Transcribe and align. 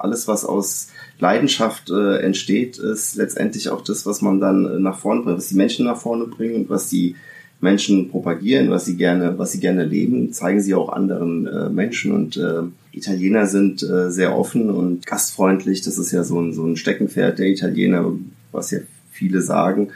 alles, 0.00 0.28
was 0.28 0.44
aus 0.44 0.88
Leidenschaft 1.18 1.90
äh, 1.90 2.18
entsteht, 2.18 2.78
ist 2.78 3.16
letztendlich 3.16 3.68
auch 3.68 3.82
das, 3.82 4.06
was 4.06 4.22
man 4.22 4.40
dann 4.40 4.64
äh, 4.64 4.78
nach 4.78 4.98
vorne 4.98 5.22
bringt, 5.22 5.38
was 5.38 5.48
die 5.48 5.56
Menschen 5.56 5.86
nach 5.86 6.00
vorne 6.00 6.24
bringen 6.24 6.56
und 6.56 6.70
was 6.70 6.88
die 6.88 7.16
Menschen 7.60 8.10
propagieren, 8.10 8.70
was 8.70 8.86
sie 8.86 8.96
gerne, 8.96 9.38
was 9.38 9.52
sie 9.52 9.60
gerne 9.60 9.84
leben, 9.84 10.32
zeigen 10.32 10.60
sie 10.60 10.74
auch 10.74 10.88
anderen 10.90 11.46
äh, 11.46 11.68
Menschen 11.68 12.12
und 12.12 12.36
äh, 12.36 12.62
Italiener 12.92 13.46
sind 13.46 13.82
äh, 13.82 14.10
sehr 14.10 14.36
offen 14.36 14.70
und 14.70 15.06
gastfreundlich. 15.06 15.82
Das 15.82 15.98
ist 15.98 16.10
ja 16.10 16.24
so 16.24 16.40
ein, 16.40 16.52
so 16.52 16.64
ein 16.64 16.76
Steckenpferd 16.76 17.38
der 17.38 17.46
Italiener, 17.46 18.12
was 18.50 18.70
ja 18.70 18.78
viele 19.10 19.42
sagen. 19.42 19.90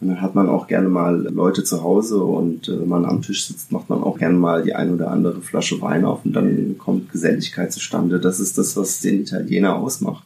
Und 0.00 0.08
dann 0.08 0.20
hat 0.20 0.36
man 0.36 0.48
auch 0.48 0.68
gerne 0.68 0.88
mal 0.88 1.26
Leute 1.28 1.64
zu 1.64 1.82
Hause 1.82 2.22
und 2.22 2.68
äh, 2.68 2.80
wenn 2.80 2.88
man 2.88 3.04
am 3.04 3.20
Tisch 3.20 3.46
sitzt, 3.46 3.72
macht 3.72 3.90
man 3.90 4.00
auch 4.02 4.16
gerne 4.16 4.36
mal 4.36 4.62
die 4.62 4.74
ein 4.74 4.94
oder 4.94 5.10
andere 5.10 5.40
Flasche 5.40 5.80
Wein 5.80 6.04
auf 6.04 6.24
und 6.24 6.34
dann 6.34 6.76
kommt 6.78 7.10
Geselligkeit 7.10 7.72
zustande. 7.72 8.20
Das 8.20 8.38
ist 8.38 8.58
das, 8.58 8.76
was 8.76 9.00
den 9.00 9.22
Italiener 9.22 9.74
ausmacht. 9.74 10.22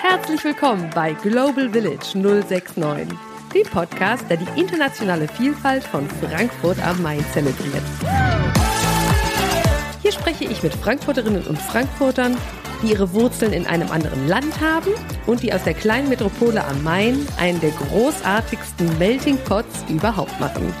Herzlich 0.00 0.44
willkommen 0.44 0.90
bei 0.96 1.12
Global 1.22 1.70
Village 1.70 2.18
069, 2.18 3.16
dem 3.54 3.66
Podcast, 3.70 4.24
der 4.28 4.38
die 4.38 4.60
internationale 4.60 5.28
Vielfalt 5.28 5.84
von 5.84 6.08
Frankfurt 6.20 6.84
am 6.84 7.00
Main 7.02 7.24
zelebriert. 7.32 7.82
Spreche 10.42 10.54
ich 10.54 10.62
mit 10.64 10.74
Frankfurterinnen 10.74 11.46
und 11.46 11.56
Frankfurtern, 11.56 12.36
die 12.82 12.90
ihre 12.90 13.12
Wurzeln 13.12 13.52
in 13.52 13.64
einem 13.64 13.88
anderen 13.92 14.26
Land 14.26 14.60
haben 14.60 14.90
und 15.28 15.40
die 15.40 15.52
aus 15.52 15.62
der 15.62 15.74
kleinen 15.74 16.08
Metropole 16.08 16.64
am 16.64 16.82
Main 16.82 17.24
einen 17.38 17.60
der 17.60 17.70
großartigsten 17.70 18.98
Melting 18.98 19.38
Pots 19.44 19.84
überhaupt 19.88 20.40
machen. 20.40 20.74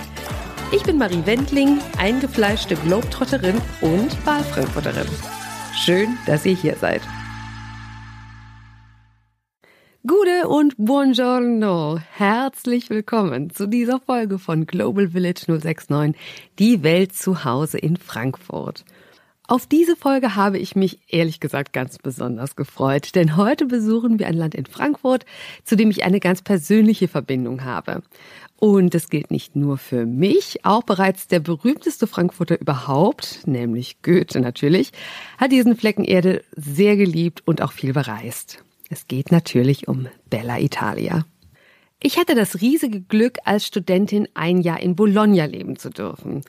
Ich 0.72 0.82
bin 0.82 0.98
Marie 0.98 1.24
Wendling, 1.26 1.78
eingefleischte 1.96 2.74
Globetrotterin 2.74 3.60
und 3.80 4.26
Wahlfrankfurterin. 4.26 5.06
Schön, 5.76 6.18
dass 6.26 6.44
ihr 6.44 6.56
hier 6.56 6.74
seid. 6.74 7.02
Gute 10.04 10.48
und 10.48 10.74
buongiorno. 10.76 12.00
Herzlich 12.16 12.90
willkommen 12.90 13.50
zu 13.50 13.68
dieser 13.68 14.00
Folge 14.00 14.40
von 14.40 14.66
Global 14.66 15.10
Village 15.10 15.44
069, 15.46 16.20
die 16.58 16.82
Welt 16.82 17.14
zu 17.14 17.44
Hause 17.44 17.78
in 17.78 17.96
Frankfurt. 17.96 18.84
Auf 19.52 19.66
diese 19.66 19.96
Folge 19.96 20.34
habe 20.34 20.56
ich 20.56 20.76
mich 20.76 21.00
ehrlich 21.08 21.38
gesagt 21.38 21.74
ganz 21.74 21.98
besonders 21.98 22.56
gefreut, 22.56 23.14
denn 23.14 23.36
heute 23.36 23.66
besuchen 23.66 24.18
wir 24.18 24.26
ein 24.26 24.38
Land 24.38 24.54
in 24.54 24.64
Frankfurt, 24.64 25.26
zu 25.62 25.76
dem 25.76 25.90
ich 25.90 26.04
eine 26.04 26.20
ganz 26.20 26.40
persönliche 26.40 27.06
Verbindung 27.06 27.62
habe. 27.62 28.02
Und 28.56 28.94
das 28.94 29.10
gilt 29.10 29.30
nicht 29.30 29.54
nur 29.54 29.76
für 29.76 30.06
mich, 30.06 30.64
auch 30.64 30.84
bereits 30.84 31.28
der 31.28 31.40
berühmteste 31.40 32.06
Frankfurter 32.06 32.58
überhaupt, 32.58 33.46
nämlich 33.46 34.00
Goethe 34.00 34.40
natürlich, 34.40 34.90
hat 35.36 35.52
diesen 35.52 35.76
Flecken 35.76 36.04
Erde 36.04 36.42
sehr 36.56 36.96
geliebt 36.96 37.42
und 37.44 37.60
auch 37.60 37.72
viel 37.72 37.92
bereist. 37.92 38.64
Es 38.88 39.06
geht 39.06 39.32
natürlich 39.32 39.86
um 39.86 40.08
Bella 40.30 40.60
Italia. 40.60 41.26
Ich 42.04 42.18
hatte 42.18 42.34
das 42.34 42.60
riesige 42.60 43.00
Glück, 43.00 43.38
als 43.44 43.64
Studentin 43.64 44.26
ein 44.34 44.60
Jahr 44.60 44.80
in 44.80 44.96
Bologna 44.96 45.44
leben 45.44 45.76
zu 45.76 45.88
dürfen. 45.88 46.42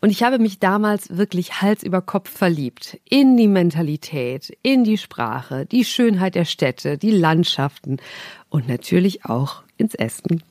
Und 0.00 0.10
ich 0.10 0.24
habe 0.24 0.40
mich 0.40 0.58
damals 0.58 1.16
wirklich 1.16 1.62
Hals 1.62 1.84
über 1.84 2.02
Kopf 2.02 2.28
verliebt. 2.28 2.98
In 3.08 3.36
die 3.36 3.46
Mentalität, 3.46 4.56
in 4.62 4.82
die 4.82 4.98
Sprache, 4.98 5.64
die 5.64 5.84
Schönheit 5.84 6.34
der 6.34 6.44
Städte, 6.44 6.98
die 6.98 7.12
Landschaften 7.12 7.98
und 8.50 8.66
natürlich 8.68 9.24
auch 9.24 9.62
ins 9.76 9.94
Essen. 9.94 10.42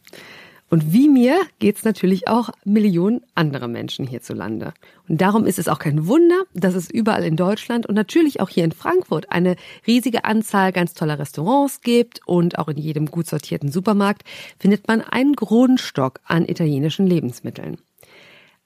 Und 0.75 0.91
wie 0.91 1.07
mir 1.07 1.39
geht's 1.59 1.85
natürlich 1.85 2.27
auch 2.27 2.49
Millionen 2.65 3.21
anderer 3.33 3.69
Menschen 3.69 4.05
hierzulande. 4.05 4.73
Und 5.07 5.21
darum 5.21 5.45
ist 5.45 5.57
es 5.57 5.69
auch 5.69 5.79
kein 5.79 6.05
Wunder, 6.05 6.43
dass 6.53 6.75
es 6.75 6.91
überall 6.91 7.23
in 7.23 7.37
Deutschland 7.37 7.85
und 7.85 7.95
natürlich 7.95 8.41
auch 8.41 8.49
hier 8.49 8.65
in 8.65 8.73
Frankfurt 8.73 9.31
eine 9.31 9.55
riesige 9.87 10.25
Anzahl 10.25 10.73
ganz 10.73 10.93
toller 10.93 11.17
Restaurants 11.17 11.79
gibt 11.79 12.19
und 12.25 12.59
auch 12.59 12.67
in 12.67 12.75
jedem 12.75 13.05
gut 13.05 13.25
sortierten 13.25 13.71
Supermarkt 13.71 14.23
findet 14.59 14.85
man 14.89 14.99
einen 14.99 15.37
Grundstock 15.37 16.19
an 16.25 16.45
italienischen 16.45 17.07
Lebensmitteln. 17.07 17.77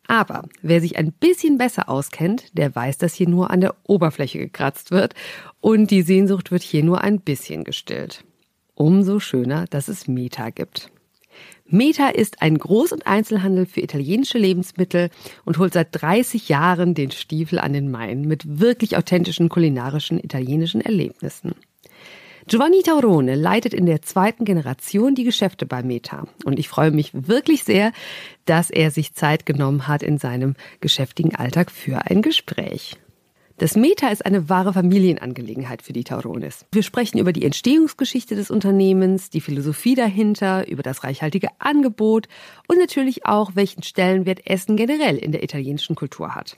Aber 0.08 0.50
wer 0.64 0.82
sich 0.82 0.98
ein 0.98 1.12
bisschen 1.12 1.60
besser 1.60 1.90
auskennt, 1.90 2.58
der 2.58 2.74
weiß, 2.76 2.98
dass 2.98 3.14
hier 3.14 3.30
nur 3.30 3.52
an 3.52 3.62
der 3.62 3.76
Oberfläche 3.84 4.40
gekratzt 4.40 4.90
wird 4.90 5.14
und 5.62 5.92
die 5.92 6.02
Sehnsucht 6.02 6.50
wird 6.50 6.64
hier 6.64 6.84
nur 6.84 7.02
ein 7.02 7.22
bisschen 7.22 7.64
gestillt. 7.66 8.24
Umso 8.74 9.20
schöner, 9.20 9.66
dass 9.68 9.88
es 9.88 10.08
Meta 10.08 10.50
gibt. 10.50 10.90
Meta 11.72 12.10
ist 12.10 12.42
ein 12.42 12.58
Groß- 12.58 12.94
und 12.94 13.06
Einzelhandel 13.06 13.68
für 13.68 13.82
italienische 13.82 14.40
Lebensmittel 14.40 15.10
und 15.46 15.60
holt 15.60 15.74
seit 15.74 15.90
30 15.92 16.50
Jahren 16.50 16.96
den 16.96 17.12
Stiefel 17.12 17.60
an 17.60 17.74
den 17.74 17.92
Main 17.92 18.22
mit 18.22 18.60
wirklich 18.60 18.98
authentischen 18.98 19.50
kulinarischen 19.50 20.20
italienischen 20.20 20.82
Erlebnissen. 20.82 21.54
Giovanni 22.48 22.82
Taurone 22.82 23.36
leitet 23.36 23.76
in 23.76 23.86
der 23.86 24.02
zweiten 24.02 24.44
Generation 24.44 25.14
die 25.14 25.24
Geschäfte 25.24 25.68
bei 25.68 25.84
Meta. 25.84 26.28
Und 26.46 26.58
ich 26.58 26.68
freue 26.68 26.90
mich 26.90 27.12
wirklich 27.14 27.64
sehr, 27.64 27.92
dass 28.46 28.72
er 28.72 28.90
sich 28.90 29.14
Zeit 29.14 29.46
genommen 29.46 29.88
hat 29.88 30.02
in 30.02 30.18
seinem 30.18 30.56
geschäftigen 30.82 31.36
Alltag 31.36 31.70
für 31.70 32.08
ein 32.08 32.24
Gespräch. 32.24 32.98
Das 33.60 33.76
Meta 33.76 34.08
ist 34.08 34.26
eine 34.26 34.48
wahre 34.48 34.72
Familienangelegenheit 34.72 35.82
für 35.82 35.92
die 35.92 36.06
Taurones. 36.06 36.66
Wir 36.72 36.82
sprechen 36.82 37.20
über 37.20 37.34
die 37.34 37.44
Entstehungsgeschichte 37.44 38.34
des 38.34 38.52
Unternehmens, 38.52 39.32
die 39.32 39.42
Philosophie 39.42 39.96
dahinter, 39.96 40.66
über 40.70 40.82
das 40.82 41.04
reichhaltige 41.04 41.50
Angebot 41.60 42.30
und 42.70 42.78
natürlich 42.78 43.26
auch, 43.26 43.52
welchen 43.56 43.84
Stellenwert 43.84 44.48
Essen 44.48 44.78
generell 44.78 45.18
in 45.18 45.34
der 45.34 45.44
italienischen 45.44 45.98
Kultur 45.98 46.36
hat. 46.36 46.58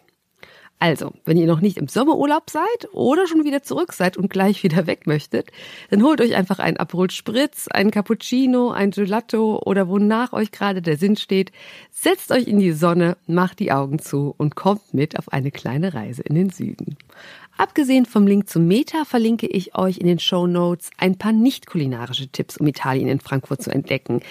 Also, 0.81 1.14
wenn 1.25 1.38
ihr 1.38 1.46
noch 1.46 1.62
nicht 1.62 1.78
im 1.78 1.88
Sommerurlaub 1.88 2.50
seid 2.50 2.90
oder 2.92 3.28
schon 3.28 3.44
wieder 3.44 3.62
zurück 3.62 3.94
seid 3.94 4.18
und 4.18 4.31
gleich 4.31 4.64
wieder 4.64 4.88
weg 4.88 5.06
möchtet, 5.06 5.52
dann 5.92 6.02
holt 6.02 6.19
euch 6.22 6.36
einfach 6.36 6.58
einen 6.58 6.78
Aperol 6.78 7.12
Spritz, 7.12 7.68
einen 7.68 7.92
Cappuccino, 7.92 8.72
ein 8.72 8.90
Gelato 8.90 9.62
oder 9.64 9.88
wonach 9.88 10.34
euch 10.34 10.52
gerade 10.52 10.81
der 10.81 10.97
Sinn 10.97 11.18
steht. 11.18 11.52
Setzt 11.91 12.31
euch 12.31 12.47
in 12.47 12.58
die 12.58 12.72
Sonne, 12.72 13.16
macht 13.28 13.59
die 13.59 13.72
Augen 13.72 14.00
zu 14.00 14.34
und 14.36 14.56
kommt 14.56 14.91
mit 14.91 15.20
auf 15.20 15.31
eine 15.31 15.52
kleine 15.52 15.94
Reise 15.94 16.24
in 16.24 16.34
den 16.34 16.50
Süden. 16.50 16.97
Abgesehen 17.58 18.08
vom 18.08 18.25
Link 18.25 18.50
zum 18.50 18.66
Meta 18.66 19.06
verlinke 19.06 19.46
ich 19.46 19.75
euch 19.75 20.00
in 20.00 20.08
den 20.08 20.18
Show 20.18 20.47
Notes 20.47 20.90
ein 20.97 21.20
paar 21.20 21.31
nicht 21.31 21.68
kulinarische 21.68 22.30
Tipps, 22.30 22.58
um 22.58 22.66
Italien 22.66 23.08
in 23.08 23.20
Frankfurt 23.20 23.62
zu 23.62 23.70
entdecken. 23.70 24.22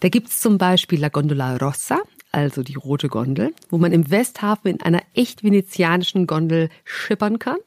Da 0.00 0.08
gibt's 0.08 0.40
zum 0.40 0.56
Beispiel 0.56 1.00
La 1.00 1.10
Gondola 1.10 1.58
Rossa, 1.58 2.00
also 2.32 2.62
die 2.62 2.74
rote 2.74 3.08
Gondel, 3.08 3.54
wo 3.70 3.78
man 3.78 3.92
im 3.92 4.10
Westhafen 4.10 4.70
in 4.70 4.82
einer 4.82 5.02
echt 5.14 5.42
venezianischen 5.42 6.26
Gondel 6.26 6.68
schippern 6.84 7.38
kann. 7.38 7.58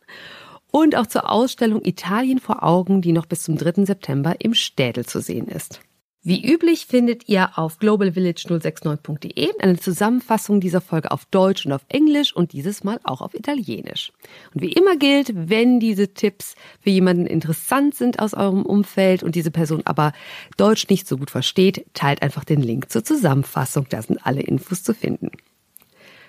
Und 0.71 0.95
auch 0.95 1.07
zur 1.07 1.29
Ausstellung 1.29 1.83
Italien 1.83 2.39
vor 2.39 2.63
Augen, 2.63 3.01
die 3.01 3.11
noch 3.11 3.25
bis 3.25 3.43
zum 3.43 3.57
3. 3.57 3.85
September 3.85 4.35
im 4.39 4.53
Städel 4.53 5.05
zu 5.05 5.19
sehen 5.19 5.47
ist. 5.47 5.81
Wie 6.23 6.53
üblich 6.53 6.85
findet 6.85 7.27
ihr 7.29 7.57
auf 7.57 7.79
globalvillage069.de 7.79 9.53
eine 9.57 9.79
Zusammenfassung 9.79 10.61
dieser 10.61 10.79
Folge 10.79 11.09
auf 11.09 11.25
Deutsch 11.25 11.65
und 11.65 11.71
auf 11.71 11.81
Englisch 11.89 12.35
und 12.35 12.53
dieses 12.53 12.83
Mal 12.83 12.99
auch 13.03 13.21
auf 13.21 13.33
Italienisch. 13.33 14.11
Und 14.53 14.61
wie 14.61 14.71
immer 14.71 14.97
gilt, 14.97 15.31
wenn 15.33 15.79
diese 15.79 16.13
Tipps 16.13 16.53
für 16.79 16.91
jemanden 16.91 17.25
interessant 17.25 17.95
sind 17.95 18.19
aus 18.19 18.35
eurem 18.35 18.63
Umfeld 18.67 19.23
und 19.23 19.33
diese 19.33 19.49
Person 19.49 19.81
aber 19.85 20.13
Deutsch 20.57 20.89
nicht 20.89 21.07
so 21.07 21.17
gut 21.17 21.31
versteht, 21.31 21.87
teilt 21.95 22.21
einfach 22.21 22.43
den 22.43 22.61
Link 22.61 22.91
zur 22.91 23.03
Zusammenfassung, 23.03 23.87
da 23.89 24.03
sind 24.03 24.23
alle 24.23 24.41
Infos 24.41 24.83
zu 24.83 24.93
finden. 24.93 25.31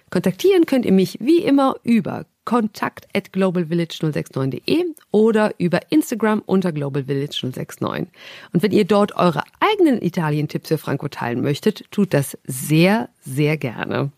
Kontaktieren 0.08 0.64
könnt 0.64 0.86
ihr 0.86 0.92
mich 0.92 1.18
wie 1.20 1.42
immer 1.42 1.76
über 1.82 2.24
kontakt 2.44 3.06
at 3.14 3.32
globalvillage069.de 3.32 4.84
oder 5.10 5.54
über 5.58 5.80
Instagram 5.90 6.42
unter 6.44 6.70
globalvillage069. 6.70 8.06
Und 8.52 8.62
wenn 8.62 8.72
ihr 8.72 8.84
dort 8.84 9.16
eure 9.16 9.42
eigenen 9.60 10.02
Italien-Tipps 10.02 10.68
für 10.68 10.78
Franco 10.78 11.08
teilen 11.08 11.40
möchtet, 11.40 11.84
tut 11.90 12.14
das 12.14 12.38
sehr, 12.44 13.08
sehr 13.20 13.56
gerne. 13.56 14.10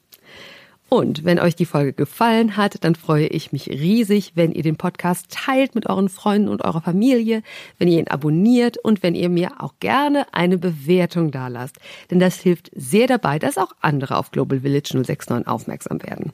Und 0.90 1.24
wenn 1.24 1.40
euch 1.40 1.56
die 1.56 1.64
Folge 1.64 1.92
gefallen 1.92 2.56
hat, 2.56 2.84
dann 2.84 2.94
freue 2.94 3.26
ich 3.26 3.52
mich 3.52 3.68
riesig, 3.68 4.32
wenn 4.36 4.52
ihr 4.52 4.62
den 4.62 4.76
Podcast 4.76 5.26
teilt 5.30 5.74
mit 5.74 5.88
euren 5.88 6.08
Freunden 6.08 6.48
und 6.48 6.62
eurer 6.62 6.82
Familie, 6.82 7.42
wenn 7.78 7.88
ihr 7.88 7.98
ihn 7.98 8.06
abonniert 8.06 8.78
und 8.78 9.02
wenn 9.02 9.16
ihr 9.16 9.28
mir 9.28 9.60
auch 9.60 9.74
gerne 9.80 10.26
eine 10.32 10.56
Bewertung 10.56 11.32
dalasst. 11.32 11.78
Denn 12.10 12.20
das 12.20 12.38
hilft 12.38 12.70
sehr 12.76 13.08
dabei, 13.08 13.38
dass 13.40 13.58
auch 13.58 13.72
andere 13.80 14.16
auf 14.16 14.30
Global 14.30 14.60
Village 14.60 14.90
069 14.92 15.48
aufmerksam 15.48 16.00
werden. 16.02 16.32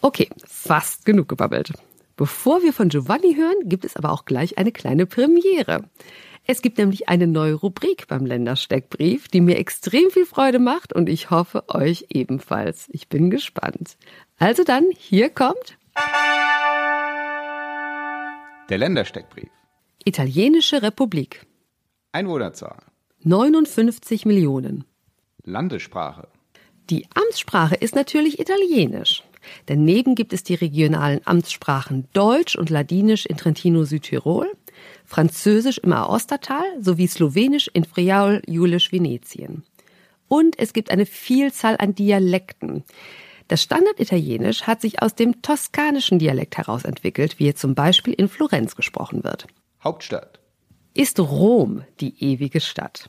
Okay, 0.00 0.28
fast 0.46 1.04
genug 1.04 1.28
gebabbelt. 1.28 1.72
Bevor 2.16 2.62
wir 2.62 2.72
von 2.72 2.88
Giovanni 2.88 3.34
hören, 3.34 3.56
gibt 3.68 3.84
es 3.84 3.96
aber 3.96 4.12
auch 4.12 4.24
gleich 4.24 4.58
eine 4.58 4.72
kleine 4.72 5.06
Premiere. 5.06 5.84
Es 6.44 6.62
gibt 6.62 6.78
nämlich 6.78 7.08
eine 7.08 7.26
neue 7.26 7.54
Rubrik 7.54 8.08
beim 8.08 8.24
Ländersteckbrief, 8.24 9.28
die 9.28 9.40
mir 9.40 9.58
extrem 9.58 10.10
viel 10.10 10.24
Freude 10.24 10.58
macht 10.58 10.92
und 10.92 11.08
ich 11.08 11.30
hoffe 11.30 11.68
euch 11.68 12.06
ebenfalls. 12.08 12.88
Ich 12.90 13.08
bin 13.08 13.30
gespannt. 13.30 13.96
Also 14.38 14.64
dann, 14.64 14.86
hier 14.96 15.30
kommt 15.30 15.76
der 18.68 18.78
Ländersteckbrief. 18.78 19.50
Italienische 20.04 20.82
Republik. 20.82 21.46
Einwohnerzahl. 22.12 22.78
59 23.24 24.26
Millionen. 24.26 24.84
Landessprache. 25.42 26.28
Die 26.90 27.06
Amtssprache 27.14 27.74
ist 27.74 27.94
natürlich 27.94 28.38
Italienisch. 28.38 29.22
Daneben 29.66 30.14
gibt 30.14 30.32
es 30.32 30.42
die 30.42 30.54
regionalen 30.54 31.20
Amtssprachen 31.24 32.08
Deutsch 32.12 32.56
und 32.56 32.70
Ladinisch 32.70 33.26
in 33.26 33.36
Trentino-Südtirol, 33.36 34.50
Französisch 35.04 35.78
im 35.78 35.92
Aostatal 35.92 36.64
sowie 36.80 37.06
Slowenisch 37.06 37.68
in 37.72 37.84
Friaul, 37.84 38.42
Julisch, 38.46 38.92
Venetien. 38.92 39.64
Und 40.28 40.58
es 40.58 40.72
gibt 40.72 40.90
eine 40.90 41.06
Vielzahl 41.06 41.76
an 41.78 41.94
Dialekten. 41.94 42.84
Das 43.48 43.62
Standarditalienisch 43.62 44.62
hat 44.64 44.82
sich 44.82 45.02
aus 45.02 45.14
dem 45.14 45.40
toskanischen 45.40 46.18
Dialekt 46.18 46.58
herausentwickelt, 46.58 47.38
wie 47.38 47.48
er 47.48 47.56
zum 47.56 47.74
Beispiel 47.74 48.12
in 48.12 48.28
Florenz 48.28 48.76
gesprochen 48.76 49.24
wird. 49.24 49.46
Hauptstadt. 49.82 50.40
Ist 50.92 51.18
Rom 51.18 51.82
die 52.00 52.22
ewige 52.22 52.60
Stadt? 52.60 53.08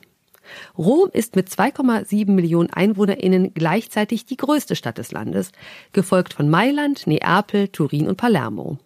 Rom 0.76 1.10
ist 1.12 1.36
mit 1.36 1.48
2,7 1.48 2.30
Millionen 2.30 2.70
EinwohnerInnen 2.70 3.54
gleichzeitig 3.54 4.26
die 4.26 4.36
größte 4.36 4.76
Stadt 4.76 4.98
des 4.98 5.12
Landes, 5.12 5.52
gefolgt 5.92 6.34
von 6.34 6.48
Mailand, 6.48 7.06
Neapel, 7.06 7.68
Turin 7.68 8.08
und 8.08 8.16
Palermo. 8.16 8.78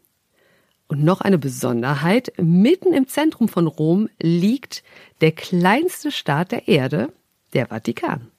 Und 0.86 1.02
noch 1.02 1.22
eine 1.22 1.38
Besonderheit, 1.38 2.32
mitten 2.36 2.92
im 2.92 3.08
Zentrum 3.08 3.48
von 3.48 3.66
Rom 3.66 4.08
liegt 4.20 4.82
der 5.20 5.32
kleinste 5.32 6.12
Staat 6.12 6.52
der 6.52 6.68
Erde, 6.68 7.12
der 7.54 7.68
Vatikan. 7.68 8.30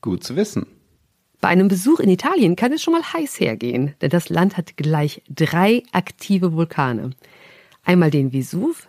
Gut 0.00 0.22
zu 0.22 0.36
wissen. 0.36 0.66
Bei 1.40 1.48
einem 1.48 1.66
Besuch 1.66 1.98
in 1.98 2.08
Italien 2.08 2.54
kann 2.54 2.72
es 2.72 2.82
schon 2.82 2.92
mal 2.94 3.02
heiß 3.02 3.40
hergehen, 3.40 3.94
denn 4.00 4.10
das 4.10 4.28
Land 4.28 4.56
hat 4.56 4.76
gleich 4.76 5.22
drei 5.28 5.82
aktive 5.90 6.52
Vulkane. 6.52 7.10
Einmal 7.82 8.12
den 8.12 8.30
Vesuv, 8.30 8.86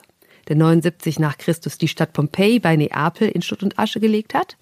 der 0.47 0.55
79 0.55 1.19
nach 1.19 1.37
Christus 1.37 1.77
die 1.77 1.87
Stadt 1.87 2.13
Pompeji 2.13 2.59
bei 2.59 2.75
Neapel 2.75 3.29
in 3.29 3.41
Schutt 3.41 3.63
und 3.63 3.79
Asche 3.79 3.99
gelegt 3.99 4.33
hat, 4.33 4.57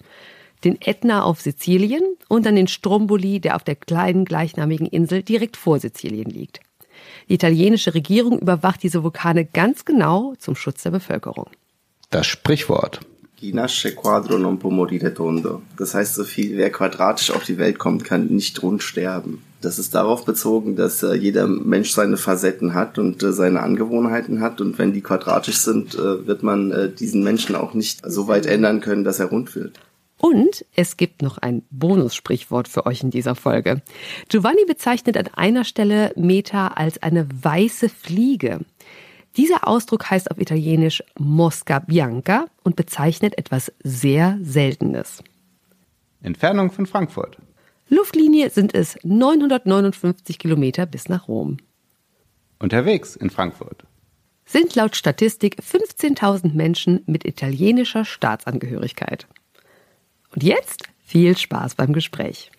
den 0.64 0.80
Ätna 0.80 1.22
auf 1.22 1.40
Sizilien 1.40 2.02
und 2.28 2.46
dann 2.46 2.56
den 2.56 2.68
Stromboli, 2.68 3.40
der 3.40 3.56
auf 3.56 3.64
der 3.64 3.76
kleinen 3.76 4.24
gleichnamigen 4.24 4.86
Insel 4.86 5.22
direkt 5.22 5.56
vor 5.56 5.78
Sizilien 5.78 6.30
liegt. 6.30 6.60
Die 7.28 7.34
italienische 7.34 7.94
Regierung 7.94 8.38
überwacht 8.38 8.82
diese 8.82 9.02
Vulkane 9.02 9.44
ganz 9.44 9.84
genau 9.84 10.34
zum 10.38 10.54
Schutz 10.54 10.82
der 10.82 10.90
Bevölkerung. 10.90 11.48
Das 12.10 12.26
Sprichwort. 12.26 13.00
Chi 13.42 13.52
nasce 13.52 13.92
quadro 13.92 14.38
non 14.38 14.56
può 14.56 14.70
morire 14.70 15.12
tondo. 15.12 15.62
Das 15.76 15.94
heißt 15.94 16.14
so 16.14 16.22
viel, 16.22 16.56
wer 16.56 16.70
quadratisch 16.70 17.32
auf 17.32 17.42
die 17.42 17.58
Welt 17.58 17.76
kommt, 17.76 18.04
kann 18.04 18.26
nicht 18.26 18.62
rund 18.62 18.84
sterben. 18.84 19.42
Das 19.60 19.80
ist 19.80 19.96
darauf 19.96 20.24
bezogen, 20.24 20.76
dass 20.76 21.02
äh, 21.02 21.14
jeder 21.14 21.48
Mensch 21.48 21.90
seine 21.90 22.16
Facetten 22.16 22.72
hat 22.72 23.00
und 23.00 23.20
äh, 23.20 23.32
seine 23.32 23.64
Angewohnheiten 23.64 24.40
hat. 24.40 24.60
Und 24.60 24.78
wenn 24.78 24.92
die 24.92 25.00
quadratisch 25.00 25.56
sind, 25.56 25.96
äh, 25.96 26.24
wird 26.24 26.44
man 26.44 26.70
äh, 26.70 26.88
diesen 26.88 27.24
Menschen 27.24 27.56
auch 27.56 27.74
nicht 27.74 28.08
so 28.08 28.28
weit 28.28 28.46
ändern 28.46 28.80
können, 28.80 29.02
dass 29.02 29.18
er 29.18 29.26
rund 29.26 29.56
wird. 29.56 29.80
Und 30.24 30.64
es 30.76 30.96
gibt 30.96 31.20
noch 31.20 31.38
ein 31.38 31.62
Bonussprichwort 31.72 32.68
für 32.68 32.86
euch 32.86 33.02
in 33.02 33.10
dieser 33.10 33.34
Folge. 33.34 33.82
Giovanni 34.28 34.64
bezeichnet 34.66 35.16
an 35.16 35.26
einer 35.34 35.64
Stelle 35.64 36.12
Meta 36.14 36.68
als 36.68 37.02
eine 37.02 37.26
weiße 37.42 37.88
Fliege. 37.88 38.60
Dieser 39.36 39.66
Ausdruck 39.66 40.10
heißt 40.10 40.30
auf 40.30 40.38
Italienisch 40.38 41.02
Mosca 41.18 41.78
Bianca 41.78 42.46
und 42.62 42.76
bezeichnet 42.76 43.38
etwas 43.38 43.72
sehr 43.82 44.38
Seltenes. 44.42 45.22
Entfernung 46.22 46.70
von 46.70 46.86
Frankfurt. 46.86 47.38
Luftlinie 47.88 48.50
sind 48.50 48.74
es 48.74 48.98
959 49.02 50.38
Kilometer 50.38 50.86
bis 50.86 51.08
nach 51.08 51.28
Rom. 51.28 51.56
Unterwegs 52.58 53.16
in 53.16 53.30
Frankfurt. 53.30 53.84
Sind 54.44 54.74
laut 54.74 54.96
Statistik 54.96 55.56
15.000 55.60 56.54
Menschen 56.54 57.02
mit 57.06 57.24
italienischer 57.24 58.04
Staatsangehörigkeit. 58.04 59.26
Und 60.34 60.42
jetzt 60.42 60.84
viel 61.04 61.36
Spaß 61.36 61.74
beim 61.74 61.92
Gespräch. 61.92 62.50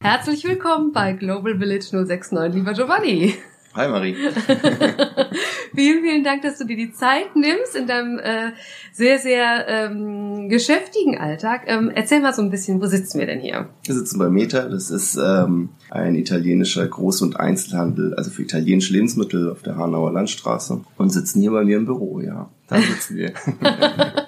Herzlich 0.00 0.44
willkommen 0.44 0.92
bei 0.92 1.12
Global 1.12 1.58
Village 1.58 1.88
069, 1.92 2.54
lieber 2.54 2.72
Giovanni. 2.72 3.34
Hi 3.74 3.88
Marie. 3.88 4.14
vielen, 5.74 6.02
vielen 6.02 6.24
Dank, 6.24 6.42
dass 6.42 6.58
du 6.58 6.66
dir 6.66 6.76
die 6.76 6.92
Zeit 6.92 7.34
nimmst 7.34 7.74
in 7.74 7.86
deinem 7.86 8.18
äh, 8.18 8.52
sehr, 8.92 9.18
sehr 9.18 9.66
ähm, 9.66 10.50
geschäftigen 10.50 11.16
Alltag. 11.16 11.62
Ähm, 11.66 11.90
erzähl 11.94 12.20
mal 12.20 12.34
so 12.34 12.42
ein 12.42 12.50
bisschen, 12.50 12.82
wo 12.82 12.86
sitzen 12.86 13.18
wir 13.18 13.26
denn 13.26 13.40
hier? 13.40 13.70
Wir 13.84 13.94
sitzen 13.94 14.18
bei 14.18 14.28
Meta. 14.28 14.68
Das 14.68 14.90
ist 14.90 15.16
ähm, 15.16 15.70
ein 15.88 16.14
italienischer 16.16 16.84
Groß- 16.84 17.22
und 17.22 17.40
Einzelhandel, 17.40 18.14
also 18.14 18.30
für 18.30 18.42
italienische 18.42 18.92
Lebensmittel 18.92 19.50
auf 19.50 19.62
der 19.62 19.76
Hanauer 19.76 20.12
Landstraße 20.12 20.82
und 20.98 21.10
sitzen 21.10 21.40
hier 21.40 21.52
bei 21.52 21.64
mir 21.64 21.78
im 21.78 21.86
Büro, 21.86 22.20
ja. 22.20 22.50
Da 22.68 22.78
sitzen 22.78 23.16
wir. 23.16 23.32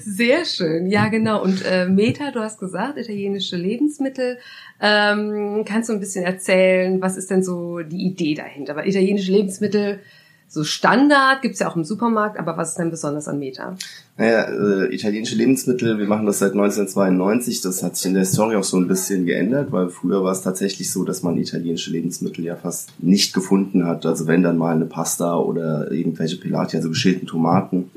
Sehr 0.00 0.44
schön, 0.44 0.86
ja 0.86 1.08
genau. 1.08 1.42
Und 1.42 1.64
äh, 1.64 1.86
Meta, 1.86 2.30
du 2.30 2.40
hast 2.40 2.58
gesagt, 2.58 2.98
italienische 2.98 3.56
Lebensmittel. 3.56 4.38
Ähm, 4.80 5.64
kannst 5.66 5.88
du 5.88 5.94
ein 5.94 6.00
bisschen 6.00 6.24
erzählen, 6.24 7.00
was 7.00 7.16
ist 7.16 7.30
denn 7.30 7.42
so 7.42 7.80
die 7.80 8.06
Idee 8.06 8.34
dahinter? 8.34 8.76
Weil 8.76 8.88
italienische 8.88 9.32
Lebensmittel, 9.32 10.00
so 10.48 10.64
Standard, 10.64 11.40
gibt's 11.40 11.60
ja 11.60 11.70
auch 11.70 11.76
im 11.76 11.84
Supermarkt, 11.84 12.38
aber 12.38 12.58
was 12.58 12.70
ist 12.70 12.78
denn 12.78 12.90
besonders 12.90 13.26
an 13.26 13.38
Meta? 13.38 13.74
Naja, 14.18 14.48
äh, 14.50 14.94
italienische 14.94 15.34
Lebensmittel, 15.34 15.96
wir 15.96 16.06
machen 16.06 16.26
das 16.26 16.40
seit 16.40 16.52
1992, 16.52 17.62
das 17.62 17.82
hat 17.82 17.96
sich 17.96 18.04
in 18.04 18.14
der 18.14 18.26
Story 18.26 18.56
auch 18.56 18.64
so 18.64 18.76
ein 18.76 18.86
bisschen 18.86 19.24
geändert, 19.24 19.72
weil 19.72 19.88
früher 19.88 20.22
war 20.22 20.32
es 20.32 20.42
tatsächlich 20.42 20.90
so, 20.92 21.04
dass 21.04 21.22
man 21.22 21.38
italienische 21.38 21.90
Lebensmittel 21.90 22.44
ja 22.44 22.56
fast 22.56 22.92
nicht 22.98 23.32
gefunden 23.32 23.86
hat. 23.86 24.04
Also 24.04 24.26
wenn 24.26 24.42
dann 24.42 24.58
mal 24.58 24.74
eine 24.74 24.84
Pasta 24.84 25.38
oder 25.38 25.90
irgendwelche 25.90 26.36
Pelati, 26.36 26.76
also 26.76 26.90
geschälten 26.90 27.26
Tomaten. 27.26 27.90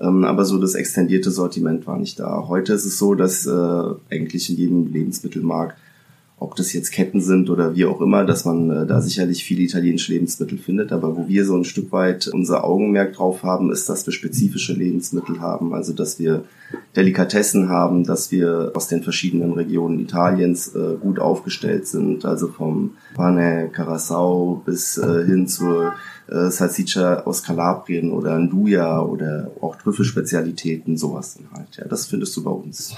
Ähm, 0.00 0.24
aber 0.24 0.44
so 0.44 0.58
das 0.58 0.74
extendierte 0.74 1.30
Sortiment 1.30 1.86
war 1.86 1.98
nicht 1.98 2.18
da. 2.18 2.46
Heute 2.48 2.72
ist 2.72 2.84
es 2.84 2.98
so, 2.98 3.14
dass 3.14 3.46
äh, 3.46 3.82
eigentlich 4.10 4.48
in 4.50 4.56
jedem 4.56 4.92
Lebensmittelmarkt 4.92 5.76
ob 6.40 6.56
das 6.56 6.72
jetzt 6.72 6.90
Ketten 6.90 7.20
sind 7.20 7.50
oder 7.50 7.76
wie 7.76 7.84
auch 7.84 8.00
immer, 8.00 8.24
dass 8.24 8.46
man 8.46 8.70
äh, 8.70 8.86
da 8.86 9.02
sicherlich 9.02 9.44
viele 9.44 9.60
italienische 9.60 10.14
Lebensmittel 10.14 10.56
findet. 10.56 10.90
Aber 10.90 11.16
wo 11.16 11.28
wir 11.28 11.44
so 11.44 11.54
ein 11.54 11.64
Stück 11.64 11.92
weit 11.92 12.28
unser 12.28 12.64
Augenmerk 12.64 13.12
drauf 13.12 13.42
haben, 13.42 13.70
ist, 13.70 13.90
dass 13.90 14.06
wir 14.06 14.12
spezifische 14.14 14.72
Lebensmittel 14.72 15.40
haben. 15.40 15.74
Also 15.74 15.92
dass 15.92 16.18
wir 16.18 16.44
Delikatessen 16.96 17.68
haben, 17.68 18.04
dass 18.04 18.32
wir 18.32 18.72
aus 18.74 18.88
den 18.88 19.02
verschiedenen 19.02 19.52
Regionen 19.52 20.00
Italiens 20.00 20.74
äh, 20.74 20.96
gut 20.98 21.18
aufgestellt 21.18 21.86
sind. 21.86 22.24
Also 22.24 22.48
vom 22.48 22.94
Pane 23.14 23.68
Carasau 23.70 24.62
bis 24.64 24.96
äh, 24.96 25.26
hin 25.26 25.46
zur 25.46 25.92
äh, 26.28 26.48
Salsiccia 26.48 27.24
aus 27.24 27.42
Kalabrien 27.42 28.12
oder 28.12 28.38
Nduja 28.38 29.02
oder 29.02 29.50
auch 29.60 29.76
Trüffelspezialitäten, 29.76 30.96
sowas 30.96 31.34
dann 31.34 31.50
halt. 31.52 31.76
Ja, 31.76 31.84
das 31.84 32.06
findest 32.06 32.34
du 32.38 32.44
bei 32.44 32.50
uns. 32.50 32.96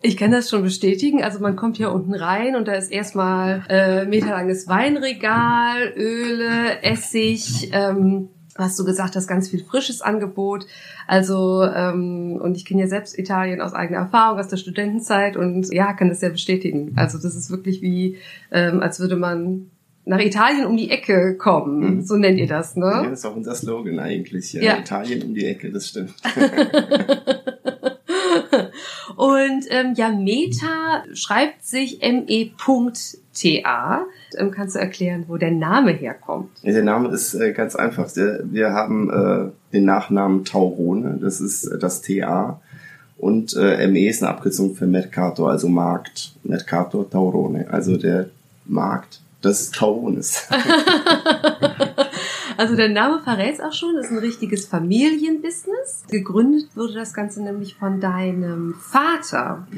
Ich 0.00 0.16
kann 0.16 0.30
das 0.30 0.48
schon 0.48 0.62
bestätigen. 0.62 1.22
Also 1.22 1.40
man 1.40 1.56
kommt 1.56 1.76
hier 1.76 1.90
unten 1.90 2.14
rein 2.14 2.54
und 2.54 2.68
da 2.68 2.72
ist 2.72 2.92
erstmal 2.92 3.64
äh, 3.68 4.04
meterlanges 4.04 4.68
Weinregal, 4.68 5.92
Öle, 5.96 6.82
Essig. 6.82 7.70
Ähm, 7.72 8.28
hast 8.56 8.78
du 8.78 8.84
gesagt, 8.84 9.16
hast 9.16 9.26
ganz 9.26 9.48
viel 9.48 9.64
frisches 9.64 10.00
Angebot. 10.00 10.66
Also 11.08 11.64
ähm, 11.64 12.38
und 12.40 12.56
ich 12.56 12.64
kenne 12.64 12.82
ja 12.82 12.86
selbst 12.86 13.18
Italien 13.18 13.60
aus 13.60 13.72
eigener 13.72 13.98
Erfahrung 13.98 14.38
aus 14.38 14.48
der 14.48 14.56
Studentenzeit 14.56 15.36
und 15.36 15.72
ja, 15.72 15.92
kann 15.94 16.08
das 16.08 16.20
ja 16.20 16.28
bestätigen. 16.28 16.92
Also 16.96 17.18
das 17.18 17.34
ist 17.34 17.50
wirklich 17.50 17.82
wie, 17.82 18.18
ähm, 18.52 18.80
als 18.80 19.00
würde 19.00 19.16
man 19.16 19.70
nach 20.04 20.20
Italien 20.20 20.66
um 20.66 20.76
die 20.76 20.90
Ecke 20.90 21.36
kommen. 21.36 21.96
Mhm. 21.96 22.02
So 22.02 22.16
nennt 22.16 22.38
ihr 22.38 22.46
das, 22.46 22.76
ne? 22.76 22.86
Ja, 22.86 23.02
das 23.02 23.20
ist 23.20 23.24
auch 23.26 23.36
unser 23.36 23.54
Slogan 23.54 23.98
eigentlich. 23.98 24.52
Ja, 24.52 24.62
ja. 24.62 24.78
Italien 24.78 25.22
um 25.22 25.34
die 25.34 25.44
Ecke, 25.44 25.70
das 25.70 25.88
stimmt. 25.88 26.14
Und 29.18 29.64
ähm, 29.70 29.94
ja, 29.96 30.10
Meta 30.10 31.02
schreibt 31.12 31.64
sich 31.66 31.98
me.ta. 32.00 32.46
Ähm, 34.36 34.50
kannst 34.52 34.76
du 34.76 34.78
erklären, 34.78 35.24
wo 35.26 35.36
der 35.36 35.50
Name 35.50 35.90
herkommt? 35.90 36.50
Ja, 36.62 36.70
der 36.70 36.84
Name 36.84 37.08
ist 37.08 37.34
äh, 37.34 37.52
ganz 37.52 37.74
einfach. 37.74 38.08
Wir 38.14 38.70
haben 38.70 39.10
äh, 39.10 39.50
den 39.72 39.86
Nachnamen 39.86 40.44
Taurone, 40.44 41.18
das 41.20 41.40
ist 41.40 41.64
äh, 41.64 41.80
das 41.80 42.00
TA. 42.02 42.60
Und 43.16 43.56
äh, 43.56 43.88
ME 43.88 44.08
ist 44.08 44.22
eine 44.22 44.30
Abkürzung 44.30 44.76
für 44.76 44.86
Mercato, 44.86 45.48
also 45.48 45.68
Markt. 45.68 46.34
Mercato 46.44 47.02
Taurone, 47.02 47.66
also 47.68 47.96
der 47.96 48.30
Markt 48.66 49.20
des 49.42 49.72
Taurones. 49.72 50.46
Also 52.58 52.74
der 52.74 52.88
Name 52.88 53.20
verrät 53.20 53.54
es 53.54 53.60
auch 53.60 53.72
schon, 53.72 53.94
das 53.94 54.06
ist 54.06 54.12
ein 54.12 54.18
richtiges 54.18 54.66
Familienbusiness. 54.66 56.02
Gegründet 56.10 56.66
wurde 56.74 56.94
das 56.94 57.14
Ganze 57.14 57.40
nämlich 57.40 57.76
von 57.76 58.00
deinem 58.00 58.74
Vater. 58.74 59.68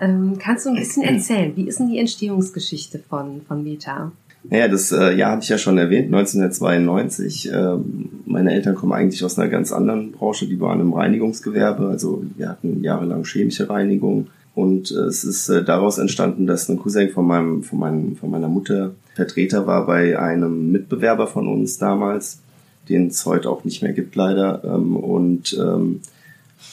Ähm, 0.00 0.36
kannst 0.38 0.64
du 0.64 0.70
ein 0.70 0.76
bisschen 0.76 1.02
erzählen, 1.14 1.56
wie 1.56 1.66
ist 1.66 1.80
denn 1.80 1.88
die 1.88 1.98
Entstehungsgeschichte 1.98 3.00
von, 3.00 3.42
von 3.42 3.64
Meta? 3.64 4.12
Naja, 4.44 4.68
das 4.68 4.92
äh, 4.92 5.16
Jahr 5.16 5.32
habe 5.32 5.42
ich 5.42 5.48
ja 5.48 5.58
schon 5.58 5.78
erwähnt, 5.78 6.14
1992. 6.14 7.50
Ähm, 7.52 8.08
meine 8.24 8.52
Eltern 8.52 8.76
kommen 8.76 8.92
eigentlich 8.92 9.24
aus 9.24 9.36
einer 9.36 9.48
ganz 9.48 9.72
anderen 9.72 10.12
Branche, 10.12 10.46
die 10.46 10.60
waren 10.60 10.78
im 10.78 10.92
Reinigungsgewerbe. 10.92 11.88
Also 11.88 12.22
wir 12.36 12.50
hatten 12.50 12.84
jahrelang 12.84 13.24
chemische 13.24 13.68
Reinigung. 13.68 14.28
Und 14.54 14.92
äh, 14.92 15.06
es 15.06 15.24
ist 15.24 15.48
äh, 15.48 15.64
daraus 15.64 15.98
entstanden, 15.98 16.46
dass 16.46 16.68
ein 16.68 16.78
Cousin 16.78 17.10
von 17.10 17.26
meinem, 17.26 17.64
von 17.64 17.80
meinem, 17.80 18.14
von 18.14 18.30
meiner 18.30 18.48
Mutter 18.48 18.92
Vertreter 19.18 19.66
war 19.66 19.84
bei 19.84 20.16
einem 20.16 20.70
Mitbewerber 20.70 21.26
von 21.26 21.48
uns 21.48 21.76
damals, 21.76 22.40
den 22.88 23.08
es 23.08 23.26
heute 23.26 23.50
auch 23.50 23.64
nicht 23.64 23.82
mehr 23.82 23.92
gibt 23.92 24.14
leider. 24.14 24.62
Ähm, 24.64 24.96
und 24.96 25.58
ähm, 25.60 26.00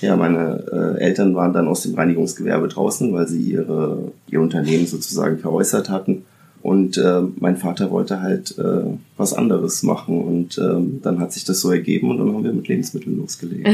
Ja, 0.02 0.16
meine 0.16 0.64
äh, 0.72 1.02
Eltern 1.02 1.36
waren 1.36 1.54
dann 1.54 1.68
aus 1.68 1.82
dem 1.82 1.96
Reinigungsgewerbe 1.96 2.68
draußen, 2.68 3.12
weil 3.14 3.28
sie 3.28 3.42
ihre, 3.42 4.12
ihr 4.30 4.42
Unternehmen 4.42 4.86
sozusagen 4.86 5.40
veräußert 5.40 5.90
hatten. 5.90 6.26
Und 6.62 6.98
äh, 6.98 7.22
mein 7.40 7.58
Vater 7.58 7.90
wollte 7.92 8.22
halt 8.22 8.58
äh, 8.60 8.84
was 9.18 9.34
anderes 9.34 9.84
machen. 9.84 10.22
Und 10.22 10.58
ähm, 10.60 11.00
dann 11.02 11.20
hat 11.20 11.34
sich 11.34 11.46
das 11.46 11.62
so 11.62 11.72
ergeben 11.72 12.12
und 12.12 12.18
dann 12.20 12.32
haben 12.34 12.44
wir 12.44 12.54
mit 12.54 12.68
Lebensmitteln 12.68 13.18
losgelegt. 13.18 13.68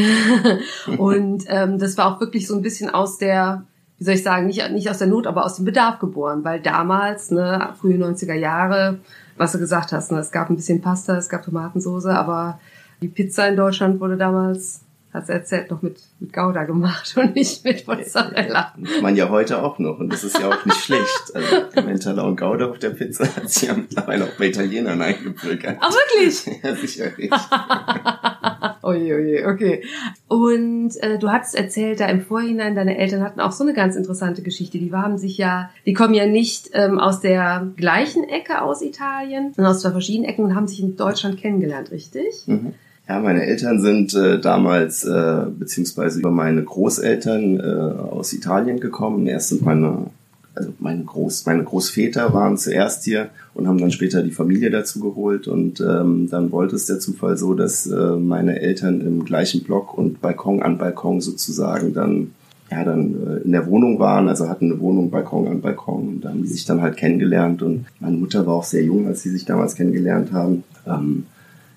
und 0.97 1.43
ähm, 1.47 1.77
das 1.77 1.97
war 1.97 2.15
auch 2.15 2.19
wirklich 2.21 2.47
so 2.47 2.55
ein 2.55 2.61
bisschen 2.61 2.89
aus 2.89 3.17
der, 3.17 3.63
wie 4.01 4.05
soll 4.05 4.15
ich 4.15 4.23
sagen, 4.23 4.47
nicht, 4.47 4.67
nicht 4.71 4.89
aus 4.89 4.97
der 4.97 5.05
Not, 5.05 5.27
aber 5.27 5.45
aus 5.45 5.57
dem 5.57 5.65
Bedarf 5.65 5.99
geboren. 5.99 6.43
Weil 6.43 6.59
damals, 6.59 7.29
ne, 7.29 7.69
frühe 7.79 8.03
90er 8.03 8.33
Jahre, 8.33 8.97
was 9.37 9.51
du 9.51 9.59
gesagt 9.59 9.91
hast, 9.91 10.11
ne, 10.11 10.17
es 10.17 10.31
gab 10.31 10.49
ein 10.49 10.55
bisschen 10.55 10.81
Pasta, 10.81 11.15
es 11.17 11.29
gab 11.29 11.45
Tomatensoße, 11.45 12.09
aber 12.09 12.59
die 13.03 13.09
Pizza 13.09 13.47
in 13.47 13.55
Deutschland 13.55 13.99
wurde 13.99 14.17
damals 14.17 14.81
hast 15.13 15.29
erzählt, 15.29 15.69
noch 15.69 15.83
mit, 15.83 15.99
mit 16.19 16.33
Gouda 16.33 16.63
gemacht 16.63 17.13
und 17.17 17.35
nicht 17.35 17.63
mit 17.63 17.85
Mozzarella. 17.85 18.73
Ich 18.81 19.03
meine 19.03 19.19
ja 19.19 19.29
heute 19.29 19.61
auch 19.61 19.77
noch 19.77 19.99
und 19.99 20.11
das 20.11 20.23
ist 20.23 20.39
ja 20.39 20.49
auch 20.49 20.65
nicht 20.65 20.83
schlecht. 20.83 21.35
Also 21.35 21.55
Emmentaler 21.73 22.25
und 22.25 22.39
Gouda 22.39 22.71
auf 22.71 22.79
der 22.79 22.91
Pizza 22.91 23.25
hat 23.35 23.51
sich 23.51 23.69
ja 23.69 23.75
mittlerweile 23.75 24.25
auch 24.25 24.37
bei 24.39 24.47
Italienern 24.47 24.99
eingebürgert. 24.99 25.77
Ach 25.79 25.93
wirklich? 25.93 26.49
Ja, 26.63 26.75
sicherlich. 26.75 27.31
oje, 28.81 29.15
oje, 29.15 29.47
okay. 29.47 29.83
Und 30.27 30.91
äh, 31.01 31.17
du 31.19 31.29
hattest 31.29 31.55
erzählt, 31.55 31.99
da 31.99 32.07
im 32.07 32.21
Vorhinein, 32.21 32.75
deine 32.75 32.97
Eltern 32.97 33.21
hatten 33.23 33.39
auch 33.39 33.51
so 33.51 33.63
eine 33.63 33.73
ganz 33.73 33.95
interessante 33.95 34.41
Geschichte. 34.41 34.77
Die 34.77 34.91
haben 34.91 35.17
sich 35.17 35.37
ja, 35.37 35.69
die 35.85 35.93
kommen 35.93 36.13
ja 36.13 36.25
nicht 36.25 36.71
ähm, 36.73 36.99
aus 36.99 37.19
der 37.19 37.67
gleichen 37.75 38.23
Ecke 38.23 38.61
aus 38.61 38.81
Italien, 38.81 39.53
sondern 39.53 39.73
aus 39.73 39.81
zwei 39.81 39.91
verschiedenen 39.91 40.29
Ecken 40.29 40.45
und 40.45 40.55
haben 40.55 40.67
sich 40.67 40.81
in 40.81 40.95
Deutschland 40.95 41.37
kennengelernt, 41.37 41.91
richtig? 41.91 42.43
Mhm. 42.47 42.73
Ja, 43.07 43.19
meine 43.19 43.43
Eltern 43.45 43.81
sind 43.81 44.13
äh, 44.13 44.39
damals 44.39 45.03
äh, 45.03 45.45
beziehungsweise 45.49 46.19
über 46.19 46.31
meine 46.31 46.63
Großeltern 46.63 47.59
äh, 47.59 48.01
aus 48.01 48.31
Italien 48.31 48.79
gekommen. 48.79 49.27
Erst 49.27 49.49
sind 49.49 49.63
meine 49.63 50.05
also 50.53 50.73
meine 50.79 51.03
Groß 51.03 51.45
meine 51.45 51.63
Großväter 51.63 52.33
waren 52.33 52.57
zuerst 52.57 53.03
hier 53.05 53.29
und 53.53 53.67
haben 53.67 53.77
dann 53.77 53.91
später 53.91 54.21
die 54.21 54.31
Familie 54.31 54.69
dazu 54.69 54.99
geholt 54.99 55.47
und 55.47 55.79
ähm, 55.79 56.29
dann 56.29 56.51
wollte 56.51 56.75
es 56.75 56.85
der 56.85 56.99
Zufall 56.99 57.37
so, 57.37 57.53
dass 57.53 57.87
äh, 57.87 58.15
meine 58.17 58.59
Eltern 58.59 59.01
im 59.01 59.23
gleichen 59.23 59.63
Block 59.63 59.97
und 59.97 60.21
Balkon 60.21 60.61
an 60.61 60.77
Balkon 60.77 61.21
sozusagen 61.21 61.93
dann 61.93 62.33
ja 62.69 62.83
dann 62.83 63.15
äh, 63.27 63.43
in 63.43 63.51
der 63.51 63.67
Wohnung 63.67 63.99
waren, 63.99 64.27
also 64.27 64.49
hatten 64.49 64.71
eine 64.71 64.79
Wohnung 64.79 65.09
Balkon 65.09 65.47
an 65.47 65.61
Balkon 65.61 66.07
und 66.07 66.21
da 66.21 66.29
haben 66.29 66.41
die 66.41 66.49
sich 66.49 66.65
dann 66.65 66.81
halt 66.81 66.97
kennengelernt 66.97 67.61
und 67.61 67.85
meine 67.99 68.17
Mutter 68.17 68.45
war 68.45 68.55
auch 68.55 68.63
sehr 68.63 68.83
jung, 68.83 69.07
als 69.07 69.21
sie 69.21 69.29
sich 69.29 69.45
damals 69.45 69.75
kennengelernt 69.75 70.33
haben. 70.33 70.63
Ähm, 70.85 71.25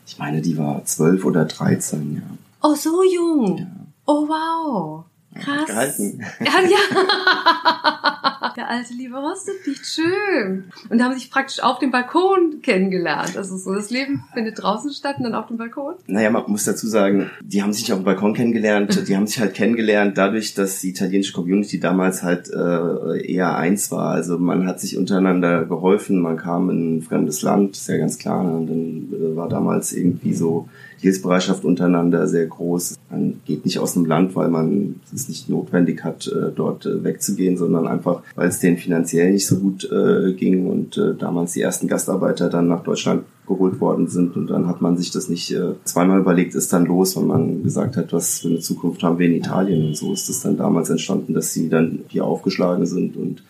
ich 0.07 0.19
meine, 0.19 0.43
die 0.43 0.59
war 0.59 0.85
zwölf 0.85 1.25
oder 1.25 1.45
dreizehn, 1.45 2.17
ja. 2.17 2.37
Oh, 2.63 2.75
so 2.75 3.03
jung. 3.03 3.59
Ja. 3.59 3.67
Oh, 4.07 4.29
wow. 4.29 5.05
Krass. 5.35 5.67
Gehalten. 5.67 6.21
Ja, 6.41 6.61
ja. 6.63 8.31
Der 8.57 8.71
alte 8.71 8.95
liebe 8.95 9.17
Rosteflicht, 9.17 9.85
schön. 9.85 10.65
Und 10.89 11.03
haben 11.03 11.15
sich 11.15 11.31
praktisch 11.31 11.61
auf 11.61 11.81
dem 11.81 11.91
Balkon 11.91 12.61
kennengelernt. 12.63 13.35
Ist 13.35 13.49
so, 13.49 13.75
das 13.75 13.91
Leben 13.91 14.25
findet 14.33 14.63
draußen 14.63 14.93
statt 14.93 15.17
und 15.19 15.25
dann 15.25 15.35
auf 15.35 15.49
dem 15.49 15.57
Balkon. 15.57 15.95
Naja, 16.07 16.31
man 16.31 16.45
muss 16.47 16.65
dazu 16.65 16.87
sagen, 16.87 17.31
die 17.43 17.63
haben 17.63 17.73
sich 17.73 17.93
auf 17.93 17.99
dem 17.99 18.05
Balkon 18.05 18.35
kennengelernt. 18.35 19.03
Die 19.09 19.17
haben 19.17 19.27
sich 19.27 19.41
halt 19.41 19.55
kennengelernt 19.55 20.17
dadurch, 20.17 20.55
dass 20.55 20.81
die 20.81 20.91
italienische 20.91 21.33
Community 21.33 21.79
damals 21.79 22.23
halt 22.23 22.49
äh, 22.49 23.27
eher 23.27 23.57
eins 23.57 23.91
war. 23.91 24.11
Also 24.11 24.39
man 24.39 24.67
hat 24.67 24.81
sich 24.81 24.97
untereinander 24.97 25.65
geholfen. 25.67 26.21
Man 26.21 26.37
kam 26.37 26.71
in 26.71 26.97
ein 26.97 27.03
fremdes 27.03 27.43
Land, 27.43 27.77
ist 27.77 27.89
ja 27.89 27.97
ganz 27.97 28.19
klar. 28.19 28.41
Und 28.41 28.67
dann 28.67 29.09
äh, 29.13 29.37
war 29.37 29.49
damals 29.49 29.93
irgendwie 29.93 30.35
so 30.35 30.69
Hilfsbereitschaft 31.05 31.67
untereinander 31.67 32.27
sehr 32.27 32.47
groß. 32.47 32.97
Man 33.11 33.41
geht 33.45 33.67
nicht 33.67 33.79
aus 33.79 33.95
einem 33.95 34.07
Land, 34.07 34.35
weil 34.37 34.49
man 34.49 35.01
es 35.15 35.29
nicht 35.29 35.51
notwendig 35.51 36.03
hat, 36.03 36.27
äh, 36.29 36.51
dort 36.51 36.87
äh, 36.87 37.05
wegzugehen, 37.05 37.59
sondern 37.59 37.87
einfach, 37.87 38.23
weil 38.35 38.49
es 38.49 38.59
denen 38.59 38.79
finanziell 38.79 39.31
nicht 39.31 39.47
so 39.47 39.59
gut 39.59 39.85
äh, 39.93 40.33
ging 40.33 40.67
und 40.67 40.99
damals 41.19 41.53
die 41.53 41.61
ersten 41.61 41.89
Gastarbeiter 41.89 42.49
dann 42.49 42.69
nach 42.69 42.83
Deutschland 42.83 43.25
geholt 43.47 43.81
worden 43.81 44.09
sind 44.09 44.37
und 44.37 44.49
dann 44.49 44.67
hat 44.67 44.81
man 44.81 44.97
sich 44.97 45.11
das 45.11 45.29
nicht 45.29 45.55
zweimal 45.85 46.21
überlegt, 46.21 46.55
ist 46.55 46.73
dann 46.73 46.87
los, 46.87 47.17
wenn 47.17 47.27
man 47.27 47.63
gesagt 47.63 47.97
hat, 47.97 48.13
was 48.13 48.39
für 48.39 48.49
eine 48.49 48.61
Zukunft 48.61 49.03
haben 49.03 49.19
wir 49.19 49.27
in 49.27 49.35
Italien 49.35 49.89
und 49.89 49.97
so 49.97 50.13
ist 50.13 50.31
es 50.31 50.41
dann 50.41 50.57
damals 50.57 50.89
entstanden, 50.89 51.35
dass 51.35 51.53
sie 51.53 51.69
dann 51.69 52.05
hier 52.09 52.25
aufgeschlagen 52.25 52.87
sind 52.87 53.17
und 53.17 53.43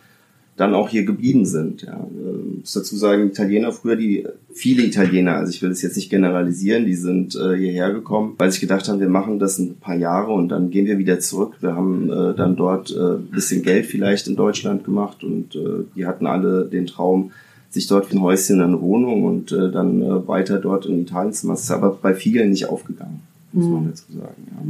dann 0.56 0.74
auch 0.74 0.88
hier 0.88 1.04
geblieben 1.04 1.46
sind. 1.46 1.82
Ja. 1.82 2.06
Ich 2.54 2.60
muss 2.60 2.72
dazu 2.72 2.96
sagen, 2.96 3.26
Italiener 3.26 3.72
früher, 3.72 3.96
die 3.96 4.26
viele 4.52 4.84
Italiener, 4.84 5.36
also 5.36 5.50
ich 5.50 5.60
will 5.62 5.70
es 5.70 5.82
jetzt 5.82 5.96
nicht 5.96 6.10
generalisieren, 6.10 6.86
die 6.86 6.94
sind 6.94 7.34
äh, 7.34 7.56
hierher 7.56 7.92
gekommen, 7.92 8.34
weil 8.38 8.52
sie 8.52 8.60
gedacht 8.60 8.88
haben, 8.88 9.00
wir 9.00 9.08
machen 9.08 9.40
das 9.40 9.58
ein 9.58 9.76
paar 9.76 9.96
Jahre 9.96 10.32
und 10.32 10.48
dann 10.50 10.70
gehen 10.70 10.86
wir 10.86 10.98
wieder 10.98 11.18
zurück. 11.18 11.56
Wir 11.60 11.74
haben 11.74 12.08
äh, 12.10 12.34
dann 12.34 12.54
dort 12.54 12.92
äh, 12.92 13.16
bisschen 13.32 13.62
Geld 13.62 13.86
vielleicht 13.86 14.28
in 14.28 14.36
Deutschland 14.36 14.84
gemacht 14.84 15.24
und 15.24 15.56
äh, 15.56 15.84
die 15.96 16.06
hatten 16.06 16.26
alle 16.26 16.66
den 16.66 16.86
Traum, 16.86 17.32
sich 17.70 17.88
dort 17.88 18.12
ein 18.12 18.22
Häuschen, 18.22 18.60
eine 18.60 18.80
Wohnung 18.80 19.24
und 19.24 19.50
äh, 19.50 19.72
dann 19.72 20.00
äh, 20.00 20.28
weiter 20.28 20.60
dort 20.60 20.86
in 20.86 21.02
Italien 21.02 21.32
zu 21.32 21.48
machen. 21.48 21.56
Das 21.56 21.64
ist 21.64 21.70
aber 21.72 21.98
bei 22.00 22.14
vielen 22.14 22.50
nicht 22.50 22.68
aufgegangen, 22.68 23.20
muss 23.52 23.66
man 23.66 23.82
mhm. 23.82 23.88
dazu 23.88 24.12
sagen. 24.12 24.46
Ja. 24.46 24.64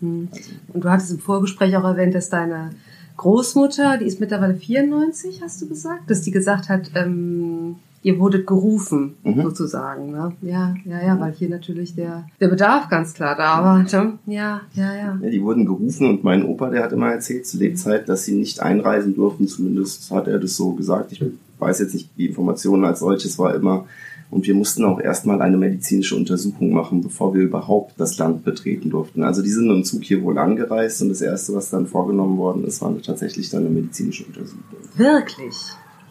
Mhm. 0.00 0.28
Also. 0.32 0.50
Und 0.74 0.84
du 0.84 0.90
hattest 0.90 1.12
im 1.12 1.18
Vorgespräch 1.20 1.76
auch 1.76 1.84
erwähnt, 1.84 2.16
dass 2.16 2.28
deine 2.28 2.70
Großmutter, 3.18 3.98
die 3.98 4.06
ist 4.06 4.20
mittlerweile 4.20 4.54
94, 4.54 5.42
hast 5.42 5.60
du 5.60 5.68
gesagt, 5.68 6.08
dass 6.08 6.22
die 6.22 6.30
gesagt 6.30 6.68
hat, 6.68 6.90
ähm, 6.94 7.76
ihr 8.02 8.18
wurdet 8.18 8.46
gerufen, 8.46 9.16
mhm. 9.24 9.42
sozusagen. 9.42 10.12
Ne? 10.12 10.32
Ja, 10.40 10.74
ja, 10.84 11.02
ja, 11.04 11.20
weil 11.20 11.32
hier 11.32 11.48
natürlich 11.48 11.94
der, 11.94 12.24
der 12.40 12.48
Bedarf 12.48 12.88
ganz 12.88 13.14
klar 13.14 13.36
da 13.36 13.62
war. 13.62 13.82
Ne? 13.82 14.18
Ja, 14.26 14.60
ja, 14.72 14.94
ja. 14.94 15.18
Ja, 15.20 15.30
die 15.30 15.42
wurden 15.42 15.66
gerufen 15.66 16.08
und 16.08 16.22
mein 16.22 16.44
Opa, 16.44 16.70
der 16.70 16.84
hat 16.84 16.92
immer 16.92 17.10
erzählt 17.10 17.46
zu 17.46 17.58
Lebzeit, 17.58 18.08
dass 18.08 18.24
sie 18.24 18.34
nicht 18.34 18.60
einreisen 18.60 19.14
durften, 19.14 19.48
zumindest 19.48 20.10
hat 20.12 20.28
er 20.28 20.38
das 20.38 20.56
so 20.56 20.72
gesagt. 20.72 21.12
Ich 21.12 21.22
weiß 21.58 21.80
jetzt 21.80 21.94
nicht, 21.94 22.10
die 22.16 22.26
Informationen 22.26 22.84
als 22.84 23.00
solches 23.00 23.36
war 23.38 23.54
immer, 23.54 23.86
und 24.30 24.46
wir 24.46 24.54
mussten 24.54 24.84
auch 24.84 25.00
erstmal 25.00 25.40
eine 25.40 25.56
medizinische 25.56 26.14
Untersuchung 26.14 26.72
machen, 26.72 27.00
bevor 27.00 27.34
wir 27.34 27.42
überhaupt 27.42 27.94
das 27.98 28.18
Land 28.18 28.44
betreten 28.44 28.90
durften. 28.90 29.22
Also 29.22 29.42
die 29.42 29.50
sind 29.50 29.70
im 29.70 29.84
Zug 29.84 30.04
hier 30.04 30.22
wohl 30.22 30.38
angereist 30.38 31.00
und 31.00 31.08
das 31.08 31.22
Erste, 31.22 31.54
was 31.54 31.70
dann 31.70 31.86
vorgenommen 31.86 32.36
worden 32.36 32.64
ist, 32.64 32.82
war 32.82 32.94
tatsächlich 33.00 33.48
dann 33.48 33.60
eine 33.60 33.70
medizinische 33.70 34.24
Untersuchung. 34.26 34.62
Wirklich? 34.96 35.56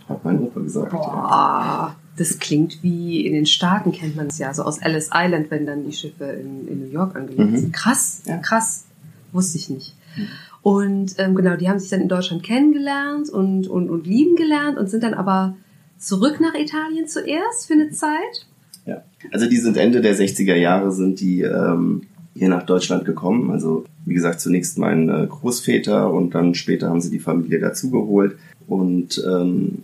Hat 0.09 0.25
mein 0.25 0.41
Opa 0.41 0.61
gesagt. 0.61 0.91
Boah, 0.91 0.99
ja. 0.99 1.95
das 2.17 2.39
klingt 2.39 2.81
wie 2.81 3.25
in 3.25 3.33
den 3.33 3.45
Staaten 3.45 3.91
kennt 3.91 4.15
man 4.15 4.27
es 4.27 4.39
ja, 4.39 4.51
so 4.53 4.63
aus 4.63 4.79
Ellis 4.79 5.09
Island, 5.13 5.51
wenn 5.51 5.67
dann 5.67 5.83
die 5.83 5.93
Schiffe 5.93 6.23
in, 6.25 6.67
in 6.67 6.79
New 6.79 6.91
York 6.91 7.15
angelegt 7.15 7.51
mhm. 7.51 7.57
sind. 7.57 7.73
Krass, 7.73 8.23
ja. 8.25 8.37
krass. 8.37 8.85
Wusste 9.31 9.57
ich 9.57 9.69
nicht. 9.69 9.95
Mhm. 10.15 10.27
Und 10.63 11.15
ähm, 11.19 11.35
genau, 11.35 11.55
die 11.55 11.69
haben 11.69 11.79
sich 11.79 11.89
dann 11.89 12.01
in 12.01 12.09
Deutschland 12.09 12.41
kennengelernt 12.41 13.29
und, 13.29 13.67
und, 13.67 13.89
und 13.89 14.07
lieben 14.07 14.35
gelernt 14.35 14.77
und 14.77 14.89
sind 14.89 15.03
dann 15.03 15.13
aber 15.13 15.55
zurück 15.99 16.39
nach 16.39 16.53
Italien 16.53 17.07
zuerst 17.07 17.67
für 17.67 17.73
eine 17.73 17.91
Zeit? 17.91 18.47
Ja, 18.85 19.03
also 19.31 19.47
die 19.47 19.57
sind 19.57 19.77
Ende 19.77 20.01
der 20.01 20.15
60er 20.15 20.55
Jahre 20.55 20.91
sind 20.91 21.19
die 21.19 21.41
ähm, 21.41 22.03
hier 22.35 22.49
nach 22.49 22.63
Deutschland 22.63 23.05
gekommen. 23.05 23.51
Also 23.51 23.85
wie 24.05 24.13
gesagt, 24.13 24.39
zunächst 24.39 24.77
mein 24.77 25.09
äh, 25.09 25.27
Großväter 25.27 26.11
und 26.11 26.33
dann 26.35 26.55
später 26.55 26.89
haben 26.89 27.01
sie 27.01 27.09
die 27.09 27.19
Familie 27.19 27.59
dazugeholt. 27.59 28.37
Und 28.67 29.23
ähm, 29.27 29.83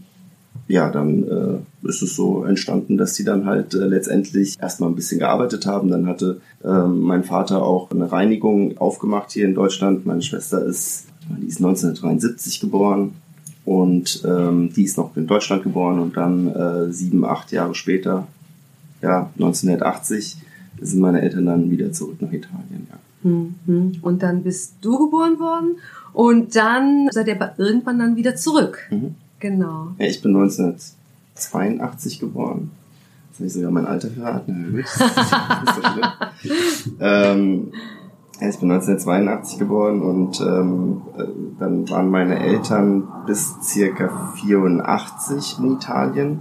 ja, 0.68 0.90
dann 0.90 1.24
äh, 1.84 1.88
ist 1.88 2.02
es 2.02 2.16
so 2.16 2.46
entstanden, 2.46 2.98
dass 2.98 3.16
sie 3.16 3.26
dann 3.26 3.46
halt 3.46 3.74
äh, 3.74 3.86
letztendlich 3.86 4.58
erstmal 4.62 4.90
ein 4.90 4.96
bisschen 4.96 5.20
gearbeitet 5.20 5.66
haben. 5.66 5.90
Dann 5.90 6.08
hatte 6.08 6.40
äh, 6.64 6.88
mein 6.88 7.24
Vater 7.24 7.64
auch 7.64 7.92
eine 7.92 8.12
Reinigung 8.12 8.78
aufgemacht 8.78 9.32
hier 9.32 9.46
in 9.46 9.56
Deutschland. 9.56 10.06
Meine 10.06 10.22
Schwester 10.22 10.64
ist, 10.64 11.08
die 11.42 11.48
ist 11.48 11.58
1973 11.58 12.62
geboren 12.62 13.16
und 13.66 14.24
ähm, 14.26 14.74
die 14.74 14.84
ist 14.84 14.98
noch 14.98 15.16
in 15.16 15.28
Deutschland 15.28 15.64
geboren 15.64 16.00
und 16.00 16.18
dann 16.18 16.48
äh, 16.48 16.92
sieben, 16.92 17.24
acht 17.26 17.52
Jahre 17.52 17.76
später, 17.76 18.28
ja, 19.02 19.30
1980, 19.36 20.38
sind 20.82 21.02
meine 21.02 21.22
Eltern 21.22 21.46
dann 21.46 21.72
wieder 21.72 21.92
zurück 21.92 22.22
nach 22.22 22.32
Italien, 22.32 22.88
ja. 22.90 23.30
Mhm. 23.30 24.00
Und 24.02 24.22
dann 24.22 24.44
bist 24.44 24.76
du 24.82 24.98
geboren 24.98 25.40
worden 25.40 25.78
und 26.12 26.56
dann 26.56 27.08
seid 27.12 27.28
ihr 27.28 27.54
irgendwann 27.58 28.00
dann 28.00 28.16
wieder 28.16 28.36
zurück. 28.36 28.80
Mhm. 28.92 29.16
Genau. 29.40 29.90
Ja, 29.98 30.06
ich 30.06 30.22
bin 30.22 30.36
1982 30.36 32.20
geboren. 32.20 32.72
Jetzt 33.30 33.40
habe 33.40 33.48
ich 33.48 33.54
sogar 33.54 33.72
mein 33.72 33.88
Alter 33.88 34.10
verraten. 34.10 34.84
Das 34.84 34.92
ist 34.96 35.76
so 35.76 35.82
schlimm. 35.92 36.98
ähm, 37.00 37.72
ich 38.40 38.60
bin 38.60 38.72
1982 38.72 39.60
geboren 39.60 40.02
und 40.02 40.42
ähm, 40.42 41.02
äh, 41.18 41.24
dann 41.60 41.90
waren 41.90 42.10
meine 42.10 42.40
Eltern 42.40 43.08
bis 43.28 43.54
circa 43.62 44.34
84 44.36 45.60
in 45.60 45.74
Italien, 45.74 46.40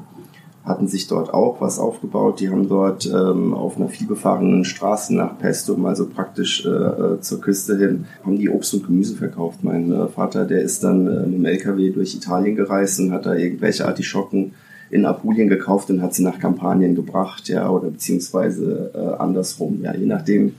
hatten 0.64 0.88
sich 0.88 1.06
dort 1.06 1.34
auch 1.34 1.60
was 1.60 1.78
aufgebaut. 1.78 2.40
Die 2.40 2.48
haben 2.48 2.68
dort 2.68 3.06
ähm, 3.06 3.52
auf 3.52 3.76
einer 3.76 3.88
vielbefahrenen 3.88 4.64
Straße 4.64 5.14
nach 5.14 5.38
Pestum, 5.38 5.84
also 5.84 6.08
praktisch 6.08 6.64
äh, 6.64 6.70
äh, 6.70 7.20
zur 7.20 7.40
Küste 7.40 7.76
hin, 7.76 8.06
haben 8.24 8.36
die 8.36 8.48
Obst 8.48 8.72
und 8.72 8.86
Gemüse 8.86 9.14
verkauft. 9.14 9.62
Mein 9.62 9.92
äh, 9.92 10.08
Vater, 10.08 10.46
der 10.46 10.62
ist 10.62 10.82
dann 10.82 11.06
äh, 11.06 11.26
mit 11.26 11.34
dem 11.34 11.44
LKW 11.44 11.90
durch 11.90 12.14
Italien 12.14 12.56
gereist 12.56 13.00
und 13.00 13.12
hat 13.12 13.26
da 13.26 13.34
irgendwelche 13.34 13.86
Artischocken 13.86 14.54
in 14.90 15.04
Apulien 15.06 15.48
gekauft 15.48 15.90
und 15.90 16.02
hat 16.02 16.14
sie 16.14 16.22
nach 16.22 16.38
Kampanien 16.38 16.94
gebracht, 16.94 17.48
ja, 17.48 17.68
oder 17.68 17.90
beziehungsweise 17.90 18.90
äh, 18.94 19.20
andersrum, 19.20 19.80
ja, 19.82 19.94
je 19.94 20.06
nachdem, 20.06 20.54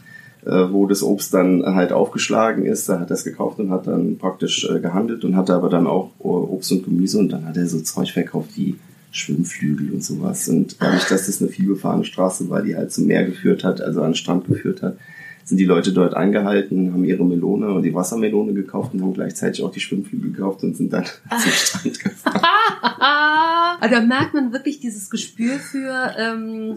wo 0.46 0.86
das 0.88 1.04
Obst 1.04 1.34
dann 1.34 1.64
halt 1.66 1.92
aufgeschlagen 1.92 2.66
ist. 2.66 2.90
Da 2.90 3.00
hat 3.00 3.10
er 3.10 3.16
es 3.16 3.24
gekauft 3.24 3.60
und 3.60 3.72
hat 3.72 3.88
dann 3.88 4.18
praktisch 4.18 4.70
äh, 4.70 4.80
gehandelt 4.80 5.24
und 5.24 5.36
hatte 5.36 5.54
aber 5.54 5.70
dann 5.70 5.88
auch 5.88 6.12
äh, 6.20 6.28
Obst 6.28 6.72
und 6.72 6.84
Gemüse 6.84 7.20
und 7.20 7.30
dann 7.30 7.46
hat 7.46 7.58
er 7.58 7.68
so 7.68 7.80
Zeug 7.80 8.12
verkauft 8.12 8.52
wie 8.56 8.76
Schwimmflügel 9.12 9.92
und 9.92 10.04
sowas. 10.04 10.50
Und 10.50 10.82
dadurch, 10.82 11.06
dass 11.06 11.28
das 11.28 11.42
eine 11.42 11.50
vielbefahrene 11.50 12.04
Straße 12.04 12.50
war, 12.50 12.64
die 12.64 12.76
halt 12.76 12.92
zum 12.92 13.06
Meer 13.06 13.26
geführt 13.26 13.64
hat, 13.64 13.80
also 13.80 14.02
an 14.02 14.10
den 14.10 14.16
Strand 14.16 14.48
geführt 14.48 14.82
hat, 14.82 14.98
sind 15.46 15.58
die 15.58 15.66
Leute 15.66 15.94
dort 15.94 16.16
angehalten, 16.16 16.94
haben 16.94 17.04
ihre 17.04 17.26
Melone 17.26 17.72
und 17.74 17.84
die 17.84 17.94
Wassermelone 17.94 18.54
gekauft 18.54 18.94
und 18.94 19.02
haben 19.02 19.14
gleichzeitig 19.14 19.64
auch 19.64 19.72
die 19.72 19.82
Schwimmflügel 19.82 20.32
gekauft 20.32 20.64
und 20.64 20.76
sind 20.76 20.92
dann 20.94 21.06
zum 21.30 21.52
Strand 21.52 22.00
gefahren. 22.04 22.42
also 23.80 23.96
da 23.96 24.02
merkt 24.02 24.34
man 24.34 24.54
wirklich 24.54 24.80
dieses 24.80 25.10
Gespür 25.10 25.60
für, 25.60 26.12
ähm, 26.18 26.76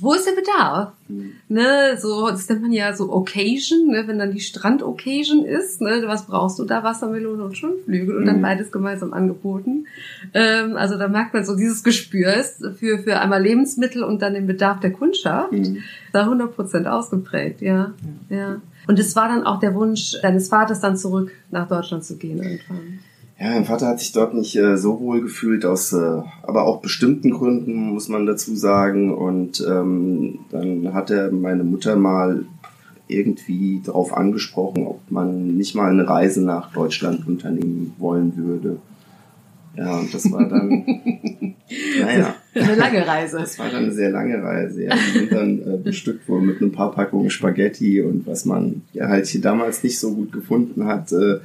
wo 0.00 0.14
ist 0.14 0.26
der 0.26 0.32
Bedarf? 0.32 0.92
Mhm. 1.08 1.32
Ne, 1.48 1.96
so, 1.98 2.28
das 2.28 2.48
nennt 2.48 2.62
man 2.62 2.72
ja 2.72 2.92
so 2.94 3.12
Occasion, 3.12 3.88
ne, 3.88 4.04
wenn 4.06 4.18
dann 4.18 4.32
die 4.32 4.40
Strand-Occasion 4.40 5.44
ist, 5.44 5.80
ne, 5.80 6.02
was 6.06 6.26
brauchst 6.26 6.58
du 6.58 6.64
da? 6.64 6.82
Wassermelone 6.82 7.44
und 7.44 7.56
Schwimmflügel 7.56 8.16
und 8.16 8.22
mhm. 8.22 8.26
dann 8.26 8.42
beides 8.42 8.72
gemeinsam 8.72 9.12
angeboten. 9.12 9.86
Ähm, 10.34 10.76
also 10.76 10.98
da 10.98 11.08
merkt 11.08 11.34
man 11.34 11.44
so 11.44 11.56
dieses 11.56 11.84
Gespür 11.84 12.34
ist 12.34 12.64
für, 12.78 12.98
für 12.98 13.20
einmal 13.20 13.42
Lebensmittel 13.42 14.02
und 14.02 14.22
dann 14.22 14.34
den 14.34 14.46
Bedarf 14.46 14.80
der 14.80 14.92
Kundschaft, 14.92 15.52
mhm. 15.52 15.82
da 16.12 16.22
100 16.22 16.54
Prozent 16.54 16.86
ausgeprägt, 16.86 17.60
ja, 17.60 17.92
ja. 18.28 18.60
Und 18.86 18.98
es 18.98 19.14
war 19.14 19.28
dann 19.28 19.44
auch 19.44 19.60
der 19.60 19.74
Wunsch 19.74 20.16
deines 20.22 20.48
Vaters, 20.48 20.80
dann 20.80 20.96
zurück 20.96 21.30
nach 21.50 21.68
Deutschland 21.68 22.04
zu 22.04 22.16
gehen 22.16 22.38
irgendwann. 22.38 22.98
Ja, 23.40 23.52
mein 23.52 23.64
Vater 23.64 23.86
hat 23.86 24.00
sich 24.00 24.12
dort 24.12 24.34
nicht 24.34 24.54
äh, 24.56 24.76
so 24.76 25.00
wohl 25.00 25.22
gefühlt, 25.22 25.64
aus 25.64 25.94
äh, 25.94 26.20
aber 26.42 26.64
auch 26.64 26.82
bestimmten 26.82 27.30
Gründen, 27.30 27.74
muss 27.74 28.08
man 28.08 28.26
dazu 28.26 28.54
sagen. 28.54 29.14
Und 29.14 29.64
ähm, 29.66 30.40
dann 30.50 30.92
hat 30.92 31.10
er 31.10 31.32
meine 31.32 31.64
Mutter 31.64 31.96
mal 31.96 32.44
irgendwie 33.08 33.80
darauf 33.82 34.14
angesprochen, 34.14 34.86
ob 34.86 35.10
man 35.10 35.56
nicht 35.56 35.74
mal 35.74 35.90
eine 35.90 36.06
Reise 36.06 36.44
nach 36.44 36.70
Deutschland 36.72 37.26
unternehmen 37.26 37.94
wollen 37.96 38.36
würde. 38.36 38.76
Ja, 39.74 39.98
und 39.98 40.12
das 40.12 40.30
war 40.30 40.46
dann, 40.46 40.84
naja. 41.98 42.34
Eine 42.54 42.74
lange 42.74 43.06
Reise. 43.06 43.38
Das 43.38 43.58
war 43.58 43.70
dann 43.70 43.84
eine 43.84 43.92
sehr 43.92 44.10
lange 44.10 44.42
Reise. 44.42 44.84
Ja. 44.84 44.94
Wir 44.94 45.20
sind 45.20 45.32
dann 45.32 45.60
äh, 45.60 45.76
bestückt 45.78 46.28
worden 46.28 46.46
mit 46.46 46.60
ein 46.60 46.72
paar 46.72 46.92
Packungen 46.92 47.30
Spaghetti 47.30 48.02
und 48.02 48.26
was 48.26 48.44
man 48.44 48.82
ja 48.92 49.08
halt 49.08 49.26
hier 49.28 49.40
damals 49.40 49.82
nicht 49.82 49.98
so 49.98 50.14
gut 50.14 50.30
gefunden 50.30 50.84
hat, 50.84 51.10
äh, 51.12 51.38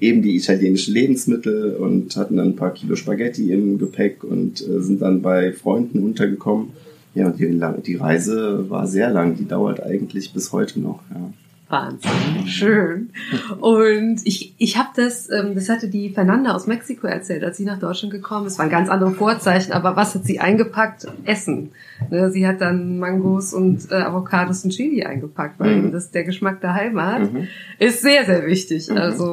eben 0.00 0.22
die 0.22 0.36
italienischen 0.36 0.94
Lebensmittel 0.94 1.76
und 1.76 2.16
hatten 2.16 2.36
dann 2.36 2.48
ein 2.48 2.56
paar 2.56 2.74
Kilo 2.74 2.96
Spaghetti 2.96 3.52
im 3.52 3.78
Gepäck 3.78 4.24
und 4.24 4.60
äh, 4.60 4.80
sind 4.80 5.02
dann 5.02 5.22
bei 5.22 5.52
Freunden 5.52 6.02
untergekommen. 6.02 6.70
Ja, 7.14 7.26
und 7.26 7.38
die, 7.38 7.60
die 7.86 7.94
Reise 7.94 8.68
war 8.68 8.88
sehr 8.88 9.10
lang, 9.10 9.36
die 9.36 9.46
dauert 9.46 9.82
eigentlich 9.82 10.32
bis 10.32 10.52
heute 10.52 10.80
noch. 10.80 11.00
Ja. 11.10 11.32
Wahnsinn, 11.68 12.46
schön. 12.46 13.10
Und 13.58 14.20
ich, 14.24 14.54
ich 14.58 14.76
habe 14.76 14.90
das, 14.94 15.30
ähm, 15.30 15.54
das 15.54 15.70
hatte 15.70 15.88
die 15.88 16.10
Fernanda 16.10 16.54
aus 16.54 16.66
Mexiko 16.66 17.06
erzählt, 17.06 17.42
als 17.42 17.56
sie 17.56 17.64
nach 17.64 17.78
Deutschland 17.78 18.12
gekommen 18.12 18.46
ist. 18.46 18.58
War 18.58 18.66
ein 18.66 18.70
ganz 18.70 18.90
andere 18.90 19.12
Vorzeichen, 19.12 19.72
aber 19.72 19.96
was 19.96 20.14
hat 20.14 20.24
sie 20.24 20.40
eingepackt? 20.40 21.06
Essen. 21.24 21.72
Ne, 22.10 22.30
sie 22.30 22.46
hat 22.46 22.60
dann 22.60 22.98
Mangos 22.98 23.54
und 23.54 23.90
äh, 23.90 23.94
Avocados 23.94 24.64
und 24.64 24.70
Chili 24.70 25.04
eingepackt, 25.04 25.58
weil 25.58 25.76
mhm. 25.76 25.92
das 25.92 26.10
der 26.10 26.24
Geschmack 26.24 26.60
der 26.60 26.74
Heimat 26.74 27.32
mhm. 27.32 27.48
ist 27.78 28.02
sehr, 28.02 28.26
sehr 28.26 28.46
wichtig. 28.46 28.90
Mhm. 28.90 28.98
Also 28.98 29.24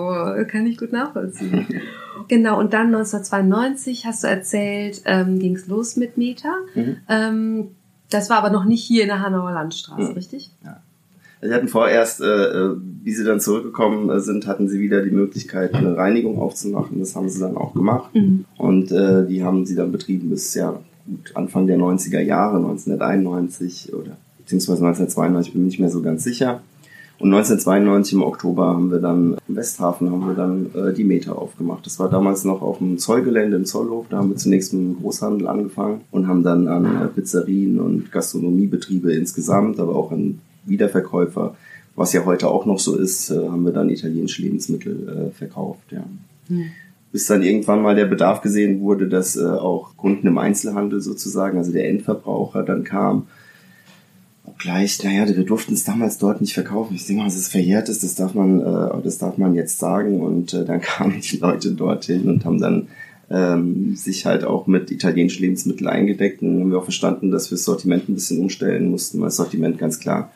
kann 0.48 0.66
ich 0.68 0.78
gut 0.78 0.94
nachvollziehen. 0.94 1.68
genau, 2.30 2.60
und 2.60 2.74
dann 2.74 2.88
1992 2.88 4.06
hast 4.06 4.24
du 4.24 4.28
erzählt, 4.28 5.02
ähm, 5.06 5.38
ging 5.38 5.56
es 5.56 5.68
los 5.68 5.98
mit 5.98 6.18
Meta. 6.18 6.54
Mhm. 6.76 6.98
Ähm, 7.10 7.68
das 8.10 8.30
war 8.30 8.38
aber 8.38 8.52
noch 8.52 8.66
nicht 8.66 8.84
hier 8.84 9.04
in 9.04 9.10
der 9.10 9.22
Hanauer 9.22 9.52
Landstraße, 9.52 10.10
mhm. 10.10 10.14
richtig? 10.14 10.52
Ja. 10.64 10.82
Sie 11.42 11.54
hatten 11.54 11.68
vorerst, 11.68 12.22
äh, 12.22 12.26
äh, 12.26 12.76
wie 13.04 13.14
sie 13.14 13.24
dann 13.24 13.40
zurückgekommen 13.40 14.20
sind, 14.20 14.46
hatten 14.46 14.70
sie 14.70 14.80
wieder 14.80 15.02
die 15.02 15.12
Möglichkeit, 15.12 15.74
eine 15.74 15.98
Reinigung 15.98 16.40
aufzumachen. 16.40 17.00
Das 17.00 17.16
haben 17.16 17.30
sie 17.30 17.40
dann 17.40 17.58
auch 17.58 17.74
gemacht. 17.74 18.14
Mhm. 18.14 18.46
Und 18.58 18.92
äh, 18.92 19.26
die 19.26 19.44
haben 19.44 19.66
sie 19.66 19.76
dann 19.76 19.92
betrieben 19.92 20.30
bis 20.30 20.54
ja 20.54 20.80
gut 21.08 21.36
Anfang 21.36 21.66
der 21.66 21.78
90er 21.78 22.22
Jahre, 22.22 22.58
1991 22.58 23.94
oder 23.94 24.18
beziehungsweise 24.38 24.86
1992, 24.86 25.54
bin 25.54 25.64
ich 25.64 25.72
nicht 25.74 25.80
mehr 25.80 25.90
so 25.90 26.02
ganz 26.02 26.24
sicher. 26.24 26.62
Und 27.18 27.32
1992 27.34 28.14
im 28.14 28.24
Oktober 28.24 28.68
haben 28.68 28.92
wir 28.92 29.00
dann 29.00 29.38
im 29.48 29.56
Westhafen 29.56 30.12
haben 30.12 30.26
wir 30.26 30.34
dann 30.34 30.72
äh, 30.74 30.92
die 30.92 31.04
Meter 31.04 31.38
aufgemacht. 31.38 31.86
Das 31.86 32.00
war 32.00 32.10
damals 32.10 32.46
noch 32.46 32.64
auf 32.64 32.80
dem 32.80 32.98
Zollgelände 32.98 33.58
im 33.58 33.66
Zollhof. 33.66 34.08
Da 34.10 34.18
haben 34.18 34.30
wir 34.30 34.38
zunächst 34.38 34.74
mit 34.74 34.82
dem 34.82 35.02
Großhandel 35.02 35.48
angefangen 35.48 36.02
und 36.10 36.28
haben 36.28 36.42
dann 36.42 36.68
an 36.68 36.86
äh, 36.86 37.08
Pizzerien 37.08 37.80
und 37.80 38.12
Gastronomiebetriebe 38.12 39.14
insgesamt, 39.14 39.80
aber 39.80 39.96
auch 39.96 40.12
an 40.12 40.40
Wiederverkäufer, 40.66 41.56
was 41.96 42.14
ja 42.14 42.26
heute 42.26 42.48
auch 42.48 42.66
noch 42.66 42.80
so 42.80 42.96
ist, 42.96 43.30
äh, 43.30 43.48
haben 43.48 43.66
wir 43.66 43.74
dann 43.74 43.90
italienische 43.90 44.42
Lebensmittel 44.42 45.30
äh, 45.30 45.38
verkauft. 45.38 45.92
Ja. 45.92 46.04
Mhm. 46.50 46.72
Bis 47.12 47.26
dann 47.28 47.44
irgendwann 47.44 47.82
mal 47.82 47.96
der 47.96 48.06
Bedarf 48.06 48.42
gesehen 48.42 48.80
wurde, 48.80 49.10
dass 49.10 49.36
äh, 49.36 49.44
auch 49.44 49.98
Kunden 49.98 50.28
im 50.28 50.38
Einzelhandel 50.38 51.02
sozusagen, 51.02 51.58
also 51.58 51.74
der 51.74 51.90
Endverbraucher 51.90 52.64
dann 52.64 52.86
kam. 52.86 53.28
Obgleich, 54.46 55.04
naja, 55.04 55.28
wir 55.28 55.44
durften 55.44 55.74
es 55.74 55.84
damals 55.84 56.18
dort 56.18 56.40
nicht 56.40 56.54
verkaufen. 56.54 56.96
Ich 56.96 57.06
denke 57.06 57.24
mal, 57.24 57.28
es 57.28 57.48
verjährt 57.50 57.90
ist, 57.90 58.04
das 58.04 58.16
darf 58.16 58.34
man, 58.34 58.62
äh, 58.62 59.02
das 59.04 59.18
darf 59.18 59.38
man 59.38 59.56
jetzt 59.56 59.78
sagen. 59.80 60.22
Und 60.22 60.54
äh, 60.54 60.64
dann 60.64 60.80
kamen 60.82 61.20
die 61.20 61.38
Leute 61.38 61.74
dorthin 61.74 62.30
und 62.30 62.46
haben 62.46 62.62
dann 62.62 62.88
ähm, 63.30 63.96
sich 63.96 64.26
halt 64.26 64.46
auch 64.46 64.68
mit 64.68 64.90
italienischen 64.90 65.42
Lebensmitteln 65.42 65.90
eingedeckt. 65.90 66.42
Und 66.42 66.62
haben 66.62 66.72
wir 66.72 66.78
auch 66.78 66.84
verstanden, 66.86 67.30
dass 67.30 67.52
wir 67.52 67.58
das 67.58 67.66
Sortiment 67.66 68.08
ein 68.08 68.14
bisschen 68.14 68.40
umstellen 68.40 68.90
mussten, 68.90 69.20
weil 69.20 69.28
das 69.28 69.36
Sortiment 69.36 69.78
ganz 69.78 70.00
klar 70.00 70.32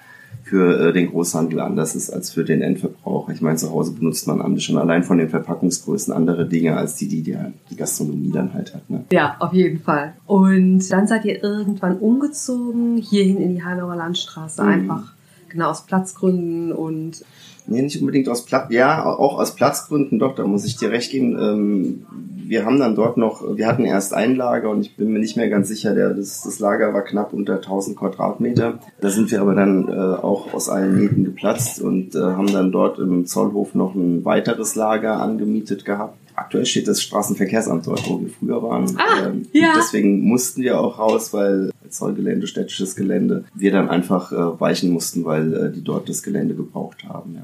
für 0.46 0.90
äh, 0.90 0.94
den 0.94 1.10
Großhandel 1.10 1.60
anders 1.60 1.96
ist 1.96 2.12
als 2.12 2.30
für 2.30 2.46
den 2.46 2.62
Endverbraucher. 2.62 3.34
Ich 3.34 3.42
meine, 3.42 3.58
zu 3.58 3.72
Hause 3.72 3.94
benutzt 3.94 4.28
man 4.28 4.60
schon 4.60 4.78
allein 4.78 5.04
von 5.04 5.18
den 5.18 5.28
Verpackungsgrößen 5.28 6.14
andere 6.14 6.48
Dinge 6.48 6.78
als 6.78 6.96
die, 6.96 7.08
die 7.08 7.24
die, 7.24 7.36
die 7.72 7.76
Gastronomie 7.76 8.32
dann 8.32 8.54
halt 8.54 8.76
hat. 8.76 8.88
Ne? 8.88 9.06
Ja, 9.12 9.38
auf 9.40 9.54
jeden 9.54 9.80
Fall. 9.80 10.14
Und 10.28 10.88
dann 10.92 11.08
seid 11.08 11.26
ihr 11.26 11.44
irgendwann 11.44 11.98
umgezogen 11.98 12.98
hierhin 12.98 13.38
in 13.38 13.56
die 13.56 13.64
Hanauer 13.64 13.96
Landstraße, 13.96 14.62
mhm. 14.62 14.70
einfach 14.70 15.14
genau 15.50 15.70
aus 15.72 15.88
Platzgründen 15.88 16.72
und 16.72 17.26
Nee, 17.68 17.82
nicht 17.82 18.00
unbedingt 18.00 18.30
aus 18.30 18.46
Platz, 18.46 18.72
ja, 18.72 19.06
auch 19.06 19.40
aus 19.40 19.56
Platzgründen, 19.56 20.20
doch, 20.20 20.36
da 20.36 20.46
muss 20.46 20.66
ich 20.66 20.78
dir 20.78 20.92
recht 20.92 21.12
geben. 21.12 21.38
Ähm, 21.40 22.06
wir 22.48 22.66
haben 22.66 22.80
dann 22.80 22.96
dort 22.96 23.18
noch, 23.18 23.58
wir 23.58 23.68
hatten 23.68 23.86
erst 23.86 24.14
ein 24.14 24.36
Lager 24.36 24.70
und 24.70 24.82
ich 24.82 24.96
bin 24.96 25.12
mir 25.12 25.20
nicht 25.20 25.36
mehr 25.36 25.50
ganz 25.50 25.68
sicher, 25.68 25.96
der, 25.96 26.14
das, 26.14 26.42
das 26.44 26.60
Lager 26.60 26.94
war 26.94 27.02
knapp 27.02 27.34
unter 27.34 27.56
1000 27.56 27.98
Quadratmeter. 27.98 28.80
Da 29.02 29.10
sind 29.10 29.32
wir 29.32 29.42
aber 29.42 29.56
dann 29.56 29.88
äh, 29.88 29.92
auch 29.92 30.54
aus 30.54 30.70
allen 30.70 31.00
Nähten 31.00 31.24
geplatzt 31.24 31.82
und 31.82 32.16
äh, 32.16 32.20
haben 32.20 32.52
dann 32.54 32.72
dort 32.72 33.00
im 33.00 33.26
Zollhof 33.26 33.74
noch 33.74 33.96
ein 33.96 34.26
weiteres 34.26 34.76
Lager 34.76 35.20
angemietet 35.20 35.86
gehabt. 35.86 36.18
Aktuell 36.36 36.66
steht 36.66 36.88
das 36.88 37.02
Straßenverkehrsamt 37.02 37.88
dort, 37.88 38.08
wo 38.10 38.20
wir 38.20 38.30
früher 38.30 38.62
waren. 38.62 38.98
Ah, 38.98 39.28
ähm, 39.28 39.48
ja. 39.54 39.74
Deswegen 39.78 40.22
mussten 40.22 40.62
wir 40.62 40.80
auch 40.80 41.00
raus, 41.00 41.34
weil 41.34 41.72
Zollgelände, 41.90 42.48
städtisches 42.48 42.96
Gelände, 42.96 43.46
wir 43.54 43.72
dann 43.72 43.90
einfach 43.90 44.32
äh, 44.32 44.60
weichen 44.60 44.92
mussten, 44.92 45.24
weil 45.24 45.54
äh, 45.54 45.72
die 45.72 45.84
dort 45.84 46.10
das 46.10 46.24
Gelände 46.24 46.56
gebraucht 46.56 47.06
haben. 47.08 47.36
Ja. 47.36 47.44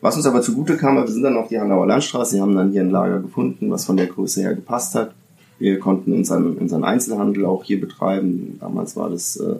Was 0.00 0.16
uns 0.16 0.26
aber 0.26 0.42
zugute 0.42 0.76
kam, 0.76 0.96
wir 0.96 1.08
sind 1.08 1.22
dann 1.22 1.36
auf 1.36 1.48
die 1.48 1.58
Hanauer 1.58 1.86
Landstraße, 1.86 2.36
wir 2.36 2.42
haben 2.42 2.54
dann 2.54 2.72
hier 2.72 2.82
ein 2.82 2.90
Lager 2.90 3.20
gefunden, 3.20 3.70
was 3.70 3.86
von 3.86 3.96
der 3.96 4.06
Größe 4.06 4.42
her 4.42 4.54
gepasst 4.54 4.94
hat. 4.94 5.14
Wir 5.58 5.78
konnten 5.78 6.12
unseren, 6.12 6.56
unseren 6.58 6.84
Einzelhandel 6.84 7.46
auch 7.46 7.64
hier 7.64 7.80
betreiben. 7.80 8.58
Damals 8.60 8.96
war 8.96 9.08
das 9.08 9.36
äh, 9.36 9.56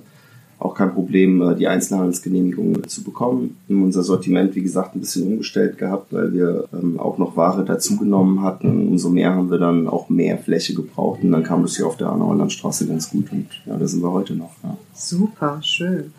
auch 0.58 0.74
kein 0.74 0.92
Problem, 0.92 1.42
äh, 1.42 1.54
die 1.54 1.68
Einzelhandelsgenehmigung 1.68 2.86
zu 2.88 3.04
bekommen. 3.04 3.56
Wir 3.68 3.76
unser 3.76 4.02
Sortiment, 4.02 4.54
wie 4.54 4.62
gesagt, 4.62 4.94
ein 4.94 5.00
bisschen 5.00 5.26
umgestellt 5.26 5.78
gehabt, 5.78 6.12
weil 6.12 6.32
wir 6.32 6.64
ähm, 6.72 6.98
auch 6.98 7.18
noch 7.18 7.36
Ware 7.36 7.64
dazugenommen 7.64 8.42
hatten. 8.42 8.88
Umso 8.88 9.10
mehr 9.10 9.34
haben 9.34 9.50
wir 9.50 9.58
dann 9.58 9.88
auch 9.88 10.08
mehr 10.08 10.38
Fläche 10.38 10.74
gebraucht 10.74 11.22
und 11.22 11.32
dann 11.32 11.42
kam 11.42 11.62
das 11.62 11.76
hier 11.76 11.86
auf 11.86 11.96
der 11.96 12.08
Landstraße 12.08 12.86
ganz 12.86 13.10
gut 13.10 13.30
und 13.32 13.46
ja, 13.66 13.76
da 13.76 13.86
sind 13.86 14.02
wir 14.02 14.12
heute 14.12 14.34
noch. 14.34 14.52
Ja. 14.62 14.76
Super, 14.94 15.58
schön. 15.62 16.12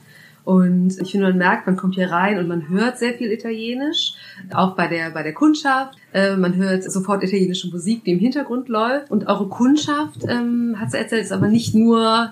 Und 0.48 0.98
ich 1.02 1.12
finde, 1.12 1.28
man 1.28 1.38
merkt, 1.38 1.68
man 1.68 1.76
kommt 1.76 1.96
hier 1.96 2.10
rein 2.10 2.40
und 2.40 2.48
man 2.48 2.70
hört 2.70 2.98
sehr 2.98 3.16
viel 3.16 3.34
Italienisch, 3.34 4.14
auch 4.54 4.78
bei 4.78 4.88
der, 4.88 5.12
bei 5.12 5.22
der 5.22 5.34
Kundschaft. 5.34 5.98
Äh, 6.14 6.38
man 6.38 6.56
hört 6.56 6.90
sofort 6.90 7.22
italienische 7.22 7.68
Musik, 7.70 8.06
die 8.06 8.14
im 8.14 8.20
Hintergrund 8.20 8.70
läuft. 8.70 9.12
Und 9.12 9.28
eure 9.28 9.50
Kundschaft, 9.50 10.22
ähm, 10.26 10.78
hat 10.80 10.92
sie 10.92 11.00
erzählt, 11.00 11.24
ist 11.24 11.34
aber 11.34 11.50
nicht 11.50 11.76
nur 11.76 12.30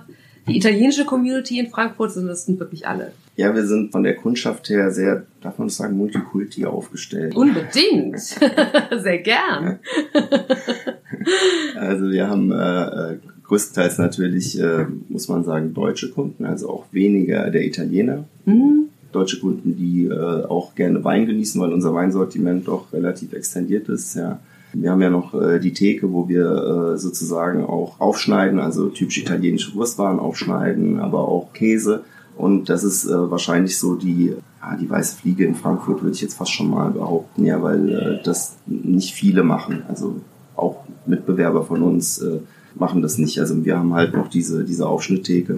die 0.47 0.57
italienische 0.57 1.05
Community 1.05 1.59
in 1.59 1.67
Frankfurt, 1.67 2.11
sondern 2.11 2.29
das 2.29 2.45
sind 2.45 2.59
wirklich 2.59 2.87
alle. 2.87 3.11
Ja, 3.35 3.53
wir 3.53 3.65
sind 3.65 3.91
von 3.91 4.03
der 4.03 4.15
Kundschaft 4.15 4.69
her 4.69 4.91
sehr, 4.91 5.25
darf 5.41 5.57
man 5.57 5.69
sagen, 5.69 5.97
multikulti 5.97 6.65
aufgestellt. 6.65 7.35
Unbedingt. 7.35 8.19
sehr 8.97 9.17
gern. 9.19 9.79
also 11.75 12.09
wir 12.09 12.29
haben 12.29 12.51
äh, 12.51 13.17
größtenteils 13.43 13.97
natürlich, 13.97 14.59
äh, 14.59 14.85
muss 15.09 15.27
man 15.27 15.43
sagen, 15.43 15.73
deutsche 15.73 16.11
Kunden, 16.11 16.45
also 16.45 16.69
auch 16.69 16.85
weniger 16.91 17.49
der 17.49 17.65
Italiener. 17.65 18.25
Mhm. 18.45 18.89
Deutsche 19.11 19.39
Kunden, 19.39 19.75
die 19.75 20.05
äh, 20.05 20.45
auch 20.45 20.75
gerne 20.75 21.03
Wein 21.03 21.25
genießen, 21.25 21.59
weil 21.59 21.73
unser 21.73 21.93
Weinsortiment 21.93 22.67
doch 22.67 22.93
relativ 22.93 23.33
extendiert 23.33 23.89
ist. 23.89 24.15
Ja. 24.15 24.39
Wir 24.81 24.91
haben 24.91 25.01
ja 25.01 25.09
noch 25.09 25.33
äh, 25.33 25.59
die 25.59 25.73
Theke, 25.73 26.11
wo 26.11 26.27
wir 26.27 26.93
äh, 26.93 26.97
sozusagen 26.97 27.65
auch 27.65 27.99
aufschneiden, 27.99 28.59
also 28.59 28.89
typisch 28.89 29.17
italienische 29.19 29.73
Wurstwaren 29.75 30.19
aufschneiden, 30.19 30.99
aber 30.99 31.27
auch 31.27 31.53
Käse 31.53 32.03
Und 32.37 32.69
das 32.69 32.83
ist 32.83 33.05
äh, 33.05 33.31
wahrscheinlich 33.31 33.77
so 33.77 33.95
die, 33.95 34.35
ja, 34.61 34.75
die 34.75 34.89
weiße 34.89 35.17
Fliege 35.17 35.45
in 35.45 35.55
Frankfurt, 35.55 36.01
würde 36.01 36.15
ich 36.15 36.21
jetzt 36.21 36.35
fast 36.37 36.51
schon 36.51 36.69
mal 36.69 36.91
behaupten, 36.91 37.45
ja, 37.45 37.61
weil 37.61 37.89
äh, 37.89 38.23
das 38.23 38.57
nicht 38.65 39.13
viele 39.13 39.43
machen. 39.43 39.83
Also 39.87 40.17
auch 40.55 40.83
Mitbewerber 41.05 41.63
von 41.63 41.81
uns 41.81 42.17
äh, 42.19 42.39
machen 42.75 43.01
das 43.01 43.17
nicht. 43.17 43.39
Also 43.39 43.63
wir 43.63 43.77
haben 43.77 43.93
halt 43.93 44.13
noch 44.13 44.27
diese, 44.27 44.65
diese 44.65 44.87
Aufschnitttheke. 44.87 45.57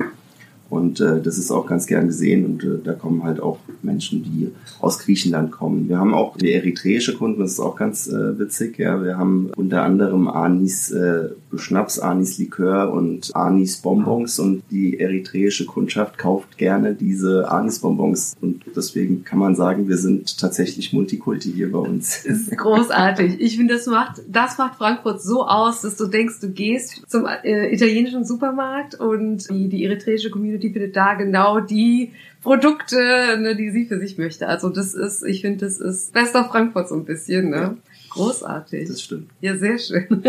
Und 0.69 0.99
äh, 0.99 1.21
das 1.21 1.37
ist 1.37 1.49
auch 1.51 1.65
ganz 1.65 1.87
gern 1.87 2.07
gesehen 2.07 2.45
und 2.45 2.63
äh, 2.63 2.79
da 2.83 2.93
kommen 2.93 3.23
halt 3.23 3.39
auch 3.39 3.59
Menschen, 3.81 4.23
die 4.23 4.51
aus 4.81 4.99
Griechenland 4.99 5.51
kommen. 5.51 5.87
Wir 5.87 5.97
haben 5.97 6.13
auch 6.13 6.35
die 6.35 6.51
eritreische 6.51 7.15
Kunden, 7.15 7.39
das 7.39 7.53
ist 7.53 7.59
auch 7.59 7.75
ganz 7.75 8.07
äh, 8.07 8.37
witzig. 8.37 8.77
Ja, 8.77 9.01
wir 9.03 9.17
haben 9.17 9.49
unter 9.55 9.83
anderem 9.83 10.27
Anis 10.27 10.91
äh, 10.91 11.29
Schnaps, 11.55 11.99
Anis 11.99 12.37
Likör 12.37 12.91
und 12.91 13.35
Anis 13.35 13.77
Bonbons 13.77 14.39
und 14.39 14.63
die 14.69 14.99
eritreische 14.99 15.65
Kundschaft 15.65 16.17
kauft 16.17 16.57
gerne 16.57 16.93
diese 16.93 17.49
Anis 17.49 17.79
Bonbons 17.79 18.35
und 18.41 18.63
deswegen 18.75 19.23
kann 19.23 19.39
man 19.39 19.55
sagen, 19.55 19.87
wir 19.87 19.97
sind 19.97 20.37
tatsächlich 20.39 20.93
Multikulti 20.93 21.51
hier 21.51 21.71
bei 21.71 21.79
uns. 21.79 22.23
Das 22.27 22.39
ist 22.39 22.57
großartig. 22.57 23.39
Ich 23.39 23.57
finde, 23.57 23.75
das 23.75 23.87
macht, 23.87 24.21
das 24.27 24.57
macht 24.57 24.75
Frankfurt 24.75 25.21
so 25.21 25.45
aus, 25.45 25.81
dass 25.81 25.95
du 25.95 26.07
denkst, 26.07 26.39
du 26.41 26.49
gehst 26.49 27.03
zum 27.07 27.25
äh, 27.25 27.73
italienischen 27.73 28.25
Supermarkt 28.25 28.95
und 28.95 29.49
die, 29.49 29.69
die 29.69 29.85
eritreische 29.85 30.29
Community 30.29 30.71
findet 30.71 30.95
da 30.95 31.13
genau 31.13 31.59
die 31.59 32.11
Produkte, 32.41 33.37
ne, 33.39 33.55
die 33.55 33.71
sie 33.71 33.85
für 33.85 33.99
sich 33.99 34.17
möchte. 34.17 34.47
Also 34.47 34.69
das 34.69 34.93
ist, 34.93 35.23
ich 35.23 35.41
finde, 35.41 35.65
das 35.65 35.79
ist 35.79 36.13
bester 36.13 36.45
Frankfurt 36.45 36.89
so 36.89 36.95
ein 36.95 37.05
bisschen, 37.05 37.49
ne? 37.49 37.77
Großartig. 38.17 38.87
Das 38.87 39.01
stimmt. 39.01 39.29
Ja, 39.41 39.55
sehr 39.57 39.77
schön. 39.77 40.07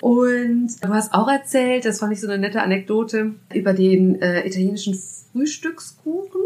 und 0.00 0.68
du 0.82 0.88
hast 0.88 1.14
auch 1.14 1.28
erzählt, 1.28 1.84
das 1.84 2.00
fand 2.00 2.12
ich 2.12 2.20
so 2.20 2.28
eine 2.28 2.38
nette 2.38 2.62
Anekdote, 2.62 3.32
über 3.54 3.72
den 3.72 4.20
äh, 4.20 4.46
italienischen 4.46 4.98
Frühstückskuchen. 5.32 6.40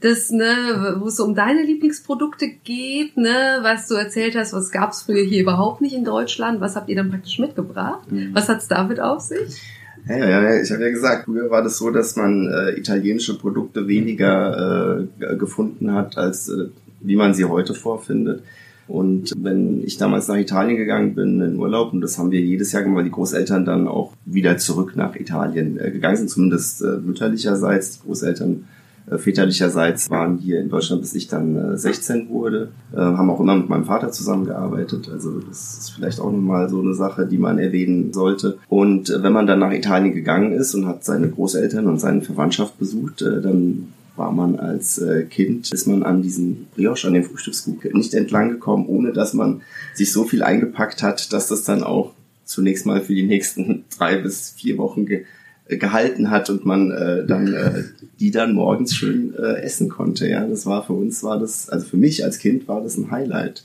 Das, 0.00 0.30
ne, 0.30 0.96
wo 0.98 1.06
es 1.06 1.16
so 1.16 1.24
um 1.24 1.34
deine 1.34 1.62
Lieblingsprodukte 1.62 2.48
geht, 2.62 3.16
ne, 3.16 3.60
was 3.62 3.88
du 3.88 3.94
erzählt 3.94 4.36
hast, 4.36 4.52
was 4.52 4.70
gab's 4.70 5.02
früher 5.02 5.24
hier 5.24 5.40
überhaupt 5.40 5.80
nicht 5.80 5.94
in 5.94 6.04
Deutschland, 6.04 6.60
was 6.60 6.76
habt 6.76 6.90
ihr 6.90 6.96
dann 6.96 7.08
praktisch 7.08 7.38
mitgebracht? 7.38 8.12
Mhm. 8.12 8.34
Was 8.34 8.50
hat's 8.50 8.68
damit 8.68 9.00
auf 9.00 9.20
sich? 9.20 9.62
Ja, 10.06 10.16
ja, 10.18 10.60
ich 10.60 10.70
habe 10.70 10.82
ja 10.82 10.90
gesagt, 10.90 11.24
früher 11.24 11.50
war 11.50 11.62
das 11.62 11.78
so, 11.78 11.90
dass 11.90 12.16
man 12.16 12.50
äh, 12.52 12.78
italienische 12.78 13.38
Produkte 13.38 13.88
weniger 13.88 14.98
äh, 15.20 15.36
gefunden 15.36 15.92
hat, 15.94 16.18
als 16.18 16.50
äh, 16.50 16.68
wie 17.00 17.16
man 17.16 17.32
sie 17.32 17.46
heute 17.46 17.74
vorfindet. 17.74 18.42
Und 18.86 19.32
wenn 19.36 19.82
ich 19.82 19.96
damals 19.96 20.28
nach 20.28 20.36
Italien 20.36 20.76
gegangen 20.76 21.14
bin 21.14 21.40
in 21.40 21.56
Urlaub, 21.56 21.92
und 21.92 22.00
das 22.00 22.18
haben 22.18 22.30
wir 22.30 22.40
jedes 22.40 22.72
Jahr 22.72 22.82
gemacht, 22.82 22.98
weil 22.98 23.04
die 23.04 23.10
Großeltern 23.10 23.64
dann 23.64 23.88
auch 23.88 24.12
wieder 24.24 24.58
zurück 24.58 24.92
nach 24.96 25.16
Italien 25.16 25.78
äh, 25.78 25.90
gegangen 25.90 26.16
sind, 26.16 26.30
zumindest 26.30 26.82
äh, 26.82 26.98
mütterlicherseits. 26.98 27.92
Die 27.92 28.06
Großeltern 28.06 28.64
äh, 29.10 29.16
väterlicherseits 29.16 30.10
waren 30.10 30.36
hier 30.36 30.60
in 30.60 30.68
Deutschland, 30.68 31.00
bis 31.00 31.14
ich 31.14 31.28
dann 31.28 31.56
äh, 31.56 31.78
16 31.78 32.28
wurde, 32.28 32.70
haben 32.94 33.30
auch 33.30 33.40
immer 33.40 33.56
mit 33.56 33.68
meinem 33.68 33.84
Vater 33.84 34.12
zusammengearbeitet. 34.12 35.08
Also 35.10 35.40
das 35.40 35.78
ist 35.78 35.90
vielleicht 35.90 36.20
auch 36.20 36.30
nochmal 36.30 36.68
so 36.68 36.80
eine 36.80 36.94
Sache, 36.94 37.26
die 37.26 37.38
man 37.38 37.58
erwähnen 37.58 38.12
sollte. 38.12 38.58
Und 38.68 39.12
wenn 39.20 39.32
man 39.32 39.46
dann 39.46 39.58
nach 39.58 39.72
Italien 39.72 40.14
gegangen 40.14 40.52
ist 40.52 40.74
und 40.74 40.86
hat 40.86 41.04
seine 41.04 41.28
Großeltern 41.28 41.86
und 41.86 41.98
seine 41.98 42.20
Verwandtschaft 42.20 42.78
besucht, 42.78 43.22
dann 43.22 43.88
war 44.16 44.32
man 44.32 44.58
als 44.58 44.98
äh, 44.98 45.24
Kind, 45.24 45.72
ist 45.72 45.86
man 45.86 46.02
an 46.02 46.22
diesem 46.22 46.66
Brioche, 46.74 47.06
an 47.06 47.14
dem 47.14 47.24
Frühstückskuchen 47.24 47.92
nicht 47.92 48.14
entlang 48.14 48.50
gekommen, 48.50 48.86
ohne 48.86 49.12
dass 49.12 49.34
man 49.34 49.62
sich 49.94 50.12
so 50.12 50.24
viel 50.24 50.42
eingepackt 50.42 51.02
hat, 51.02 51.32
dass 51.32 51.48
das 51.48 51.64
dann 51.64 51.82
auch 51.82 52.12
zunächst 52.44 52.86
mal 52.86 53.00
für 53.00 53.14
die 53.14 53.26
nächsten 53.26 53.84
drei 53.98 54.16
bis 54.16 54.54
vier 54.56 54.78
Wochen 54.78 55.06
ge 55.06 55.24
äh, 55.66 55.78
gehalten 55.78 56.30
hat 56.30 56.50
und 56.50 56.66
man 56.66 56.90
äh, 56.90 57.26
dann 57.26 57.52
äh, 57.52 57.84
die 58.20 58.30
dann 58.30 58.52
morgens 58.54 58.94
schön 58.94 59.34
äh, 59.34 59.62
essen 59.62 59.88
konnte. 59.88 60.28
Ja, 60.28 60.46
das 60.46 60.66
war 60.66 60.84
für 60.84 60.92
uns 60.92 61.22
war 61.22 61.38
das, 61.38 61.68
also 61.68 61.86
für 61.86 61.96
mich 61.96 62.24
als 62.24 62.38
Kind 62.38 62.68
war 62.68 62.82
das 62.82 62.96
ein 62.96 63.10
Highlight, 63.10 63.64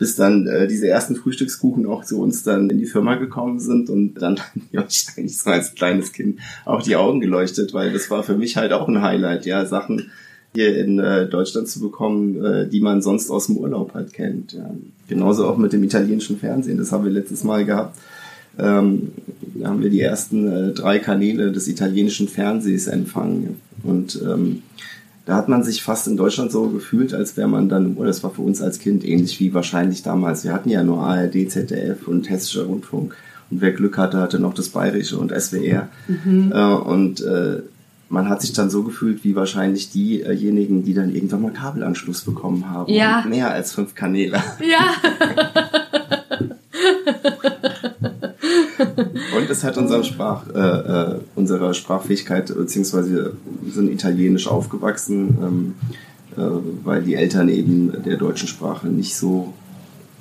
bis 0.00 0.16
dann 0.16 0.48
äh, 0.48 0.66
diese 0.66 0.88
ersten 0.88 1.14
Frühstückskuchen 1.14 1.86
auch 1.86 2.04
zu 2.04 2.20
uns 2.20 2.42
dann 2.42 2.68
in 2.68 2.78
die 2.78 2.86
Firma 2.86 3.14
gekommen 3.14 3.60
sind 3.60 3.88
und 3.88 4.14
dann 4.14 4.40
ja 4.72 4.80
wahrscheinlich 4.80 5.38
so 5.38 5.50
als 5.50 5.76
kleines 5.76 6.12
Kind 6.12 6.40
auch 6.64 6.82
die 6.82 6.96
Augen 6.96 7.20
geleuchtet, 7.20 7.72
weil 7.72 7.92
das 7.92 8.10
war 8.10 8.24
für 8.24 8.36
mich 8.36 8.56
halt 8.56 8.72
auch 8.72 8.88
ein 8.88 9.02
Highlight, 9.02 9.46
ja 9.46 9.64
Sachen 9.64 10.10
hier 10.52 10.76
in 10.76 10.98
äh, 10.98 11.28
Deutschland 11.28 11.68
zu 11.68 11.78
bekommen, 11.78 12.44
äh, 12.44 12.68
die 12.68 12.80
man 12.80 13.02
sonst 13.02 13.30
aus 13.30 13.46
dem 13.46 13.58
Urlaub 13.58 13.94
halt 13.94 14.12
kennt. 14.12 14.54
Ja. 14.54 14.68
Genauso 15.06 15.46
auch 15.46 15.56
mit 15.56 15.72
dem 15.72 15.84
italienischen 15.84 16.38
Fernsehen, 16.38 16.78
das 16.78 16.90
haben 16.90 17.04
wir 17.04 17.12
letztes 17.12 17.44
Mal 17.44 17.64
gehabt 17.64 17.96
ähm, 18.58 19.12
da 19.54 19.68
haben 19.68 19.82
wir 19.82 19.90
die 19.90 20.00
ersten 20.00 20.70
äh, 20.70 20.72
drei 20.72 20.98
Kanäle 20.98 21.52
des 21.52 21.68
italienischen 21.68 22.28
Fernsehs 22.28 22.86
empfangen. 22.86 23.60
Und 23.82 24.20
ähm, 24.22 24.62
da 25.30 25.36
hat 25.36 25.48
man 25.48 25.62
sich 25.62 25.84
fast 25.84 26.08
in 26.08 26.16
Deutschland 26.16 26.50
so 26.50 26.66
gefühlt, 26.70 27.14
als 27.14 27.36
wäre 27.36 27.46
man 27.46 27.68
dann, 27.68 27.94
oder 27.94 28.08
das 28.08 28.24
war 28.24 28.32
für 28.32 28.42
uns 28.42 28.60
als 28.60 28.80
Kind 28.80 29.04
ähnlich 29.04 29.38
wie 29.38 29.54
wahrscheinlich 29.54 30.02
damals. 30.02 30.42
Wir 30.42 30.52
hatten 30.52 30.70
ja 30.70 30.82
nur 30.82 31.04
ARD, 31.04 31.48
ZDF 31.48 32.08
und 32.08 32.28
Hessischer 32.28 32.64
Rundfunk. 32.64 33.14
Und 33.48 33.60
wer 33.60 33.70
Glück 33.70 33.96
hatte, 33.96 34.18
hatte 34.18 34.40
noch 34.40 34.54
das 34.54 34.70
Bayerische 34.70 35.18
und 35.18 35.30
SWR. 35.30 35.88
Äh, 36.08 36.64
und 36.64 37.20
äh, 37.20 37.62
man 38.08 38.28
hat 38.28 38.40
sich 38.40 38.54
dann 38.54 38.70
so 38.70 38.82
gefühlt 38.82 39.22
wie 39.22 39.36
wahrscheinlich 39.36 39.92
diejenigen, 39.92 40.82
die 40.82 40.94
dann 40.94 41.14
irgendwann 41.14 41.42
mal 41.42 41.52
Kabelanschluss 41.52 42.22
bekommen 42.22 42.68
haben. 42.68 42.92
Ja. 42.92 43.20
Und 43.20 43.30
mehr 43.30 43.52
als 43.52 43.72
fünf 43.72 43.94
Kanäle. 43.94 44.42
Ja. 44.68 44.94
Es 49.50 49.64
hat 49.64 49.76
unserem 49.76 50.04
Sprach, 50.04 50.44
äh, 50.54 50.58
äh, 50.58 51.20
unserer 51.34 51.74
Sprachfähigkeit, 51.74 52.54
beziehungsweise 52.54 53.34
sind 53.68 53.90
italienisch 53.90 54.46
aufgewachsen, 54.46 55.38
ähm, 55.42 55.74
äh, 56.36 56.60
weil 56.84 57.02
die 57.02 57.16
Eltern 57.16 57.48
eben 57.48 57.92
der 58.04 58.16
deutschen 58.16 58.46
Sprache 58.46 58.86
nicht 58.86 59.16
so, 59.16 59.52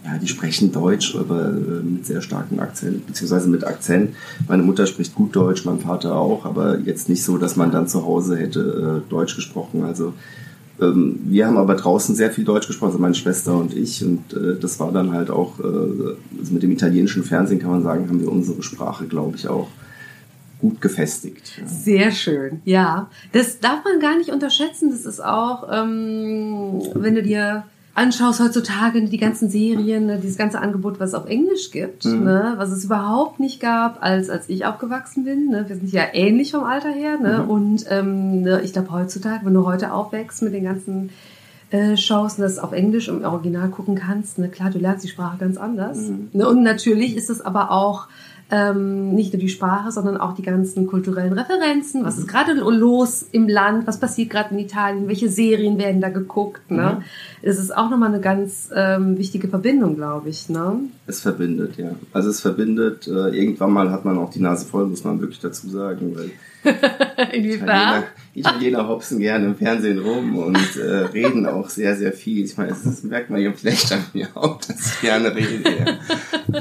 ja, 0.03 0.17
die 0.17 0.27
sprechen 0.27 0.71
Deutsch, 0.71 1.15
aber 1.15 1.49
äh, 1.49 1.83
mit 1.83 2.07
sehr 2.07 2.21
starkem 2.21 2.59
Akzent, 2.59 3.05
beziehungsweise 3.05 3.49
mit 3.49 3.63
Akzent. 3.65 4.15
Meine 4.47 4.63
Mutter 4.63 4.87
spricht 4.87 5.13
gut 5.13 5.35
Deutsch, 5.35 5.63
mein 5.63 5.79
Vater 5.79 6.15
auch, 6.15 6.45
aber 6.45 6.79
jetzt 6.79 7.07
nicht 7.07 7.23
so, 7.23 7.37
dass 7.37 7.55
man 7.55 7.71
dann 7.71 7.87
zu 7.87 8.03
Hause 8.03 8.35
hätte 8.35 9.03
äh, 9.05 9.09
Deutsch 9.11 9.35
gesprochen. 9.35 9.83
Also 9.83 10.13
ähm, 10.81 11.19
wir 11.25 11.47
haben 11.47 11.57
aber 11.57 11.75
draußen 11.75 12.15
sehr 12.15 12.31
viel 12.31 12.45
Deutsch 12.45 12.67
gesprochen, 12.67 12.91
also 12.91 12.99
meine 12.99 13.15
Schwester 13.15 13.55
und 13.55 13.73
ich. 13.73 14.03
Und 14.03 14.33
äh, 14.33 14.59
das 14.59 14.79
war 14.79 14.91
dann 14.91 15.13
halt 15.13 15.29
auch, 15.29 15.59
äh, 15.59 15.63
also 15.63 16.53
mit 16.53 16.63
dem 16.63 16.71
italienischen 16.71 17.23
Fernsehen 17.23 17.59
kann 17.59 17.71
man 17.71 17.83
sagen, 17.83 18.07
haben 18.07 18.21
wir 18.21 18.31
unsere 18.31 18.63
Sprache, 18.63 19.05
glaube 19.05 19.35
ich, 19.35 19.47
auch 19.47 19.67
gut 20.59 20.81
gefestigt. 20.81 21.61
Sehr 21.65 22.11
schön, 22.11 22.61
ja. 22.65 23.09
Das 23.31 23.59
darf 23.59 23.83
man 23.83 23.99
gar 23.99 24.17
nicht 24.17 24.29
unterschätzen. 24.29 24.89
Das 24.91 25.05
ist 25.05 25.23
auch, 25.23 25.67
ähm, 25.71 26.81
wenn 26.95 27.15
du 27.15 27.23
dir 27.23 27.63
anschaust 27.99 28.39
heutzutage 28.39 29.03
die 29.05 29.17
ganzen 29.17 29.49
Serien, 29.49 30.05
ne, 30.07 30.17
dieses 30.17 30.37
ganze 30.37 30.59
Angebot, 30.59 30.99
was 30.99 31.09
es 31.09 31.15
auf 31.15 31.27
Englisch 31.27 31.71
gibt, 31.71 32.05
Mhm. 32.05 32.23
ne, 32.23 32.53
was 32.57 32.71
es 32.71 32.83
überhaupt 32.85 33.39
nicht 33.39 33.59
gab, 33.59 34.01
als 34.03 34.29
als 34.29 34.49
ich 34.49 34.65
aufgewachsen 34.65 35.23
bin. 35.25 35.49
Ne. 35.49 35.65
Wir 35.67 35.75
sind 35.75 35.91
ja 35.91 36.03
ähnlich 36.13 36.51
vom 36.51 36.63
Alter 36.63 36.89
her, 36.89 37.17
ne, 37.19 37.43
Mhm. 37.43 37.49
und 37.49 37.85
ähm, 37.89 38.41
ne, 38.41 38.61
ich 38.63 38.73
glaube 38.73 38.91
heutzutage, 38.91 39.45
wenn 39.45 39.53
du 39.53 39.65
heute 39.65 39.93
aufwächst 39.93 40.41
mit 40.41 40.53
den 40.53 40.63
ganzen 40.63 41.09
äh, 41.71 41.97
Shows 41.97 42.35
und 42.39 42.41
das 42.41 42.57
auf 42.57 42.71
Englisch 42.71 43.07
im 43.09 43.23
Original 43.23 43.69
gucken 43.69 43.93
kannst, 43.95 44.39
ne, 44.39 44.49
klar, 44.49 44.71
du 44.71 44.79
lernst 44.79 45.03
die 45.03 45.09
Sprache 45.09 45.37
ganz 45.37 45.57
anders. 45.57 45.97
Mhm. 45.99 46.29
Ne, 46.33 46.47
und 46.49 46.63
natürlich 46.63 47.15
ist 47.15 47.29
es 47.29 47.41
aber 47.41 47.69
auch 47.69 48.07
ähm, 48.51 49.13
nicht 49.13 49.33
nur 49.33 49.39
die 49.39 49.49
Sprache, 49.49 49.91
sondern 49.91 50.17
auch 50.17 50.33
die 50.33 50.41
ganzen 50.41 50.87
kulturellen 50.87 51.33
Referenzen. 51.33 52.03
Was 52.03 52.17
ist 52.17 52.27
gerade 52.27 52.53
los 52.53 53.25
im 53.31 53.47
Land? 53.47 53.85
Was 53.85 53.99
passiert 53.99 54.31
gerade 54.31 54.53
in 54.55 54.59
Italien? 54.59 55.07
Welche 55.07 55.29
Serien 55.29 55.77
werden 55.77 56.01
da 56.01 56.09
geguckt? 56.09 56.71
Ne? 56.71 57.03
Das 57.43 57.59
ist 57.59 57.75
auch 57.75 57.89
nochmal 57.89 58.09
eine 58.09 58.21
ganz 58.21 58.69
ähm, 58.73 59.17
wichtige 59.17 59.47
Verbindung, 59.47 59.95
glaube 59.95 60.29
ich. 60.29 60.49
Ne? 60.49 60.79
Es 61.05 61.21
verbindet, 61.21 61.77
ja. 61.77 61.91
Also 62.11 62.29
es 62.29 62.41
verbindet, 62.41 63.07
äh, 63.07 63.29
irgendwann 63.29 63.71
mal 63.71 63.91
hat 63.91 64.05
man 64.05 64.17
auch 64.17 64.31
die 64.31 64.41
Nase 64.41 64.65
voll, 64.65 64.87
muss 64.87 65.03
man 65.03 65.19
wirklich 65.21 65.39
dazu 65.39 65.69
sagen, 65.69 66.15
weil 66.15 66.31
Italiener, 67.33 68.03
Italiener 68.33 68.87
hopsen 68.87 69.19
gerne 69.19 69.45
im 69.45 69.55
Fernsehen 69.55 69.99
rum 69.99 70.37
und 70.37 70.75
äh, 70.77 71.05
reden 71.13 71.45
auch 71.45 71.69
sehr, 71.69 71.95
sehr 71.95 72.11
viel. 72.11 72.45
Ich 72.45 72.57
meine, 72.57 72.69
das 72.69 73.03
merkt 73.03 73.29
man 73.29 73.41
ja 73.41 73.51
vielleicht 73.53 73.91
an 73.91 74.03
mir 74.13 74.27
auch, 74.35 74.59
dass 74.59 74.93
ich 74.93 75.01
gerne 75.01 75.33
rede. 75.33 75.99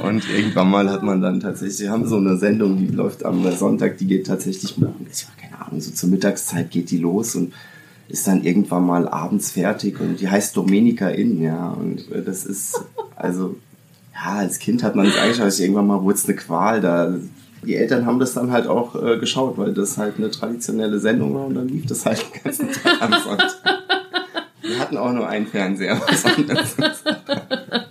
Und 0.03 0.29
irgendwann 0.31 0.71
mal 0.71 0.91
hat 0.91 1.03
man 1.03 1.21
dann 1.21 1.41
tatsächlich, 1.41 1.81
wir 1.81 1.91
haben 1.91 2.07
so 2.07 2.17
eine 2.17 2.37
Sendung, 2.37 2.79
die 2.79 2.95
läuft 2.95 3.25
am 3.25 3.51
Sonntag, 3.53 3.99
die 3.99 4.07
geht 4.07 4.27
tatsächlich, 4.27 4.77
ich 4.77 4.83
habe 4.83 5.41
keine 5.41 5.67
Ahnung, 5.67 5.81
so 5.81 5.91
zur 5.91 6.09
Mittagszeit 6.09 6.71
geht 6.71 6.91
die 6.91 6.99
los 6.99 7.35
und 7.35 7.53
ist 8.09 8.27
dann 8.27 8.43
irgendwann 8.43 8.87
mal 8.87 9.07
abends 9.07 9.53
fertig 9.53 10.01
und 10.01 10.21
die 10.21 10.29
heißt 10.29 10.57
Domenica 10.57 11.09
Inn, 11.09 11.43
ja. 11.43 11.69
Und 11.71 12.11
äh, 12.11 12.23
das 12.23 12.45
ist, 12.45 12.81
also, 13.17 13.57
ja, 14.15 14.37
als 14.37 14.59
Kind 14.59 14.83
hat 14.83 14.97
man 14.97 15.07
es 15.07 15.19
angeschaut, 15.19 15.59
irgendwann 15.59 15.87
mal 15.87 16.03
wurde 16.03 16.17
es 16.17 16.25
eine 16.25 16.37
Qual 16.37 16.81
da. 16.81 17.15
Die 17.65 17.77
Eltern 17.77 18.07
haben 18.07 18.19
das 18.19 18.35
dann 18.35 18.51
halt 18.51 18.67
auch 18.67 18.95
äh, 18.95 19.19
geschaut, 19.19 19.59
weil 19.59 19.73
das 19.73 19.99
halt 19.99 20.19
eine 20.19 20.31
traditionelle 20.31 20.99
Sendung 20.99 21.35
war 21.35 21.47
und 21.47 21.55
dann 21.55 21.69
lief 21.69 21.87
das 21.87 22.07
halt 22.07 22.25
den 22.35 22.43
ganzen 22.43 22.73
Tag 22.73 23.03
am 23.03 23.13
Sonntag. 23.13 23.57
Wir 24.63 24.79
hatten 24.79 24.97
auch 24.97 25.13
nur 25.13 25.29
einen 25.29 25.47
Fernseher 25.47 25.93
am 25.93 26.17
Sonntag. 26.17 26.65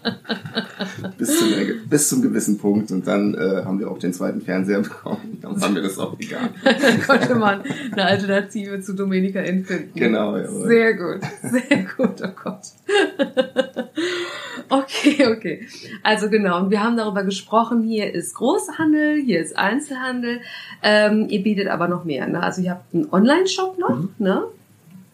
Bis 1.89 2.09
zum 2.09 2.21
gewissen 2.21 2.57
Punkt 2.57 2.91
und 2.91 3.07
dann 3.07 3.33
äh, 3.35 3.63
haben 3.65 3.79
wir 3.79 3.89
auch 3.89 3.99
den 3.99 4.13
zweiten 4.13 4.41
Fernseher 4.41 4.79
bekommen. 4.81 5.37
Dann 5.41 5.61
haben 5.61 5.75
wir 5.75 5.81
das 5.83 5.97
auch 5.99 6.15
egal. 6.19 6.49
konnte 7.07 7.35
man 7.35 7.61
eine 7.91 8.05
Alternative 8.05 8.79
zu 8.81 8.93
Domenica 8.93 9.43
finden. 9.43 9.91
Genau, 9.95 10.37
jawohl. 10.37 10.67
Sehr 10.67 10.93
gut, 10.95 11.19
sehr 11.41 11.85
gut, 11.97 12.21
oh 12.23 12.43
Gott. 12.43 12.61
Okay, 14.69 15.25
okay. 15.27 15.65
Also 16.03 16.29
genau, 16.29 16.59
und 16.61 16.71
wir 16.71 16.83
haben 16.83 16.97
darüber 16.97 17.23
gesprochen, 17.23 17.83
hier 17.83 18.13
ist 18.13 18.35
Großhandel, 18.35 19.15
hier 19.23 19.39
ist 19.39 19.57
Einzelhandel. 19.57 20.41
Ähm, 20.83 21.27
ihr 21.29 21.41
bietet 21.41 21.67
aber 21.69 21.87
noch 21.87 22.03
mehr, 22.03 22.27
ne? 22.27 22.43
Also 22.43 22.61
ihr 22.61 22.71
habt 22.71 22.93
einen 22.93 23.07
Online-Shop 23.09 23.77
noch, 23.79 23.97
Mhm. 23.97 24.09
ne? 24.17 24.43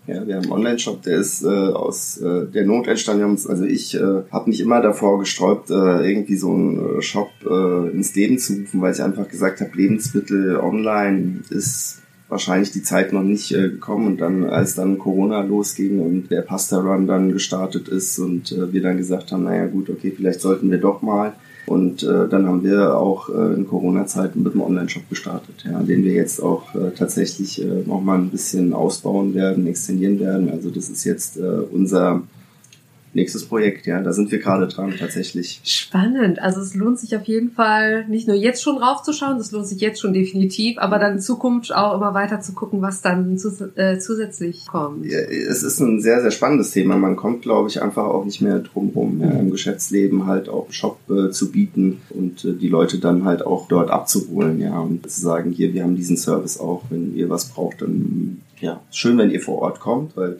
Ja, 0.05 0.27
wir 0.27 0.35
haben 0.35 0.43
einen 0.43 0.51
Online-Shop, 0.51 1.01
der 1.03 1.17
ist 1.17 1.43
äh, 1.43 1.47
aus 1.47 2.17
äh, 2.17 2.45
der 2.47 2.65
Not 2.65 2.87
entstanden. 2.87 3.39
Also 3.47 3.63
ich 3.63 3.95
äh, 3.95 4.23
habe 4.31 4.49
mich 4.49 4.59
immer 4.59 4.81
davor 4.81 5.19
gesträubt, 5.19 5.69
äh, 5.69 5.73
irgendwie 5.73 6.35
so 6.35 6.51
einen 6.51 6.97
äh, 6.97 7.01
Shop 7.01 7.29
äh, 7.49 7.89
ins 7.91 8.13
Leben 8.13 8.37
zu 8.37 8.53
rufen, 8.53 8.81
weil 8.81 8.93
ich 8.93 9.01
einfach 9.01 9.29
gesagt 9.29 9.61
habe, 9.61 9.71
Lebensmittel 9.73 10.57
online 10.57 11.39
ist 11.49 12.01
wahrscheinlich 12.27 12.71
die 12.71 12.83
Zeit 12.83 13.13
noch 13.13 13.23
nicht 13.23 13.53
äh, 13.53 13.69
gekommen. 13.69 14.07
Und 14.07 14.17
dann, 14.17 14.43
als 14.43 14.75
dann 14.75 14.99
Corona 14.99 15.41
losging 15.41 16.01
und 16.01 16.29
der 16.29 16.41
Pasta 16.41 16.79
Run 16.81 17.07
dann 17.07 17.31
gestartet 17.31 17.87
ist 17.87 18.19
und 18.19 18.51
äh, 18.51 18.73
wir 18.73 18.81
dann 18.81 18.97
gesagt 18.97 19.31
haben, 19.31 19.45
naja 19.45 19.67
gut, 19.67 19.89
okay, 19.89 20.11
vielleicht 20.13 20.41
sollten 20.41 20.69
wir 20.69 20.79
doch 20.79 21.01
mal. 21.01 21.31
Und 21.65 22.03
äh, 22.03 22.27
dann 22.27 22.45
haben 22.47 22.63
wir 22.63 22.97
auch 22.97 23.29
äh, 23.29 23.53
in 23.53 23.67
Corona-Zeiten 23.67 24.43
mit 24.43 24.53
einem 24.53 24.63
Online-Shop 24.63 25.09
gestartet, 25.09 25.63
ja, 25.63 25.81
den 25.81 26.03
wir 26.03 26.13
jetzt 26.13 26.41
auch 26.41 26.75
äh, 26.75 26.91
tatsächlich 26.91 27.61
äh, 27.61 27.83
nochmal 27.85 28.19
ein 28.19 28.29
bisschen 28.29 28.73
ausbauen 28.73 29.33
werden, 29.33 29.65
extendieren 29.67 30.19
werden. 30.19 30.49
Also 30.51 30.69
das 30.69 30.89
ist 30.89 31.05
jetzt 31.05 31.37
äh, 31.37 31.41
unser 31.71 32.21
nächstes 33.15 33.45
Projekt, 33.45 33.85
ja. 33.85 34.01
Da 34.01 34.13
sind 34.13 34.31
wir 34.31 34.39
gerade 34.39 34.67
dran 34.67 34.93
tatsächlich. 34.97 35.61
Spannend. 35.63 36.41
Also 36.41 36.61
es 36.61 36.75
lohnt 36.75 36.99
sich 36.99 37.15
auf 37.15 37.25
jeden 37.25 37.51
Fall, 37.51 38.05
nicht 38.07 38.27
nur 38.27 38.35
jetzt 38.35 38.61
schon 38.61 38.77
raufzuschauen, 38.77 39.37
das 39.37 39.51
lohnt 39.51 39.67
sich 39.67 39.79
jetzt 39.81 40.01
schon 40.01 40.13
definitiv, 40.13 40.77
aber 40.77 40.99
dann 40.99 41.13
in 41.13 41.19
Zukunft 41.19 41.73
auch 41.73 41.95
immer 41.95 42.13
weiter 42.13 42.41
zu 42.41 42.53
gucken, 42.53 42.81
was 42.81 43.01
dann 43.01 43.37
zus 43.37 43.61
äh, 43.75 43.99
zusätzlich 43.99 44.65
kommt. 44.67 45.05
Ja, 45.05 45.19
es 45.19 45.63
ist 45.63 45.79
ein 45.79 46.01
sehr, 46.01 46.21
sehr 46.21 46.31
spannendes 46.31 46.71
Thema. 46.71 46.97
Man 46.97 47.15
kommt, 47.15 47.43
glaube 47.43 47.69
ich, 47.69 47.81
einfach 47.81 48.05
auch 48.05 48.25
nicht 48.25 48.41
mehr 48.41 48.59
drum 48.59 48.91
rum, 48.95 49.21
ja, 49.21 49.31
im 49.31 49.51
Geschäftsleben 49.51 50.25
halt 50.25 50.49
auch 50.49 50.65
einen 50.65 50.73
Shop 50.73 50.99
äh, 51.09 51.29
zu 51.31 51.51
bieten 51.51 52.01
und 52.09 52.45
äh, 52.45 52.53
die 52.53 52.69
Leute 52.69 52.99
dann 52.99 53.25
halt 53.25 53.45
auch 53.45 53.67
dort 53.67 53.89
abzuholen, 53.89 54.59
ja, 54.59 54.79
und 54.79 55.09
zu 55.09 55.21
sagen, 55.21 55.51
hier, 55.51 55.73
wir 55.73 55.83
haben 55.83 55.95
diesen 55.95 56.17
Service 56.17 56.59
auch, 56.59 56.83
wenn 56.89 57.15
ihr 57.15 57.29
was 57.29 57.49
braucht, 57.49 57.81
dann, 57.81 58.41
ja, 58.59 58.81
schön, 58.91 59.17
wenn 59.17 59.29
ihr 59.29 59.41
vor 59.41 59.61
Ort 59.61 59.79
kommt, 59.79 60.15
weil 60.15 60.37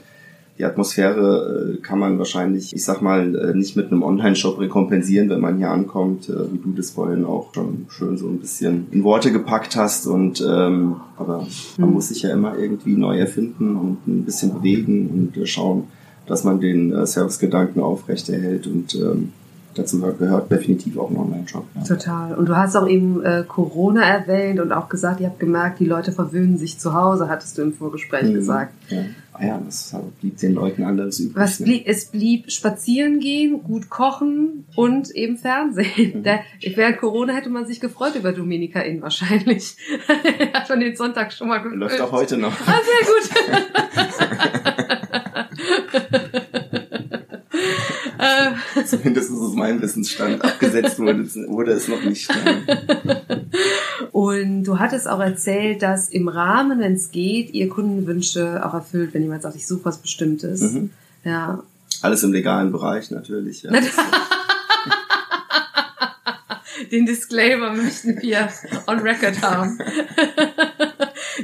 die 0.59 0.65
Atmosphäre 0.65 1.75
äh, 1.77 1.81
kann 1.81 1.97
man 1.99 2.17
wahrscheinlich, 2.19 2.73
ich 2.73 2.83
sag 2.83 3.01
mal, 3.01 3.35
äh, 3.35 3.53
nicht 3.57 3.75
mit 3.75 3.87
einem 3.91 4.03
Online-Shop 4.03 4.59
rekompensieren, 4.59 5.29
wenn 5.29 5.41
man 5.41 5.57
hier 5.57 5.71
ankommt, 5.71 6.29
äh, 6.29 6.51
wie 6.51 6.59
du 6.59 6.73
das 6.75 6.91
vorhin 6.91 7.25
auch 7.25 7.53
schon 7.53 7.87
schön 7.89 8.17
so 8.17 8.27
ein 8.27 8.37
bisschen 8.39 8.87
in 8.91 9.03
Worte 9.03 9.31
gepackt 9.31 9.75
hast. 9.75 10.05
Und 10.05 10.41
ähm, 10.47 10.97
aber 11.17 11.47
man 11.77 11.89
Mhm. 11.89 11.93
muss 11.95 12.09
sich 12.09 12.21
ja 12.21 12.31
immer 12.31 12.57
irgendwie 12.57 12.95
neu 12.95 13.17
erfinden 13.17 13.75
und 13.75 14.07
ein 14.07 14.25
bisschen 14.25 14.53
bewegen 14.53 15.31
und 15.35 15.47
schauen, 15.47 15.85
dass 16.27 16.43
man 16.43 16.59
den 16.59 17.05
Servicegedanken 17.05 17.81
aufrechterhält 17.81 18.67
und 18.67 18.95
ähm, 18.95 19.33
dazu 19.75 19.99
gehört 19.99 20.51
definitiv 20.51 20.97
auch 20.97 21.09
ein 21.09 21.17
Online-Shop. 21.17 21.65
Ja. 21.75 21.83
Total. 21.83 22.36
Und 22.36 22.47
du 22.47 22.55
hast 22.55 22.75
auch 22.75 22.88
eben 22.88 23.23
äh, 23.23 23.43
Corona 23.47 24.03
erwähnt 24.03 24.59
und 24.59 24.71
auch 24.71 24.89
gesagt, 24.89 25.19
ihr 25.19 25.27
habt 25.27 25.39
gemerkt, 25.39 25.79
die 25.79 25.86
Leute 25.86 26.12
verwöhnen 26.12 26.57
sich 26.57 26.79
zu 26.79 26.93
Hause, 26.93 27.29
hattest 27.29 27.57
du 27.57 27.62
im 27.63 27.73
Vorgespräch 27.73 28.29
Mhm. 28.29 28.33
gesagt. 28.33 28.73
Ja. 28.89 28.99
Ah 29.36 29.45
ja, 29.47 29.59
das 29.65 29.95
blieb 30.21 30.38
den 30.38 30.53
Leuten 30.53 30.83
anders 30.83 31.19
übrig. 31.19 31.36
Was 31.36 31.59
ne? 31.59 31.65
blieb, 31.65 31.83
es 31.88 32.05
blieb 32.05 32.51
spazieren 32.51 33.19
gehen, 33.19 33.63
gut 33.63 33.89
kochen 33.89 34.65
und 34.75 35.09
eben 35.09 35.38
Fernsehen. 35.38 36.19
Mhm. 36.19 36.23
Da, 36.23 36.39
während 36.75 36.99
Corona 36.99 37.33
hätte 37.33 37.49
man 37.49 37.65
sich 37.65 37.79
gefreut 37.79 38.13
über 38.15 38.31
Dominika 38.31 38.79
Inn 38.81 39.01
wahrscheinlich. 39.01 39.75
Hat 40.53 40.69
man 40.69 40.79
den 40.81 40.95
Sonntag 40.95 41.33
schon 41.33 41.47
mal 41.47 41.57
gefüllt. 41.57 41.79
Läuft 41.79 41.99
auch 42.01 42.12
heute 42.12 42.38
noch. 42.38 42.53
Ah, 42.67 42.79
sehr 42.86 43.07
gut. 43.09 43.29
äh, 48.75 48.85
Zumindest 48.85 49.31
ist 49.31 49.39
es 49.39 49.53
mein 49.53 49.81
Wissensstand. 49.81 50.43
Abgesetzt 50.43 50.99
wurde, 50.99 51.25
wurde 51.47 51.71
es 51.71 51.87
noch 51.87 52.03
nicht. 52.03 52.29
Und 54.11 54.63
du 54.63 54.79
hattest 54.79 55.07
auch 55.07 55.19
erzählt, 55.19 55.81
dass 55.81 56.09
im 56.09 56.27
Rahmen, 56.27 56.79
wenn 56.79 56.93
es 56.93 57.11
geht, 57.11 57.53
ihr 57.53 57.69
Kundenwünsche 57.69 58.65
auch 58.65 58.73
erfüllt, 58.73 59.13
wenn 59.13 59.23
jemand 59.23 59.41
sagt, 59.43 59.55
ich 59.55 59.67
suche 59.67 59.85
was 59.85 59.97
Bestimmtes. 59.97 60.61
Mhm. 60.61 60.89
Ja. 61.23 61.63
Alles 62.01 62.23
im 62.23 62.33
legalen 62.33 62.71
Bereich 62.71 63.11
natürlich. 63.11 63.63
Ja. 63.63 63.71
Den 66.91 67.05
Disclaimer 67.05 67.73
möchten 67.73 68.21
wir 68.21 68.49
on 68.87 68.99
record 68.99 69.41
haben. 69.41 69.79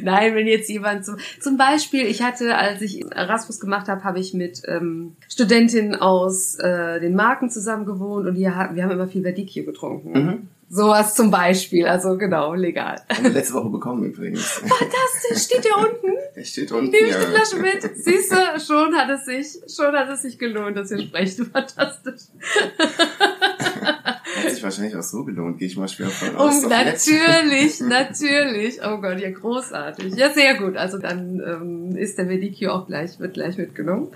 Nein, 0.03 0.35
wenn 0.35 0.47
jetzt 0.47 0.69
jemand 0.69 1.05
zum, 1.05 1.17
zum 1.39 1.57
Beispiel, 1.57 2.05
ich 2.05 2.21
hatte, 2.21 2.57
als 2.57 2.81
ich 2.81 3.05
Erasmus 3.11 3.59
gemacht 3.59 3.87
habe, 3.87 4.03
habe 4.03 4.19
ich 4.19 4.33
mit 4.33 4.61
ähm, 4.65 5.15
Studentinnen 5.27 5.95
aus 5.95 6.55
äh, 6.55 6.99
den 6.99 7.15
Marken 7.15 7.49
zusammen 7.49 7.85
gewohnt 7.85 8.27
und 8.27 8.35
die, 8.35 8.41
wir 8.41 8.55
haben 8.55 8.91
immer 8.91 9.07
viel 9.07 9.23
Verdicchio 9.23 9.65
getrunken. 9.65 10.11
Mhm. 10.11 10.47
Sowas 10.71 11.15
zum 11.15 11.31
Beispiel, 11.31 11.87
also 11.87 12.15
genau, 12.15 12.53
legal. 12.53 13.01
Haben 13.09 13.23
wir 13.23 13.31
letzte 13.31 13.55
Woche 13.55 13.69
bekommen 13.69 14.03
übrigens. 14.03 14.43
Fantastisch, 14.59 15.45
steht 15.45 15.63
hier 15.63 15.75
unten. 15.75 16.15
Der 16.35 16.43
steht 16.43 16.71
unten. 16.71 16.91
Nehme 16.91 17.07
ich 17.07 17.13
ja. 17.13 17.21
die 17.21 17.25
Flasche 17.25 17.57
mit. 17.57 17.81
Siehst 17.97 18.31
du, 18.31 18.35
schon 18.59 18.95
hat 18.95 19.09
es 19.09 19.25
sich, 19.25 19.47
schon 19.75 19.95
hat 19.95 20.09
es 20.09 20.21
sich 20.21 20.37
gelohnt, 20.37 20.77
dass 20.77 20.91
ihr 20.91 20.99
sprecht. 20.99 21.39
Fantastisch. 21.51 22.21
Sich 24.59 24.65
wahrscheinlich 24.65 24.95
auch 24.97 25.03
so 25.03 25.23
gelohnt, 25.23 25.57
gehe 25.57 25.69
ich 25.69 25.77
mal 25.77 25.87
schwer 25.87 26.09
von 26.09 26.35
aus. 26.35 26.63
Nett. 26.63 26.71
natürlich, 26.85 27.79
natürlich. 27.79 28.79
Oh 28.85 28.97
Gott, 28.97 29.17
ja, 29.21 29.31
großartig. 29.31 30.15
Ja, 30.17 30.33
sehr 30.33 30.55
gut. 30.55 30.75
Also 30.75 30.97
dann 30.97 31.39
ähm, 31.39 31.95
ist 31.95 32.17
der 32.17 32.25
Medikio 32.25 32.73
auch 32.73 32.85
gleich, 32.85 33.21
wird 33.21 33.35
gleich 33.35 33.57
mitgenommen. 33.57 34.09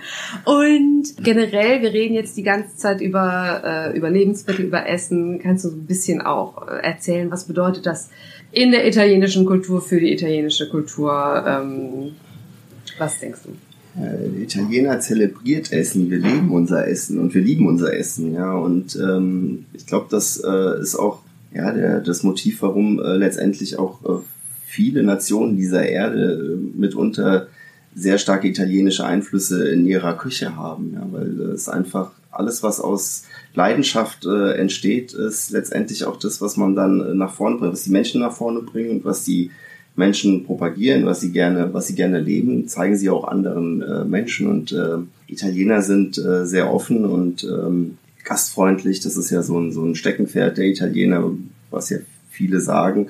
Und 0.44 1.06
generell, 1.24 1.82
wir 1.82 1.94
reden 1.94 2.14
jetzt 2.14 2.36
die 2.36 2.44
ganze 2.44 2.76
Zeit 2.76 3.00
über, 3.00 3.62
äh, 3.64 3.98
über 3.98 4.10
Lebensmittel, 4.10 4.66
über 4.66 4.86
Essen. 4.86 5.40
Kannst 5.40 5.64
du 5.64 5.70
so 5.70 5.78
ein 5.78 5.86
bisschen 5.86 6.20
auch 6.20 6.68
äh, 6.68 6.82
erzählen, 6.82 7.32
was 7.32 7.46
bedeutet 7.46 7.86
das 7.86 8.10
in 8.52 8.72
der 8.72 8.86
italienischen 8.86 9.46
Kultur 9.46 9.82
für 9.82 10.02
die 10.02 10.12
italienische 10.12 10.68
Kultur? 10.70 11.42
Ähm, 11.48 12.16
was 12.98 13.18
denkst 13.22 13.44
du? 13.46 13.52
Äh, 13.96 14.30
Der 14.30 14.42
Italiener 14.42 15.00
zelebriert 15.00 15.72
Essen, 15.72 16.10
wir 16.10 16.20
leben 16.20 16.52
unser 16.52 16.88
Essen 16.88 17.20
und 17.20 17.34
wir 17.34 17.42
lieben 17.42 17.68
unser 17.68 17.96
Essen, 17.96 18.34
ja. 18.34 18.54
Und 18.54 18.96
ähm, 18.96 19.66
ich 19.74 19.86
glaube, 19.86 20.08
das 20.10 20.38
äh, 20.44 20.82
ist 20.82 20.96
auch 20.96 21.20
ja 21.54 21.72
der, 21.72 22.00
das 22.00 22.24
Motiv, 22.24 22.62
warum 22.62 23.00
äh, 23.00 23.16
letztendlich 23.16 23.78
auch 23.78 24.04
äh, 24.04 24.22
viele 24.66 25.04
Nationen 25.04 25.56
dieser 25.56 25.88
Erde 25.88 26.58
äh, 26.58 26.80
mitunter 26.80 27.48
sehr 27.96 28.18
starke 28.18 28.48
italienische 28.48 29.06
Einflüsse 29.06 29.68
in 29.70 29.86
ihrer 29.86 30.18
Küche 30.18 30.56
haben, 30.56 30.94
ja, 30.96 31.08
weil 31.12 31.40
es 31.52 31.70
einfach 31.70 32.12
alles, 32.32 32.64
was 32.64 32.80
aus 32.82 33.26
Leidenschaft 33.54 34.26
äh, 34.26 34.54
entsteht, 34.54 35.14
ist 35.14 35.52
letztendlich 35.52 36.06
auch 36.06 36.18
das, 36.18 36.42
was 36.42 36.58
man 36.58 36.76
dann 36.76 37.00
äh, 37.00 37.14
nach 37.14 37.34
vorne 37.34 37.58
bringt, 37.58 37.74
was 37.74 37.84
die 37.84 37.92
Menschen 37.92 38.22
nach 38.22 38.34
vorne 38.34 38.62
bringen 38.62 38.90
und 38.90 39.06
was 39.06 39.24
die 39.24 39.52
Menschen 39.96 40.46
propagieren, 40.46 41.06
was 41.06 41.22
sie 41.22 41.32
gerne, 41.32 41.74
was 41.74 41.88
sie 41.88 41.96
gerne 41.96 42.20
leben, 42.20 42.68
zeigen 42.68 42.96
sie 42.96 43.10
auch 43.10 43.28
anderen 43.28 43.82
äh, 43.82 44.06
Menschen. 44.06 44.48
Und 44.48 44.72
äh, 44.72 44.98
Italiener 45.28 45.82
sind 45.82 46.18
äh, 46.18 46.46
sehr 46.46 46.74
offen 46.74 47.06
und 47.06 47.44
ähm, 47.44 47.98
gastfreundlich. 48.24 49.02
Das 49.02 49.18
ist 49.18 49.30
ja 49.30 49.44
so 49.44 49.60
ein, 49.60 49.72
so 49.72 49.84
ein 49.84 49.96
Steckenpferd 49.96 50.58
der 50.58 50.66
Italiener, 50.66 51.32
was 51.70 51.90
ja 51.90 51.98
viele 52.30 52.60
sagen. 52.60 53.08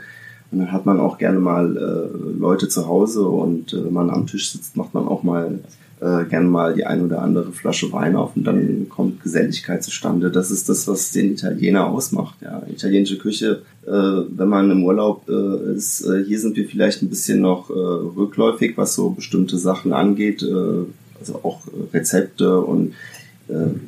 Und 0.51 0.59
dann 0.59 0.71
hat 0.71 0.85
man 0.85 0.99
auch 0.99 1.17
gerne 1.17 1.39
mal 1.39 1.75
äh, 1.75 2.37
Leute 2.37 2.67
zu 2.67 2.87
Hause 2.87 3.27
und 3.27 3.73
äh, 3.73 3.85
wenn 3.85 3.93
man 3.93 4.09
am 4.09 4.27
Tisch 4.27 4.51
sitzt, 4.51 4.75
macht 4.75 4.93
man 4.93 5.07
auch 5.07 5.23
mal 5.23 5.59
äh, 6.03 6.25
gerne 6.25 6.47
mal 6.47 6.73
die 6.73 6.85
ein 6.85 7.01
oder 7.01 7.21
andere 7.21 7.53
Flasche 7.53 7.91
Wein 7.93 8.15
auf 8.15 8.35
und 8.35 8.45
dann 8.45 8.87
kommt 8.89 9.23
Geselligkeit 9.23 9.83
zustande. 9.83 10.29
Das 10.31 10.51
ist 10.51 10.67
das, 10.67 10.85
was 10.87 11.11
den 11.11 11.31
Italiener 11.31 11.87
ausmacht. 11.87 12.35
Ja, 12.41 12.61
italienische 12.67 13.17
Küche, 13.17 13.61
äh, 13.85 13.91
wenn 13.91 14.49
man 14.49 14.69
im 14.69 14.83
Urlaub 14.83 15.29
äh, 15.29 15.73
ist, 15.75 16.05
äh, 16.05 16.23
hier 16.25 16.39
sind 16.39 16.57
wir 16.57 16.67
vielleicht 16.67 17.01
ein 17.01 17.09
bisschen 17.09 17.39
noch 17.39 17.69
äh, 17.69 17.73
rückläufig, 17.73 18.73
was 18.75 18.95
so 18.95 19.11
bestimmte 19.11 19.57
Sachen 19.57 19.93
angeht, 19.93 20.43
äh, 20.43 20.85
also 21.19 21.35
auch 21.43 21.61
Rezepte 21.93 22.59
und 22.59 22.93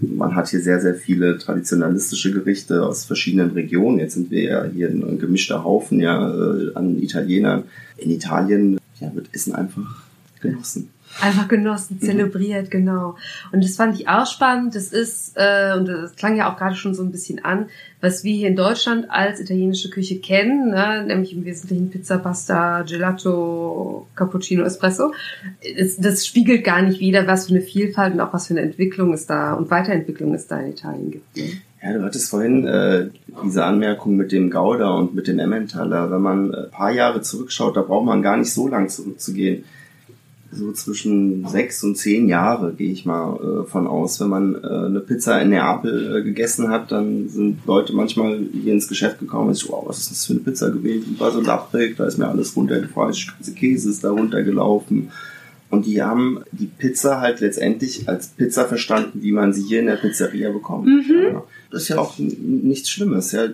man 0.02 0.36
hat 0.36 0.50
hier 0.50 0.60
sehr, 0.60 0.82
sehr 0.82 0.96
viele 0.96 1.38
traditionalistische 1.38 2.34
Gerichte 2.34 2.86
aus 2.86 3.06
verschiedenen 3.06 3.52
Regionen. 3.52 4.00
Jetzt 4.00 4.16
sind 4.16 4.30
wir 4.30 4.44
ja 4.44 4.66
hier 4.66 4.90
ein, 4.90 5.18
gemischter 5.18 5.64
Haufen 5.64 6.02
ja, 6.02 6.20
an 6.76 7.02
Italienern. 7.02 7.64
In 7.96 8.12
Italien 8.12 8.78
ja, 9.00 9.16
wird 9.16 9.30
Essen 9.32 9.56
einfach 9.56 10.06
genossen. 10.46 10.90
Einfach 11.22 11.48
genossen, 11.48 12.02
zelebriert, 12.02 12.70
genau. 12.70 13.16
Und 13.54 13.64
das 13.64 13.78
fand 13.78 13.98
ich 13.98 14.10
auch 14.10 14.26
spannend. 14.26 14.76
Das 14.76 14.92
ist, 14.92 15.34
äh, 15.36 15.74
und 15.78 15.88
das 15.88 16.16
klang 16.16 16.36
ja 16.36 16.52
auch 16.52 16.58
gerade 16.58 16.76
schon 16.76 16.94
so 16.94 17.04
ein 17.04 17.12
bisschen 17.12 17.44
an, 17.46 17.68
was 18.02 18.26
wir 18.26 18.34
hier 18.34 18.50
in 18.50 18.58
Deutschland 18.58 19.10
als 19.10 19.40
italienische 19.40 19.90
Küche 19.90 20.20
kennen, 20.20 20.72
ne? 20.72 21.06
nämlich 21.08 21.34
im 21.34 21.46
Wesentlichen 21.46 21.90
Pizza, 21.90 22.18
Pasta, 22.18 22.82
Gelato, 22.82 24.08
Cappuccino, 24.16 24.64
Espresso. 24.64 25.14
Das, 25.78 25.96
das 25.96 26.28
spiegelt 26.28 26.66
gar 26.66 26.82
nicht 26.82 27.00
wider, 27.00 27.28
was 27.28 27.48
für 27.48 27.54
eine 27.54 27.62
Vielfalt 27.62 28.14
und 28.14 28.20
auch 28.20 28.34
was 28.34 28.48
für 28.48 28.54
eine 28.54 28.62
Entwicklung 28.62 29.14
es 29.14 29.26
da 29.26 29.54
und 29.54 29.72
Weiterentwicklung 29.72 30.34
es 30.34 30.48
da 30.48 30.60
in 30.60 30.72
Italien 30.72 31.12
gibt. 31.12 31.38
Ne? 31.38 31.62
Ja, 31.82 31.94
du 31.94 32.04
hattest 32.04 32.30
vorhin 32.30 32.66
äh, 32.66 33.10
diese 33.46 33.64
Anmerkung 33.64 34.18
mit 34.18 34.32
dem 34.32 34.50
Gouda 34.50 34.96
und 34.96 35.16
mit 35.16 35.28
dem 35.28 35.40
Emmentaler. 35.40 36.12
Wenn 36.12 36.22
man 36.22 36.54
ein 36.54 36.72
paar 36.72 36.92
Jahre 36.92 37.22
zurückschaut, 37.22 37.78
da 37.78 37.84
braucht 37.84 38.06
man 38.06 38.22
gar 38.22 38.38
nicht 38.38 38.52
so 38.52 38.68
lang 38.68 38.90
zurückzugehen. 38.90 39.64
So 40.56 40.72
zwischen 40.72 41.46
sechs 41.48 41.84
und 41.84 41.98
zehn 41.98 42.30
Jahre 42.30 42.74
gehe 42.74 42.92
ich 42.92 43.06
mal 43.06 43.36
äh, 43.36 43.70
von 43.70 43.88
aus. 43.88 44.20
Wenn 44.20 44.30
man 44.30 44.56
äh, 44.56 44.68
eine 44.68 45.00
Pizza 45.02 45.42
in 45.42 45.50
Neapel 45.50 46.18
äh, 46.18 46.22
gegessen 46.24 46.70
hat, 46.70 46.92
dann 46.92 47.28
sind 47.30 47.66
Leute 47.66 47.94
manchmal 47.94 48.40
hier 48.54 48.74
ins 48.74 48.88
Geschäft 48.88 49.20
gekommen 49.20 49.50
und 49.50 49.56
so, 49.56 49.70
wow, 49.70 49.84
was 49.88 50.00
ist 50.00 50.12
das 50.12 50.26
für 50.26 50.34
eine 50.34 50.42
Pizza 50.42 50.70
gewesen? 50.70 51.16
Die 51.16 51.20
war 51.20 51.32
so 51.32 51.42
lapprig, 51.42 51.98
da 51.98 52.06
ist 52.06 52.18
mir 52.18 52.28
alles 52.28 52.56
runtergefallen, 52.56 53.12
das 53.12 53.28
ganze 53.28 53.54
Käse 53.54 53.90
ist 53.90 54.04
da 54.04 54.12
runtergelaufen. 54.12 55.12
Und 55.72 55.88
die 55.88 56.02
haben 56.02 56.42
die 56.52 56.68
Pizza 56.68 57.20
halt 57.20 57.42
letztendlich 57.42 58.08
als 58.08 58.28
Pizza 58.28 58.66
verstanden, 58.66 59.22
wie 59.22 59.32
man 59.32 59.52
sie 59.52 59.64
hier 59.64 59.80
in 59.82 59.88
der 59.88 59.96
Pizzeria 59.98 60.52
bekommt. 60.52 60.86
Mhm. 60.86 61.24
Ja. 61.34 61.44
Das 61.72 61.82
ist 61.84 61.90
ja 61.90 61.98
auch 61.98 62.18
nichts 62.18 62.90
Schlimmes. 62.90 63.32
Ja. 63.32 63.48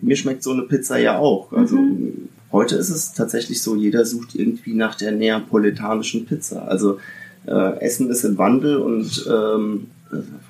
Mir 0.00 0.16
schmeckt 0.16 0.42
so 0.42 0.52
eine 0.52 0.62
Pizza 0.62 0.98
ja 0.98 1.18
auch. 1.18 1.52
Also 1.52 1.76
Mhm. 1.76 2.25
Heute 2.56 2.76
ist 2.76 2.90
es 2.90 3.12
tatsächlich 3.12 3.62
so, 3.62 3.76
jeder 3.76 4.04
sucht 4.04 4.34
irgendwie 4.34 4.74
nach 4.74 4.94
der 4.94 5.12
neapolitanischen 5.12 6.24
Pizza. 6.24 6.66
Also 6.66 6.98
äh, 7.46 7.78
Essen 7.80 8.10
ist 8.10 8.24
im 8.24 8.38
Wandel 8.38 8.78
und 8.78 9.26
ähm, 9.30 9.88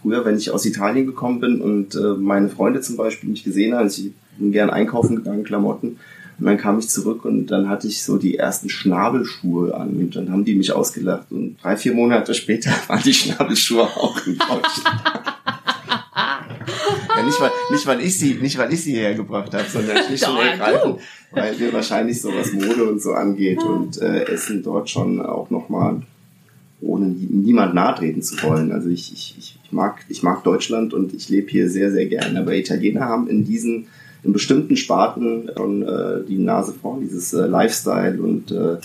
früher, 0.01 0.25
wenn 0.25 0.37
ich 0.37 0.51
aus 0.51 0.65
Italien 0.65 1.07
gekommen 1.07 1.41
bin 1.41 1.61
und 1.61 1.95
äh, 1.95 2.15
meine 2.19 2.49
Freunde 2.49 2.81
zum 2.81 2.97
Beispiel 2.97 3.29
mich 3.29 3.45
gesehen 3.45 3.75
haben, 3.75 3.89
ich 3.89 4.13
bin 4.39 4.53
gern 4.53 4.71
einkaufen 4.71 5.17
gegangen, 5.17 5.45
Klamotten, 5.45 5.99
und 6.39 6.45
dann 6.45 6.59
kam 6.59 6.79
ich 6.79 6.89
zurück 6.89 7.25
und 7.25 7.47
dann 7.47 7.69
hatte 7.69 7.89
ich 7.89 8.03
so 8.03 8.19
die 8.19 8.37
ersten 8.37 8.69
Schnabelschuhe 8.69 9.75
an 9.75 9.97
und 9.97 10.17
dann 10.17 10.31
haben 10.31 10.45
die 10.45 10.55
mich 10.55 10.73
ausgelacht 10.73 11.27
und 11.31 11.57
drei, 11.63 11.77
vier 11.77 11.95
Monate 11.95 12.35
später 12.35 12.71
waren 12.87 13.03
die 13.03 13.15
Schnabelschuhe 13.15 13.83
auch 13.83 14.27
in 14.27 14.39
Deutschland. 14.39 15.36
Ja, 17.17 17.25
nicht 17.25 17.41
weil, 17.41 17.51
nicht 17.71 17.87
weil 17.87 18.01
ich 18.01 18.19
sie, 18.19 18.35
nicht 18.35 18.59
weil 18.59 18.73
ich 18.73 18.83
sie 18.83 18.95
hergebracht 18.95 19.53
habe, 19.55 19.65
sondern 19.73 19.97
schlicht 20.07 20.29
und 20.29 20.37
Doch, 20.37 20.43
ergreifend, 20.45 20.97
weil 21.33 21.59
wir 21.59 21.73
wahrscheinlich 21.73 22.21
so 22.21 22.29
was 22.35 22.53
Mode 22.53 22.85
und 22.85 23.01
so 23.03 23.13
angeht 23.13 23.63
und 23.63 24.01
äh, 24.01 24.25
Essen 24.25 24.63
dort 24.63 24.89
schon 24.91 25.21
auch 25.21 25.51
nochmal 25.51 26.03
ohne 26.81 27.07
nie- 27.07 27.29
niemand 27.31 27.75
nahtreten 27.75 28.23
zu 28.23 28.41
wollen. 28.43 28.71
Also 28.73 28.89
ich, 28.91 29.13
ich, 29.13 29.35
ich, 29.39 29.59
ich 29.65 29.73
mag, 29.73 30.05
ich 30.09 30.23
mag 30.23 30.45
Deutschland 30.45 30.93
und 30.95 31.15
ich 31.15 31.29
lebe 31.29 31.51
hier 31.51 31.69
sehr, 31.71 31.91
sehr 31.91 32.07
gerne. 32.07 32.39
Aber 32.41 32.55
Italiener 32.55 33.01
haben 33.01 33.29
in 33.29 33.45
diesen, 33.45 33.87
in 34.23 34.33
bestimmten 34.33 34.77
Sparten 34.77 35.51
schon 35.57 35.83
äh, 35.83 36.23
die 36.29 36.39
Nase 36.39 36.75
vorn, 36.81 37.01
dieses 37.01 37.33
äh, 37.33 37.47
Lifestyle 37.47 38.21
und 38.21 38.51
äh, 38.53 38.77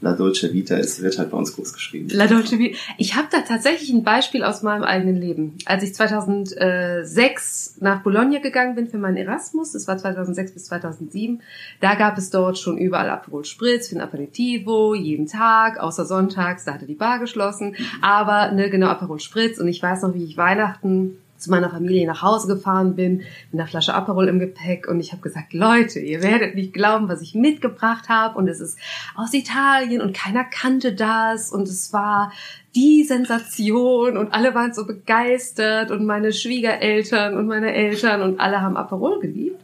La 0.00 0.12
Dolce 0.12 0.52
Vita 0.52 0.76
ist, 0.76 1.02
wird 1.02 1.18
halt 1.18 1.30
bei 1.30 1.36
uns 1.36 1.56
groß 1.56 1.72
geschrieben. 1.72 2.08
La 2.12 2.28
Dolce 2.28 2.56
Vita. 2.58 2.78
Ich 2.98 3.16
habe 3.16 3.26
da 3.32 3.40
tatsächlich 3.40 3.90
ein 3.90 4.04
Beispiel 4.04 4.44
aus 4.44 4.62
meinem 4.62 4.84
eigenen 4.84 5.16
Leben. 5.16 5.58
Als 5.64 5.82
ich 5.82 5.92
2006 5.92 7.78
nach 7.80 8.02
Bologna 8.02 8.38
gegangen 8.38 8.76
bin 8.76 8.86
für 8.86 8.98
meinen 8.98 9.16
Erasmus, 9.16 9.72
das 9.72 9.88
war 9.88 9.98
2006 9.98 10.52
bis 10.52 10.66
2007, 10.66 11.42
da 11.80 11.96
gab 11.96 12.16
es 12.16 12.30
dort 12.30 12.58
schon 12.58 12.78
überall 12.78 13.10
Aperol 13.10 13.44
Spritz 13.44 13.88
für 13.88 13.96
ein 13.96 14.00
Aperitivo, 14.00 14.94
jeden 14.94 15.26
Tag, 15.26 15.80
außer 15.80 16.04
sonntags, 16.04 16.64
da 16.64 16.74
hatte 16.74 16.86
die 16.86 16.94
Bar 16.94 17.18
geschlossen, 17.18 17.74
aber 18.00 18.52
ne, 18.52 18.70
genau 18.70 18.86
Aperol 18.86 19.18
Spritz 19.18 19.58
und 19.58 19.66
ich 19.66 19.82
weiß 19.82 20.02
noch, 20.02 20.14
wie 20.14 20.22
ich 20.22 20.36
Weihnachten 20.36 21.18
zu 21.38 21.50
meiner 21.50 21.70
Familie 21.70 22.06
nach 22.06 22.22
Hause 22.22 22.48
gefahren 22.48 22.96
bin, 22.96 23.18
mit 23.50 23.60
einer 23.60 23.66
Flasche 23.66 23.94
Aperol 23.94 24.28
im 24.28 24.38
Gepäck 24.38 24.88
und 24.88 25.00
ich 25.00 25.12
habe 25.12 25.22
gesagt, 25.22 25.52
Leute, 25.52 26.00
ihr 26.00 26.22
werdet 26.22 26.54
nicht 26.54 26.72
glauben, 26.72 27.08
was 27.08 27.22
ich 27.22 27.34
mitgebracht 27.34 28.08
habe 28.08 28.36
und 28.38 28.48
es 28.48 28.60
ist 28.60 28.78
aus 29.14 29.32
Italien 29.32 30.02
und 30.02 30.14
keiner 30.14 30.44
kannte 30.44 30.92
das 30.92 31.50
und 31.50 31.68
es 31.68 31.92
war 31.92 32.32
die 32.74 33.04
Sensation 33.04 34.16
und 34.16 34.32
alle 34.34 34.54
waren 34.54 34.74
so 34.74 34.86
begeistert 34.86 35.90
und 35.90 36.04
meine 36.04 36.32
Schwiegereltern 36.32 37.36
und 37.36 37.46
meine 37.46 37.72
Eltern 37.72 38.22
und 38.22 38.40
alle 38.40 38.60
haben 38.60 38.76
Aperol 38.76 39.20
geliebt 39.20 39.60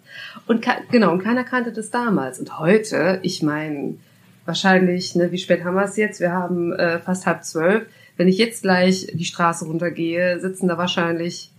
und 0.46 0.66
genau 0.90 1.12
und 1.12 1.22
keiner 1.22 1.44
kannte 1.44 1.72
das 1.72 1.90
damals 1.90 2.38
und 2.38 2.58
heute, 2.58 3.18
ich 3.22 3.42
meine, 3.42 3.96
wahrscheinlich, 4.44 5.14
ne, 5.14 5.32
wie 5.32 5.38
spät 5.38 5.64
haben 5.64 5.74
wir 5.74 5.84
es 5.84 5.96
jetzt? 5.96 6.20
Wir 6.20 6.32
haben 6.32 6.72
äh, 6.72 6.98
fast 6.98 7.26
halb 7.26 7.44
zwölf. 7.44 7.86
Wenn 8.16 8.28
ich 8.28 8.38
jetzt 8.38 8.62
gleich 8.62 9.08
die 9.12 9.24
Straße 9.24 9.64
runtergehe, 9.64 10.38
sitzen 10.40 10.68
da 10.68 10.78
wahrscheinlich 10.78 11.50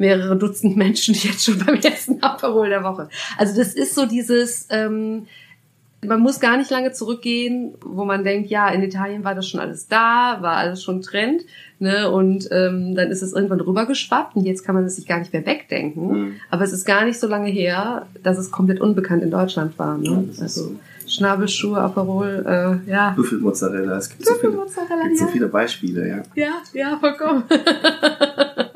mehrere 0.00 0.36
Dutzend 0.36 0.76
Menschen 0.76 1.14
jetzt 1.14 1.44
schon 1.44 1.58
beim 1.58 1.76
ersten 1.76 2.22
Aperol 2.22 2.70
der 2.70 2.82
Woche. 2.82 3.08
Also 3.38 3.56
das 3.56 3.74
ist 3.74 3.94
so 3.94 4.06
dieses, 4.06 4.66
ähm, 4.70 5.26
man 6.02 6.20
muss 6.20 6.40
gar 6.40 6.56
nicht 6.56 6.70
lange 6.70 6.92
zurückgehen, 6.92 7.74
wo 7.84 8.06
man 8.06 8.24
denkt, 8.24 8.48
ja, 8.48 8.70
in 8.70 8.82
Italien 8.82 9.22
war 9.22 9.34
das 9.34 9.46
schon 9.46 9.60
alles 9.60 9.86
da, 9.86 10.38
war 10.40 10.56
alles 10.56 10.82
schon 10.82 11.02
Trend, 11.02 11.42
ne? 11.78 12.10
Und 12.10 12.48
ähm, 12.50 12.94
dann 12.94 13.10
ist 13.10 13.20
es 13.20 13.34
irgendwann 13.34 13.60
rübergeschwappt 13.60 14.34
und 14.34 14.46
jetzt 14.46 14.64
kann 14.64 14.74
man 14.74 14.84
es 14.84 14.96
sich 14.96 15.06
gar 15.06 15.18
nicht 15.18 15.32
mehr 15.32 15.44
wegdenken. 15.44 16.08
Mhm. 16.08 16.34
Aber 16.48 16.64
es 16.64 16.72
ist 16.72 16.86
gar 16.86 17.04
nicht 17.04 17.20
so 17.20 17.26
lange 17.26 17.50
her, 17.50 18.06
dass 18.22 18.38
es 18.38 18.50
komplett 18.50 18.80
unbekannt 18.80 19.22
in 19.22 19.30
Deutschland 19.30 19.78
war. 19.78 19.98
Ne? 19.98 20.04
Ja, 20.32 20.42
also 20.42 20.62
so. 20.62 20.76
Schnabelschuhe, 21.06 21.78
Aperol, 21.78 22.46
äh, 22.86 22.90
ja. 22.90 23.10
Büffelmozzarella, 23.10 23.98
es 23.98 24.08
gibt 24.08 24.24
so 24.24 24.34
viele, 24.34 24.52
gibt 24.52 25.18
so 25.18 25.26
viele 25.26 25.48
Beispiele, 25.48 26.08
ja. 26.08 26.22
Ja, 26.34 26.52
ja, 26.72 26.96
vollkommen. 26.98 27.42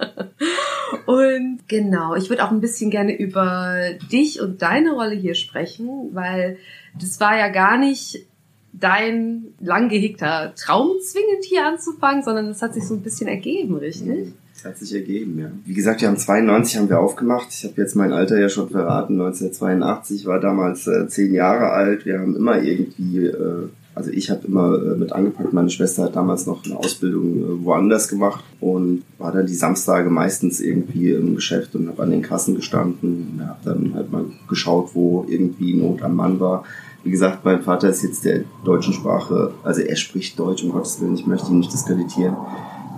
und 1.07 1.61
genau, 1.69 2.14
ich 2.14 2.31
würde 2.31 2.45
auch 2.45 2.51
ein 2.51 2.61
bisschen 2.61 2.90
gerne 2.90 3.17
über 3.17 3.77
dich 4.11 4.40
und 4.40 4.62
deine 4.62 4.93
Rolle 4.93 5.14
hier 5.14 5.35
sprechen, 5.35 6.11
weil 6.12 6.59
das 6.99 7.21
war 7.21 7.37
ja 7.37 7.49
gar 7.49 7.79
nicht 7.79 8.27
dein 8.73 9.45
lang 9.61 9.88
gehegter 9.88 10.53
Traum 10.57 10.99
zwingend 11.01 11.45
hier 11.45 11.67
anzufangen, 11.67 12.23
sondern 12.23 12.47
es 12.49 12.62
hat 12.62 12.75
sich 12.75 12.87
so 12.87 12.95
ein 12.95 13.03
bisschen 13.03 13.29
ergeben, 13.29 13.77
richtig? 13.77 14.33
Das 14.55 14.64
hat 14.64 14.79
sich 14.79 14.95
ergeben, 14.95 15.38
ja. 15.38 15.51
Wie 15.64 15.75
gesagt, 15.75 16.01
wir 16.01 16.09
haben 16.09 16.17
92 16.17 16.79
haben 16.79 16.88
wir 16.88 17.01
aufgemacht. 17.01 17.49
Ich 17.51 17.64
habe 17.64 17.75
jetzt 17.77 17.95
mein 17.97 18.12
Alter 18.12 18.38
ja 18.38 18.49
schon 18.49 18.71
verraten. 18.71 19.14
1982 19.21 20.27
war 20.27 20.40
damals 20.40 20.87
äh, 20.87 21.07
zehn 21.09 21.35
Jahre 21.35 21.71
alt. 21.71 22.07
Wir 22.07 22.19
haben 22.19 22.35
immer 22.35 22.62
irgendwie, 22.62 23.27
äh, 23.27 23.69
also 23.94 24.11
ich 24.11 24.30
habe 24.30 24.46
immer 24.46 24.74
äh, 24.74 24.96
mit 24.96 25.12
angepackt. 25.12 25.52
Meine 25.52 25.70
Schwester 25.70 26.04
hat 26.04 26.16
damals 26.16 26.46
noch 26.46 26.64
eine 26.64 26.76
Ausbildung 26.76 27.37
äh, 27.37 27.64
woanders 27.64 28.09
gemacht 28.09 28.44
und 28.61 29.02
war 29.18 29.33
dann 29.33 29.46
die 29.46 29.54
Samstage 29.54 30.11
meistens 30.11 30.61
irgendwie 30.61 31.12
im 31.12 31.35
Geschäft 31.37 31.74
und 31.74 31.88
habe 31.88 32.02
an 32.02 32.11
den 32.11 32.22
Kassen 32.22 32.54
gestanden. 32.57 33.38
und 33.38 33.46
Habe 33.46 33.61
dann 33.64 33.94
halt 33.94 34.11
mal 34.11 34.24
geschaut, 34.48 34.90
wo 34.94 35.24
irgendwie 35.28 35.74
Not 35.74 36.02
am 36.02 36.16
Mann 36.16 36.40
war. 36.40 36.64
Wie 37.04 37.11
gesagt, 37.11 37.44
mein 37.44 37.62
Vater 37.62 37.90
ist 37.90 38.02
jetzt 38.02 38.24
der 38.24 38.44
deutschen 38.64 38.94
Sprache, 38.94 39.52
also 39.62 39.83
er 39.83 39.96
spricht 39.96 40.38
Deutsch, 40.38 40.64
um 40.64 40.70
Gottes 40.70 41.00
Willen, 41.00 41.14
ich 41.14 41.26
möchte 41.26 41.50
ihn 41.50 41.59
nicht 41.59 41.72
diskreditieren. 41.72 42.35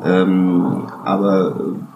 Ähm, 0.04 0.86
aber 1.04 1.76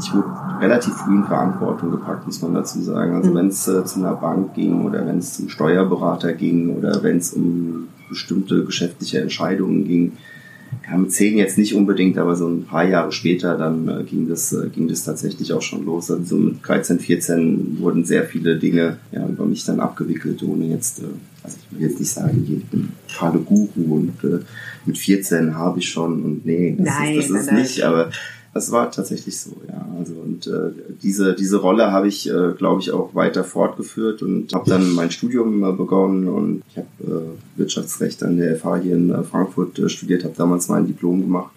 ich 0.00 0.14
wurde 0.14 0.28
relativ 0.60 0.94
früh 0.94 1.16
in 1.16 1.24
Verantwortung 1.24 1.90
gepackt, 1.90 2.26
muss 2.26 2.42
man 2.42 2.54
dazu 2.54 2.80
sagen. 2.80 3.14
Also 3.14 3.30
Mhm. 3.30 3.34
wenn 3.34 3.48
es 3.48 3.68
äh, 3.68 3.84
zu 3.84 4.00
einer 4.00 4.14
Bank 4.14 4.54
ging 4.54 4.84
oder 4.84 5.06
wenn 5.06 5.18
es 5.18 5.34
zum 5.34 5.48
Steuerberater 5.48 6.32
ging 6.32 6.76
oder 6.76 7.02
wenn 7.02 7.18
es 7.18 7.32
um 7.32 7.88
bestimmte 8.08 8.64
geschäftliche 8.64 9.20
Entscheidungen 9.20 9.86
ging, 9.86 10.12
ja, 10.90 10.96
mit 10.98 11.12
zehn 11.12 11.38
jetzt 11.38 11.56
nicht 11.58 11.74
unbedingt, 11.74 12.18
aber 12.18 12.36
so 12.36 12.46
ein 12.46 12.64
paar 12.64 12.86
Jahre 12.86 13.10
später 13.12 13.56
dann 13.56 13.88
äh, 13.88 14.04
ging 14.04 14.28
das 14.28 14.52
äh, 14.52 14.68
ging 14.68 14.86
das 14.88 15.04
tatsächlich 15.04 15.52
auch 15.52 15.62
schon 15.62 15.84
los. 15.84 16.10
Also 16.10 16.24
so 16.24 16.36
mit 16.36 16.56
13, 16.66 17.00
14 17.00 17.78
wurden 17.80 18.04
sehr 18.04 18.24
viele 18.24 18.58
Dinge 18.58 18.98
ja, 19.12 19.26
über 19.26 19.46
mich 19.46 19.64
dann 19.64 19.80
abgewickelt, 19.80 20.42
ohne 20.42 20.66
jetzt, 20.66 21.00
äh, 21.00 21.04
also 21.42 21.56
ich 21.58 21.78
will 21.78 21.88
jetzt 21.88 21.98
nicht 22.00 22.10
sagen, 22.10 22.44
ich 22.46 22.66
bin 22.66 22.90
totale 23.08 23.38
Guru 23.38 23.96
und 23.96 24.24
äh, 24.24 24.40
mit 24.84 24.98
14 24.98 25.54
habe 25.54 25.78
ich 25.78 25.88
schon 25.88 26.22
und 26.22 26.46
nee, 26.46 26.74
das 26.78 26.86
Nein, 26.86 27.18
ist, 27.18 27.30
das 27.30 27.42
ist 27.42 27.52
nicht, 27.52 27.82
aber 27.82 28.10
das 28.54 28.72
war 28.72 28.90
tatsächlich 28.90 29.38
so, 29.38 29.56
ja. 29.68 29.86
Also 29.98 30.14
und 30.14 30.46
äh, 30.46 30.70
diese 31.02 31.34
diese 31.34 31.58
Rolle 31.58 31.92
habe 31.92 32.08
ich, 32.08 32.28
äh, 32.28 32.52
glaube 32.56 32.80
ich, 32.80 32.90
auch 32.92 33.14
weiter 33.14 33.44
fortgeführt 33.44 34.22
und 34.22 34.52
habe 34.54 34.68
dann 34.70 34.94
mein 34.94 35.10
Studium 35.10 35.62
äh, 35.64 35.72
begonnen 35.72 36.28
und 36.28 36.62
ich 36.70 36.78
habe 36.78 36.88
äh, 37.00 37.58
Wirtschaftsrecht 37.58 38.22
an 38.22 38.38
der 38.38 38.56
FH 38.56 38.76
hier 38.78 38.96
in 38.96 39.10
äh, 39.10 39.22
Frankfurt 39.22 39.78
äh, 39.78 39.88
studiert, 39.88 40.24
habe 40.24 40.34
damals 40.36 40.68
mein 40.68 40.86
Diplom 40.86 41.20
gemacht, 41.20 41.52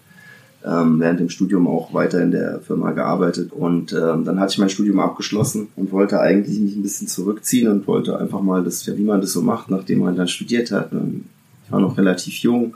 ähm, 0.64 1.00
während 1.00 1.20
dem 1.20 1.30
Studium 1.30 1.66
auch 1.66 1.94
weiter 1.94 2.20
in 2.20 2.30
der 2.30 2.60
Firma 2.60 2.92
gearbeitet 2.92 3.52
und 3.52 3.92
ähm, 3.92 4.24
dann 4.24 4.38
hatte 4.38 4.52
ich 4.52 4.58
mein 4.58 4.70
Studium 4.70 5.00
abgeschlossen 5.00 5.68
und 5.76 5.92
wollte 5.92 6.20
eigentlich 6.20 6.60
mich 6.60 6.76
ein 6.76 6.82
bisschen 6.82 7.08
zurückziehen 7.08 7.68
und 7.68 7.86
wollte 7.86 8.18
einfach 8.18 8.42
mal 8.42 8.62
das, 8.62 8.84
ja, 8.86 8.96
wie 8.96 9.04
man 9.04 9.20
das 9.20 9.32
so 9.32 9.40
macht, 9.40 9.70
nachdem 9.70 10.00
man 10.00 10.16
dann 10.16 10.28
studiert 10.28 10.70
hat. 10.70 10.92
Und 10.92 11.24
ich 11.64 11.72
war 11.72 11.80
noch 11.80 11.96
relativ 11.96 12.34
jung 12.34 12.74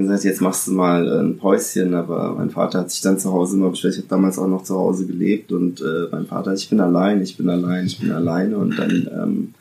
gesagt, 0.00 0.24
jetzt 0.24 0.40
machst 0.40 0.66
du 0.66 0.72
mal 0.72 1.06
äh, 1.06 1.20
ein 1.20 1.36
Päuschen, 1.38 1.94
aber 1.94 2.34
mein 2.36 2.50
Vater 2.50 2.80
hat 2.80 2.90
sich 2.90 3.00
dann 3.00 3.18
zu 3.18 3.32
Hause 3.32 3.56
immer 3.56 3.70
beschwert. 3.70 3.94
Ich 3.94 4.00
habe 4.00 4.08
damals 4.08 4.38
auch 4.38 4.48
noch 4.48 4.64
zu 4.64 4.74
Hause 4.74 5.06
gelebt 5.06 5.52
und 5.52 5.80
äh, 5.80 6.08
mein 6.10 6.26
Vater, 6.26 6.52
ich 6.54 6.68
bin 6.68 6.80
allein, 6.80 7.22
ich 7.22 7.36
bin 7.36 7.48
allein, 7.48 7.86
ich 7.86 7.98
bin 7.98 8.10
alleine 8.10 8.58
und 8.58 8.78
dann 8.78 9.08
ähm, 9.12 9.54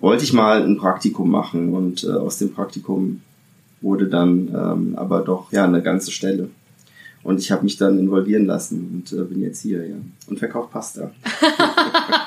wollte 0.00 0.24
ich 0.24 0.32
mal 0.32 0.62
ein 0.62 0.76
Praktikum 0.76 1.30
machen 1.30 1.72
und 1.72 2.04
äh, 2.04 2.12
aus 2.12 2.38
dem 2.38 2.52
Praktikum 2.52 3.22
wurde 3.80 4.06
dann 4.08 4.48
ähm, 4.48 4.94
aber 4.96 5.20
doch 5.20 5.52
ja 5.52 5.64
eine 5.64 5.82
ganze 5.82 6.10
Stelle. 6.10 6.48
Und 7.22 7.40
ich 7.40 7.50
habe 7.50 7.64
mich 7.64 7.76
dann 7.76 7.98
involvieren 7.98 8.46
lassen 8.46 9.04
und 9.10 9.18
äh, 9.18 9.24
bin 9.24 9.40
jetzt 9.40 9.62
hier, 9.62 9.84
ja. 9.84 9.96
Und 10.28 10.38
verkaufe 10.38 10.68
Pasta. 10.70 11.10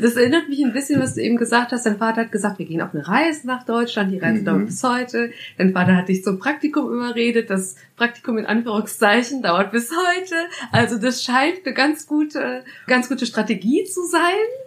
Das 0.00 0.14
erinnert 0.16 0.48
mich 0.48 0.64
ein 0.64 0.72
bisschen, 0.72 1.00
was 1.00 1.14
du 1.14 1.22
eben 1.22 1.36
gesagt 1.36 1.72
hast. 1.72 1.86
Dein 1.86 1.98
Vater 1.98 2.22
hat 2.22 2.32
gesagt, 2.32 2.58
wir 2.58 2.66
gehen 2.66 2.80
auf 2.82 2.94
eine 2.94 3.06
Reise 3.06 3.46
nach 3.46 3.64
Deutschland. 3.64 4.12
Die 4.12 4.18
Reise 4.18 4.40
Mhm. 4.40 4.44
dauert 4.44 4.66
bis 4.66 4.82
heute. 4.82 5.30
Dein 5.58 5.72
Vater 5.72 5.96
hat 5.96 6.08
dich 6.08 6.22
zum 6.24 6.38
Praktikum 6.38 6.92
überredet. 6.92 7.50
Das 7.50 7.76
Praktikum 7.96 8.36
in 8.38 8.46
Anführungszeichen 8.46 9.42
dauert 9.42 9.72
bis 9.72 9.90
heute. 9.90 10.34
Also 10.72 10.98
das 10.98 11.22
scheint 11.22 11.64
eine 11.64 11.74
ganz 11.74 12.06
gute, 12.06 12.62
ganz 12.86 13.08
gute 13.08 13.24
Strategie 13.26 13.84
zu 13.84 14.04
sein, 14.04 14.20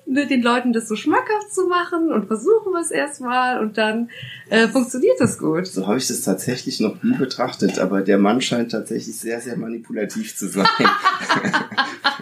ne, 0.07 0.25
den 0.25 0.41
Leuten 0.41 0.73
das 0.73 0.87
so 0.87 0.95
schmackhaft 0.95 1.53
zu 1.53 1.67
machen 1.67 2.11
und 2.11 2.25
versuchen 2.27 2.71
wir 2.73 2.81
es 2.81 2.89
erstmal 2.91 3.59
und 3.59 3.77
dann 3.77 4.09
äh, 4.49 4.67
funktioniert 4.67 5.19
das 5.19 5.37
gut. 5.37 5.67
So 5.67 5.85
habe 5.87 5.97
ich 5.99 6.07
das 6.07 6.21
tatsächlich 6.21 6.79
noch 6.79 7.03
nie 7.03 7.15
betrachtet, 7.17 7.77
aber 7.77 8.01
der 8.01 8.17
Mann 8.17 8.41
scheint 8.41 8.71
tatsächlich 8.71 9.17
sehr, 9.19 9.39
sehr 9.41 9.57
manipulativ 9.57 10.35
zu 10.35 10.47
sein. 10.47 10.65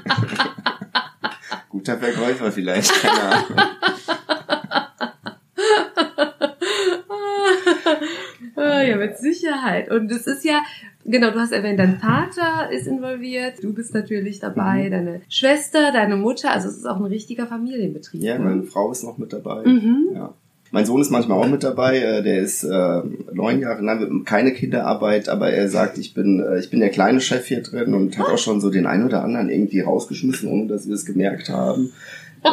Guter 1.69 1.97
Verkäufer 1.97 2.51
vielleicht, 2.51 2.91
keine 3.01 3.21
Ahnung. 3.21 3.57
Ah, 8.55 8.81
ja, 8.81 8.95
mit 8.97 9.17
Sicherheit. 9.17 9.89
Und 9.91 10.11
es 10.11 10.25
ist 10.27 10.43
ja, 10.43 10.61
genau, 11.05 11.29
du 11.31 11.39
hast 11.39 11.51
erwähnt, 11.51 11.79
dein 11.79 11.99
Vater 11.99 12.71
ist 12.71 12.87
involviert, 12.87 13.63
du 13.63 13.73
bist 13.73 13.93
natürlich 13.93 14.39
dabei, 14.39 14.85
Mhm. 14.85 14.91
deine 14.91 15.21
Schwester, 15.29 15.91
deine 15.91 16.15
Mutter, 16.15 16.51
also 16.51 16.67
es 16.67 16.77
ist 16.77 16.85
auch 16.85 16.97
ein 16.97 17.05
richtiger 17.05 17.45
Familienbetrieb. 17.47 18.21
Ja, 18.21 18.37
ne? 18.37 18.45
meine 18.45 18.63
Frau 18.63 18.91
ist 18.91 19.03
noch 19.03 19.17
mit 19.17 19.31
dabei. 19.33 19.63
Mhm. 19.65 20.07
Ja. 20.13 20.33
Mein 20.71 20.85
Sohn 20.85 21.01
ist 21.01 21.09
manchmal 21.11 21.39
auch 21.39 21.47
mit 21.47 21.63
dabei. 21.63 21.97
äh, 21.99 22.21
Der 22.23 22.39
ist 22.39 22.63
äh, 22.63 23.01
neun 23.33 23.59
Jahre 23.61 23.81
lang, 23.81 24.23
keine 24.25 24.51
Kinderarbeit, 24.53 25.29
aber 25.29 25.49
er 25.51 25.69
sagt, 25.69 25.97
ich 25.97 26.13
bin, 26.13 26.39
äh, 26.41 26.59
ich 26.59 26.69
bin 26.69 26.79
der 26.79 26.89
kleine 26.89 27.21
Chef 27.21 27.45
hier 27.47 27.61
drin 27.63 27.93
und 27.93 28.17
hat 28.17 28.27
auch 28.27 28.37
schon 28.37 28.59
so 28.61 28.69
den 28.69 28.85
einen 28.85 29.05
oder 29.05 29.23
anderen 29.23 29.49
irgendwie 29.49 29.79
rausgeschmissen, 29.81 30.49
ohne 30.49 30.67
dass 30.67 30.87
wir 30.87 30.93
es 30.95 31.05
gemerkt 31.05 31.49
haben. 31.49 31.91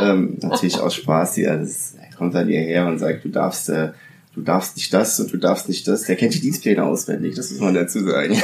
Ähm, 0.01 0.39
natürlich 0.41 0.79
aus 0.81 0.95
Spaß 0.95 1.35
hier. 1.35 1.57
Das, 1.57 1.95
er 2.01 2.17
kommt 2.17 2.35
dann 2.35 2.49
hierher 2.49 2.87
und 2.87 2.99
sagt, 2.99 3.25
du 3.25 3.29
darfst, 3.29 3.69
äh, 3.69 3.91
du 4.35 4.41
darfst 4.43 4.77
nicht 4.77 4.93
das 4.95 5.19
und 5.21 5.33
du 5.33 5.37
darfst 5.37 5.69
nicht 5.69 5.87
das. 5.89 6.03
Der 6.05 6.17
kennt 6.17 6.35
die 6.35 6.41
Dienstpläne 6.41 6.85
auswendig, 6.85 7.35
das 7.35 7.51
muss 7.51 7.61
man 7.61 7.75
dazu 7.75 8.01
sagen. 8.01 8.35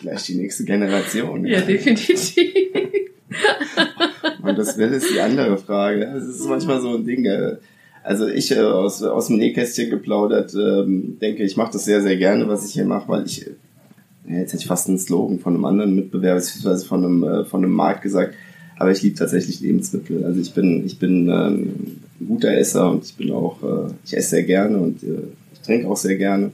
Vielleicht 0.00 0.28
die 0.28 0.34
nächste 0.36 0.64
Generation. 0.64 1.44
Ja, 1.46 1.60
definitiv. 1.60 2.34
Und 4.44 4.58
das 4.58 4.76
will 4.76 4.92
ist 4.92 5.10
die 5.10 5.20
andere 5.20 5.56
Frage. 5.58 6.04
Es 6.04 6.24
ist 6.24 6.48
manchmal 6.48 6.80
so 6.80 6.94
ein 6.96 7.04
Ding. 7.04 7.24
äh, 7.24 7.56
Also 8.02 8.28
ich 8.28 8.50
äh, 8.52 8.60
aus, 8.60 9.02
aus 9.02 9.28
dem 9.28 9.38
Nähkästchen 9.38 9.90
geplaudert, 9.90 10.54
ähm, 10.54 11.18
denke, 11.20 11.42
ich 11.42 11.56
mache 11.56 11.72
das 11.72 11.84
sehr, 11.86 12.02
sehr 12.02 12.16
gerne, 12.16 12.46
was 12.48 12.66
ich 12.66 12.74
hier 12.74 12.84
mache, 12.84 13.08
weil 13.08 13.24
ich, 13.24 13.46
ja, 14.28 14.36
jetzt 14.38 14.52
hätte 14.52 14.62
ich 14.62 14.68
fast 14.68 14.88
einen 14.88 14.98
Slogan 14.98 15.38
von 15.38 15.54
einem 15.54 15.64
anderen 15.64 15.94
Mitbewerber, 15.94 16.40
beziehungsweise 16.40 16.84
von 16.84 17.04
einem, 17.04 17.24
äh, 17.24 17.44
von 17.44 17.64
einem 17.64 17.72
Markt 17.72 18.02
gesagt, 18.02 18.34
aber 18.76 18.90
ich 18.90 19.02
liebe 19.02 19.16
tatsächlich 19.16 19.60
Lebensmittel. 19.60 20.24
Also 20.24 20.40
ich 20.40 20.52
bin, 20.52 20.84
ich 20.84 20.98
bin 20.98 21.28
ähm, 21.28 22.00
ein 22.20 22.26
guter 22.26 22.52
Esser 22.52 22.90
und 22.90 23.04
ich 23.04 23.14
bin 23.14 23.30
auch, 23.30 23.62
äh, 23.62 23.92
ich 24.04 24.16
esse 24.16 24.30
sehr 24.30 24.42
gerne 24.42 24.76
und 24.78 25.02
äh, 25.02 25.22
ich 25.54 25.60
trinke 25.60 25.88
auch 25.88 25.96
sehr 25.96 26.16
gerne. 26.16 26.50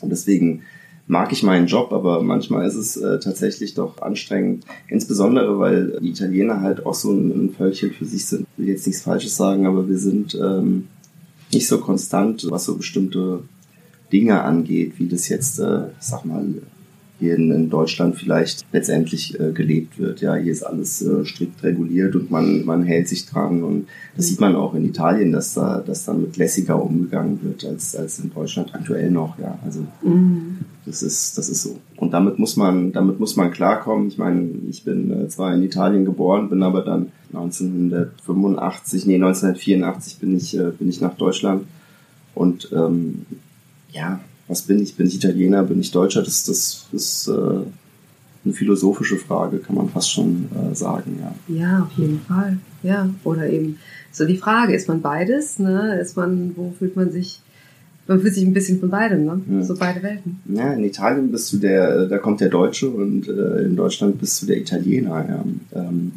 Und 0.00 0.10
deswegen 0.10 0.62
mag 1.06 1.32
ich 1.32 1.42
meinen 1.42 1.66
Job, 1.66 1.92
aber 1.92 2.22
manchmal 2.22 2.66
ist 2.66 2.76
es 2.76 2.96
äh, 2.96 3.18
tatsächlich 3.18 3.74
doch 3.74 4.00
anstrengend. 4.00 4.64
Insbesondere, 4.88 5.58
weil 5.58 5.98
die 6.00 6.10
Italiener 6.10 6.60
halt 6.60 6.86
auch 6.86 6.94
so 6.94 7.12
ein, 7.12 7.30
ein 7.30 7.50
Völkchen 7.50 7.92
für 7.92 8.04
sich 8.04 8.24
sind. 8.24 8.46
Ich 8.52 8.58
will 8.58 8.68
jetzt 8.68 8.86
nichts 8.86 9.02
Falsches 9.02 9.36
sagen, 9.36 9.66
aber 9.66 9.88
wir 9.88 9.98
sind 9.98 10.34
ähm, 10.34 10.88
nicht 11.52 11.68
so 11.68 11.78
konstant, 11.78 12.46
was 12.50 12.64
so 12.64 12.76
bestimmte 12.76 13.40
Dinge 14.12 14.42
angeht, 14.42 14.94
wie 14.98 15.08
das 15.08 15.28
jetzt, 15.28 15.58
äh, 15.58 15.84
sag 15.98 16.24
mal, 16.24 16.44
hier 17.22 17.36
in, 17.36 17.52
in 17.52 17.70
Deutschland 17.70 18.16
vielleicht 18.16 18.66
letztendlich 18.72 19.38
äh, 19.38 19.52
gelebt 19.52 19.98
wird. 19.98 20.20
Ja, 20.20 20.34
hier 20.34 20.50
ist 20.50 20.64
alles 20.64 21.00
äh, 21.02 21.24
strikt 21.24 21.62
reguliert 21.62 22.16
und 22.16 22.30
man, 22.30 22.64
man 22.64 22.82
hält 22.82 23.06
sich 23.08 23.26
dran. 23.26 23.62
Und 23.62 23.86
das 24.16 24.26
sieht 24.26 24.40
man 24.40 24.56
auch 24.56 24.74
in 24.74 24.84
Italien, 24.84 25.30
dass 25.30 25.54
da, 25.54 25.80
dass 25.80 26.04
da 26.04 26.12
mit 26.14 26.36
lässiger 26.36 26.82
umgegangen 26.82 27.38
wird 27.42 27.64
als, 27.64 27.94
als 27.94 28.18
in 28.18 28.32
Deutschland 28.32 28.74
aktuell 28.74 29.10
noch. 29.10 29.38
Ja, 29.38 29.58
also 29.64 29.86
Mhm. 30.02 30.58
das 30.84 31.02
ist, 31.02 31.38
das 31.38 31.48
ist 31.48 31.62
so. 31.62 31.78
Und 31.96 32.12
damit 32.12 32.38
muss 32.40 32.56
man, 32.56 32.92
damit 32.92 33.20
muss 33.20 33.36
man 33.36 33.52
klarkommen. 33.52 34.08
Ich 34.08 34.18
meine, 34.18 34.48
ich 34.68 34.82
bin 34.82 35.12
äh, 35.12 35.28
zwar 35.28 35.54
in 35.54 35.62
Italien 35.62 36.04
geboren, 36.04 36.48
bin 36.50 36.62
aber 36.62 36.82
dann 36.82 37.12
1985, 37.32 39.06
nee, 39.06 39.14
1984 39.14 40.18
bin 40.18 40.36
ich, 40.36 40.58
äh, 40.58 40.70
bin 40.70 40.88
ich 40.88 41.00
nach 41.00 41.14
Deutschland. 41.14 41.66
Und 42.34 42.68
ähm, 42.72 43.26
ja, 43.92 44.20
was 44.52 44.62
bin 44.62 44.82
ich? 44.82 44.94
Bin 44.94 45.06
ich 45.06 45.16
Italiener? 45.16 45.62
Bin 45.62 45.80
ich 45.80 45.90
Deutscher? 45.90 46.22
Das, 46.22 46.44
das 46.44 46.86
ist 46.92 47.26
äh, 47.28 47.32
eine 48.44 48.54
philosophische 48.54 49.16
Frage, 49.16 49.58
kann 49.58 49.76
man 49.76 49.88
fast 49.88 50.10
schon 50.10 50.48
äh, 50.52 50.74
sagen, 50.74 51.18
ja. 51.20 51.34
Ja, 51.54 51.82
auf 51.84 51.98
jeden 51.98 52.20
Fall. 52.20 52.58
Ja, 52.82 53.08
oder 53.24 53.48
eben 53.48 53.78
so 54.10 54.26
die 54.26 54.36
Frage, 54.36 54.74
ist 54.74 54.88
man 54.88 55.00
beides, 55.00 55.58
ne? 55.58 55.98
Ist 56.00 56.16
man, 56.16 56.52
wo 56.54 56.74
fühlt 56.78 56.96
man 56.96 57.10
sich, 57.10 57.40
man 58.06 58.20
fühlt 58.20 58.34
sich 58.34 58.44
ein 58.44 58.52
bisschen 58.52 58.78
von 58.78 58.90
beidem, 58.90 59.24
ne? 59.24 59.40
Ja. 59.50 59.62
So 59.62 59.74
beide 59.74 60.02
Welten. 60.02 60.40
Ja, 60.46 60.72
in 60.74 60.84
Italien 60.84 61.32
bist 61.32 61.50
du 61.52 61.56
der, 61.56 62.06
da 62.06 62.18
kommt 62.18 62.40
der 62.40 62.50
Deutsche 62.50 62.90
und 62.90 63.28
äh, 63.28 63.64
in 63.64 63.74
Deutschland 63.74 64.20
bist 64.20 64.42
du 64.42 64.46
der 64.46 64.58
Italiener. 64.58 65.24
Ja. 65.28 65.80
Ähm, 65.80 66.12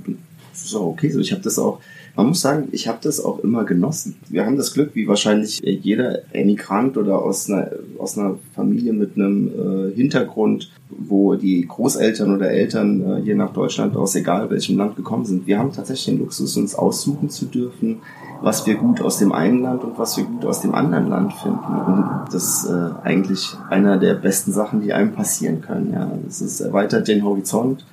das 0.51 0.65
ist 0.65 0.75
auch 0.75 0.87
okay 0.87 1.09
so. 1.09 1.19
Ich 1.19 1.31
habe 1.31 1.41
das 1.41 1.57
auch, 1.57 1.79
man 2.15 2.27
muss 2.27 2.41
sagen, 2.41 2.69
ich 2.71 2.87
habe 2.87 2.99
das 3.01 3.23
auch 3.23 3.39
immer 3.39 3.65
genossen. 3.65 4.15
Wir 4.29 4.45
haben 4.45 4.55
das 4.55 4.73
Glück, 4.73 4.91
wie 4.93 5.07
wahrscheinlich 5.07 5.59
jeder 5.59 6.19
Emigrant 6.33 6.97
oder 6.97 7.21
aus 7.21 7.49
einer, 7.49 7.71
aus 7.97 8.17
einer 8.17 8.37
Familie 8.53 8.93
mit 8.93 9.15
einem 9.15 9.47
äh, 9.47 9.95
Hintergrund, 9.95 10.71
wo 10.89 11.35
die 11.35 11.67
Großeltern 11.67 12.33
oder 12.33 12.49
Eltern 12.49 13.01
äh, 13.01 13.21
hier 13.21 13.35
nach 13.35 13.51
Deutschland 13.51 13.97
aus 13.97 14.15
egal 14.15 14.49
welchem 14.49 14.77
Land 14.77 14.95
gekommen 14.95 15.25
sind. 15.25 15.45
Wir 15.45 15.59
haben 15.59 15.73
tatsächlich 15.73 16.15
den 16.15 16.19
Luxus, 16.19 16.55
uns 16.55 16.73
aussuchen 16.73 17.29
zu 17.29 17.45
dürfen, 17.45 17.97
was 18.41 18.65
wir 18.65 18.75
gut 18.75 19.01
aus 19.01 19.19
dem 19.19 19.33
einen 19.33 19.61
Land 19.61 19.83
und 19.83 19.97
was 19.97 20.15
wir 20.15 20.23
gut 20.23 20.45
aus 20.45 20.61
dem 20.61 20.73
anderen 20.73 21.09
Land 21.09 21.33
finden. 21.33 21.57
Und 21.57 22.25
das 22.31 22.63
ist 22.63 22.69
äh, 22.69 22.91
eigentlich 23.03 23.57
einer 23.69 23.97
der 23.97 24.13
besten 24.13 24.53
Sachen, 24.53 24.81
die 24.81 24.93
einem 24.93 25.11
passieren 25.11 25.59
können. 25.59 25.91
Ja, 25.93 26.09
es 26.27 26.61
erweitert 26.61 27.09
den 27.09 27.25
Horizont. 27.25 27.85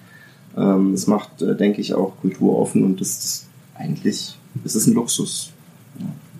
Ähm, 0.57 0.93
es 0.93 1.09
macht, 1.09 1.43
äh, 1.43 1.57
denke 1.57 1.81
ich, 1.81 1.95
auch 1.95 2.13
Kultur 2.21 2.59
offen 2.59 2.85
und 2.85 3.01
das 3.01 3.09
ist 3.09 3.52
eigentlich, 3.75 4.37
es 4.65 4.75
ist 4.77 4.87
ein 4.87 4.95
Luxus. 4.95 5.53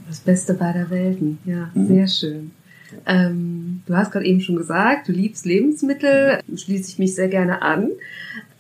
Das 0.09 0.21
Beste 0.21 0.55
beider 0.55 0.89
Welten, 0.91 1.39
ja, 1.45 1.71
Mhm. 1.75 1.87
sehr 1.87 2.07
schön. 2.09 2.51
Ähm, 3.07 3.83
du 3.87 3.97
hast 3.97 4.11
gerade 4.13 4.27
eben 4.27 4.41
schon 4.43 4.57
gesagt, 4.57 5.09
du 5.09 5.13
liebst 5.13 5.47
Lebensmittel, 5.47 6.41
schließe 6.55 6.91
ich 6.91 6.99
mich 6.99 7.15
sehr 7.15 7.29
gerne 7.29 7.63
an. 7.63 7.89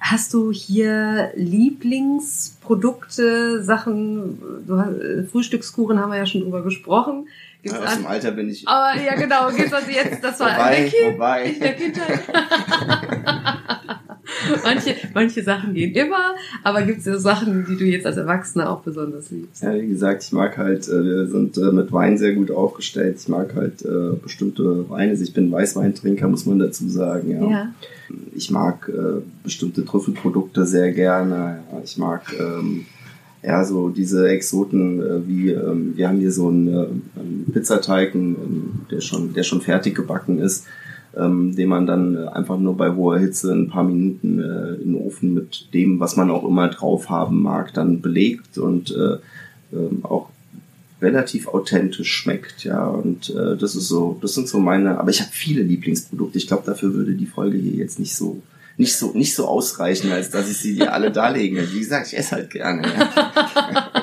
Hast 0.01 0.33
du 0.33 0.51
hier 0.51 1.31
Lieblingsprodukte, 1.37 3.63
Sachen, 3.63 4.39
hast, 4.67 5.01
äh, 5.01 5.25
Frühstückskuchen 5.25 5.99
haben 6.01 6.11
wir 6.11 6.17
ja 6.19 6.25
schon 6.27 6.41
drüber 6.41 6.63
gesprochen. 6.65 7.29
Gibt's 7.63 7.79
Ja, 7.79 7.85
aus 7.85 7.95
dem 7.97 8.07
Alter 8.07 8.31
bin 8.33 8.49
ich 8.49 8.67
aber 8.67 8.99
ja 9.01 9.15
genau, 9.15 9.51
gibt's 9.53 9.73
also 9.73 9.89
jetzt, 9.91 10.25
das 10.25 10.41
war 10.41 10.49
in 10.49 10.57
der 10.57 10.65
vorbei, 10.65 10.89
Kind- 10.89 11.17
vorbei. 11.17 11.45
in 11.45 11.61
der 11.61 11.75
Kindheit. 11.75 12.21
Manche, 14.65 14.95
manche 15.15 15.43
Sachen 15.43 15.75
gehen 15.75 15.95
immer, 15.95 16.35
aber 16.63 16.83
gibt 16.83 16.99
es 16.99 17.05
so 17.05 17.19
Sachen, 17.19 17.65
die 17.67 17.77
du 17.77 17.85
jetzt 17.85 18.07
als 18.07 18.17
Erwachsener 18.17 18.71
auch 18.71 18.81
besonders 18.81 19.31
liebst? 19.31 19.63
Ja, 19.63 19.75
wie 19.75 19.89
gesagt, 19.89 20.25
ich 20.25 20.33
mag 20.33 20.57
halt, 20.57 20.89
äh, 20.89 21.05
wir 21.05 21.27
sind 21.27 21.57
äh, 21.59 21.73
mit 21.73 21.93
Wein 21.93 22.19
sehr 22.19 22.35
gut 22.35 22.51
aufgestellt. 22.51 23.19
Ich 23.21 23.29
mag 23.29 23.55
halt 23.55 23.83
äh, 23.85 24.17
bestimmte 24.23 24.89
Weine. 24.89 25.11
Also 25.11 25.23
Ich 25.25 25.35
bin 25.35 25.51
Weißweintrinker, 25.51 26.29
muss 26.29 26.47
man 26.47 26.59
dazu 26.59 26.89
sagen. 26.89 27.31
Ja. 27.31 27.51
Ja. 27.51 27.75
Ich 28.35 28.51
mag 28.51 28.91
bestimmte 29.43 29.87
Trüffelprodukte 29.87 30.67
sehr 30.67 30.93
gerne. 30.93 31.61
Ich 31.83 31.97
mag 31.97 32.23
ähm, 32.39 32.85
ja 33.43 33.65
so 33.65 33.89
diese 33.89 34.29
Exoten 34.29 35.01
äh, 35.01 35.27
wie 35.27 35.51
ähm, 35.51 35.93
wir 35.97 36.09
haben 36.09 36.19
hier 36.19 36.33
so 36.33 36.49
einen, 36.49 36.69
äh, 36.69 36.87
einen 37.19 37.51
Pizzateig, 37.53 38.15
ähm, 38.15 38.37
der 38.91 39.01
schon 39.01 39.35
der 39.35 39.43
schon 39.43 39.61
fertig 39.61 39.95
gebacken 39.95 40.39
ist, 40.39 40.67
ähm, 41.17 41.55
den 41.55 41.69
man 41.69 41.87
dann 41.87 42.17
äh, 42.17 42.27
einfach 42.29 42.59
nur 42.59 42.77
bei 42.77 42.95
hoher 42.95 43.19
Hitze 43.19 43.53
ein 43.53 43.69
paar 43.69 43.85
Minuten 43.85 44.41
äh, 44.41 44.75
in 44.75 44.93
den 44.93 44.95
Ofen 44.95 45.35
mit 45.35 45.73
dem, 45.75 46.01
was 46.01 46.17
man 46.17 46.31
auch 46.31 46.47
immer 46.47 46.69
drauf 46.69 47.11
haben 47.11 47.43
mag, 47.43 47.75
dann 47.75 48.01
belegt 48.01 48.59
und 48.59 48.91
äh, 48.91 49.17
ähm, 49.77 50.05
auch 50.05 50.29
relativ 51.01 51.49
authentisch 51.49 52.13
schmeckt, 52.13 52.65
ja. 52.65 52.87
Und 52.87 53.31
äh, 53.31 53.57
das 53.57 53.75
ist 53.75 53.89
so, 53.89 54.19
das 54.21 54.35
sind 54.35 54.49
so 54.49 54.61
meine. 54.61 54.99
Aber 54.99 55.11
ich 55.11 55.21
habe 55.21 55.31
viele 55.33 55.63
Lieblingsprodukte. 55.63 56.39
Ich 56.39 56.47
glaube, 56.47 56.63
dafür 56.65 56.95
würde 56.95 57.15
die 57.15 57.27
Folge 57.27 57.59
hier 57.59 57.73
jetzt 57.73 57.99
nicht 57.99 58.15
so 58.15 58.43
nicht 58.79 58.97
so 58.97 59.13
nicht 59.13 59.35
so 59.35 59.47
ausreichen, 59.47 60.11
als 60.13 60.31
dass 60.31 60.51
ich 60.51 60.57
sie 60.57 60.75
dir 60.77 60.95
alle 60.95 61.11
darlegen 61.11 61.59
will. 61.59 61.69
Wie 61.73 61.81
gesagt, 61.81 62.07
ich 62.07 62.19
esse 62.19 62.37
halt 62.37 62.51
gerne. 62.51 62.83
Ja. 62.83 63.93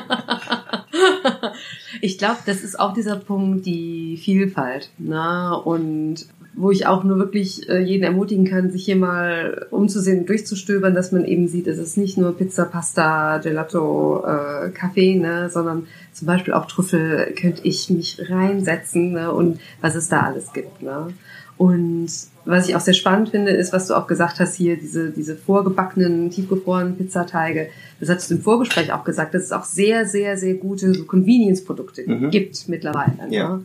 Ich 2.02 2.18
glaube, 2.18 2.40
das 2.46 2.62
ist 2.62 2.80
auch 2.80 2.94
dieser 2.94 3.18
Punkt, 3.18 3.66
die 3.66 4.18
Vielfalt. 4.18 4.90
Na? 4.98 5.54
Und 5.54 6.26
wo 6.60 6.72
ich 6.72 6.86
auch 6.88 7.06
nur 7.06 7.18
wirklich 7.18 7.70
äh, 7.70 7.80
jeden 7.80 8.04
ermutigen 8.04 8.44
kann, 8.44 8.70
sich 8.70 8.84
hier 8.84 8.98
mal 8.98 9.68
umzusehen, 9.72 10.26
durchzustöbern, 10.26 10.94
dass 10.94 11.14
man 11.14 11.24
eben 11.24 11.48
sieht, 11.48 11.68
es 11.68 11.78
ist 11.78 11.96
nicht 11.96 12.18
nur 12.18 12.36
Pizza, 12.38 12.66
Pasta, 12.66 13.38
Gelato, 13.38 14.26
äh, 14.26 14.70
Kaffee, 14.72 15.16
ne, 15.16 15.50
sondern 15.50 15.88
zum 16.12 16.28
Beispiel 16.28 16.54
auch 16.54 16.66
Trüffel 16.66 17.34
könnte 17.40 17.62
ich 17.64 17.90
mich 17.90 18.30
reinsetzen 18.30 19.14
ne, 19.14 19.32
und 19.32 19.62
was 19.80 19.96
es 19.96 20.10
da 20.10 20.24
alles 20.24 20.52
gibt. 20.52 20.82
Ne? 20.82 21.14
Und 21.58 22.10
was 22.44 22.68
ich 22.68 22.76
auch 22.76 22.82
sehr 22.82 22.94
spannend 22.94 23.30
finde, 23.30 23.52
ist, 23.52 23.72
was 23.72 23.88
du 23.88 23.94
auch 23.94 24.08
gesagt 24.08 24.42
hast 24.42 24.56
hier, 24.56 24.76
diese, 24.76 25.12
diese 25.12 25.38
vorgebackenen, 25.38 26.30
tiefgefrorenen 26.30 26.98
Pizzateige. 26.98 27.68
Das 28.02 28.10
hattest 28.10 28.32
du 28.32 28.36
im 28.36 28.42
Vorgespräch 28.42 28.92
auch 28.92 29.06
gesagt, 29.06 29.34
dass 29.34 29.44
es 29.44 29.52
auch 29.54 29.64
sehr, 29.64 30.06
sehr, 30.06 30.36
sehr 30.36 30.56
gute 30.56 30.94
so 30.94 31.06
Convenience-Produkte 31.06 32.04
Mhm. 32.06 32.32
gibt 32.32 32.68
mittlerweile. 32.68 33.14
Ja. 33.30 33.62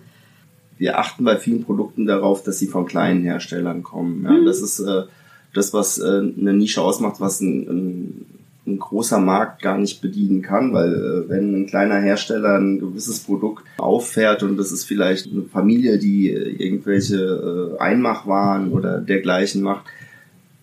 Wir 0.79 0.99
achten 0.99 1.25
bei 1.25 1.37
vielen 1.37 1.65
Produkten 1.65 2.07
darauf, 2.07 2.43
dass 2.43 2.59
sie 2.59 2.67
von 2.67 2.87
kleinen 2.87 3.23
Herstellern 3.23 3.83
kommen. 3.83 4.25
Ja, 4.25 4.33
Mhm. 4.33 4.47
Das 4.47 4.61
ist 4.61 4.81
äh, 4.81 5.03
das, 5.53 5.73
was 5.73 5.99
äh, 5.99 6.05
eine 6.05 6.53
Nische 6.53 6.83
ausmacht, 6.83 7.21
was 7.21 7.41
ein, 7.41 7.69
ein, 7.69 8.27
ein 8.67 8.79
großer 8.79 9.21
Markt 9.21 9.63
gar 9.63 9.79
nicht 9.79 10.01
bedienen 10.01 10.43
kann, 10.43 10.73
weil 10.73 10.95
äh, 10.95 11.29
wenn 11.29 11.55
ein 11.55 11.67
kleiner 11.67 12.01
Hersteller 12.01 12.59
ein 12.59 12.81
gewisses 12.81 13.21
Produkt 13.21 13.65
auffährt 13.79 14.43
und 14.43 14.57
das 14.57 14.73
ist 14.73 14.85
vielleicht 14.85 15.31
eine 15.31 15.43
Familie, 15.43 15.99
die 15.99 16.31
äh, 16.31 16.51
irgendwelche 16.57 17.77
äh, 17.77 17.81
Einmachwaren 17.81 18.73
oder 18.73 19.01
dergleichen 19.01 19.63
macht, 19.63 19.85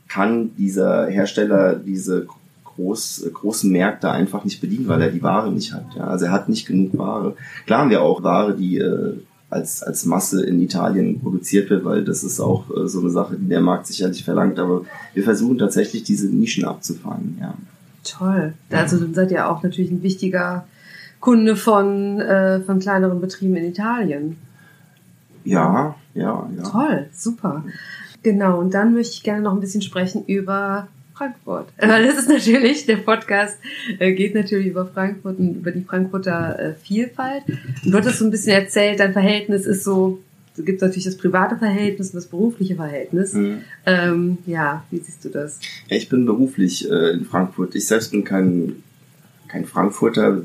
kann 0.08 0.52
dieser 0.58 1.08
Hersteller 1.08 1.76
diese 1.76 2.28
groß, 2.66 3.30
großen 3.34 3.72
Märkte 3.72 4.12
einfach 4.12 4.44
nicht 4.44 4.60
bedienen, 4.60 4.88
weil 4.88 5.02
er 5.02 5.12
die 5.12 5.24
Ware 5.24 5.52
nicht 5.52 5.74
hat. 5.74 5.86
Ja. 5.96 6.06
Also 6.06 6.26
er 6.26 6.32
hat 6.32 6.50
nicht 6.50 6.66
genug 6.68 6.98
Ware. 6.98 7.36
Klar 7.66 7.82
haben 7.82 7.90
wir 7.90 8.02
auch 8.02 8.24
Ware, 8.24 8.56
die 8.56 8.78
äh, 8.78 9.14
als, 9.52 9.84
als 9.84 10.06
Masse 10.06 10.44
in 10.46 10.62
Italien 10.62 11.20
produziert 11.20 11.70
wird, 11.70 11.86
weil 11.86 12.04
das 12.04 12.24
ist 12.24 12.40
auch 12.40 12.66
äh, 12.76 12.88
so 12.88 13.02
eine 13.02 13.10
Sache, 13.10 13.36
die 13.36 13.50
der 13.50 13.62
Markt 13.62 13.86
sicherlich 13.86 14.24
verlangt. 14.24 14.58
Aber 14.58 14.86
wir 15.14 15.24
versuchen 15.24 15.58
tatsächlich 15.58 16.04
diese 16.04 16.28
Nischen 16.28 16.66
abzufangen. 16.66 17.38
Ja. 17.40 17.54
Toll. 18.04 18.54
Also 18.72 18.98
dann 18.98 19.14
seid 19.14 19.30
ihr 19.30 19.48
auch 19.48 19.62
natürlich 19.62 19.92
ein 19.92 20.02
wichtiger 20.02 20.66
Kunde 21.20 21.56
von, 21.56 22.20
äh, 22.20 22.62
von 22.62 22.80
kleineren 22.80 23.22
Betrieben 23.22 23.56
in 23.58 23.66
Italien. 23.66 24.38
Ja, 25.44 25.96
ja, 26.14 26.50
ja. 26.56 26.64
Toll, 26.64 27.08
super. 27.14 27.64
Genau, 28.24 28.60
und 28.60 28.74
dann 28.74 28.94
möchte 28.94 29.14
ich 29.16 29.24
gerne 29.24 29.42
noch 29.42 29.54
ein 29.54 29.60
bisschen 29.60 29.82
sprechen 29.82 30.24
über 30.26 30.88
Frankfurt. 31.22 31.68
Weil 31.78 32.08
das 32.08 32.18
ist 32.18 32.30
natürlich, 32.30 32.86
der 32.88 32.98
Podcast 32.98 33.60
äh, 34.00 34.14
geht 34.14 34.34
natürlich 34.34 34.68
über 34.68 34.88
Frankfurt 34.88 35.38
und 35.38 35.58
über 35.58 35.72
die 35.72 35.84
Frankfurter 35.84 36.60
äh, 36.60 36.74
Vielfalt. 36.74 37.44
Und 37.86 37.92
du 37.92 37.98
hattest 37.98 38.20
so 38.20 38.26
ein 38.26 38.32
bisschen 38.32 38.54
erzählt, 38.54 39.00
dein 39.00 39.14
Verhältnis 39.14 39.68
ist 39.68 39.84
so, 39.84 40.20
es 40.58 40.66
gibt 40.66 40.82
natürlich 40.82 41.06
das 41.06 41.18
private 41.18 41.58
Verhältnis 41.58 42.10
und 42.10 42.16
das 42.16 42.26
berufliche 42.26 42.76
Verhältnis. 42.76 43.34
Mhm. 43.34 43.60
Ähm, 43.86 44.38
ja, 44.48 44.84
wie 44.90 44.98
siehst 44.98 45.24
du 45.24 45.30
das? 45.30 45.60
Ja, 45.90 45.98
Ich 45.98 46.10
bin 46.10 46.26
beruflich 46.26 46.90
äh, 46.90 47.12
in 47.12 47.26
Frankfurt. 47.26 47.76
Ich 47.76 47.86
selbst 47.86 48.12
bin 48.12 48.24
kein, 48.24 48.82
kein 49.48 49.66
Frankfurter, 49.66 50.42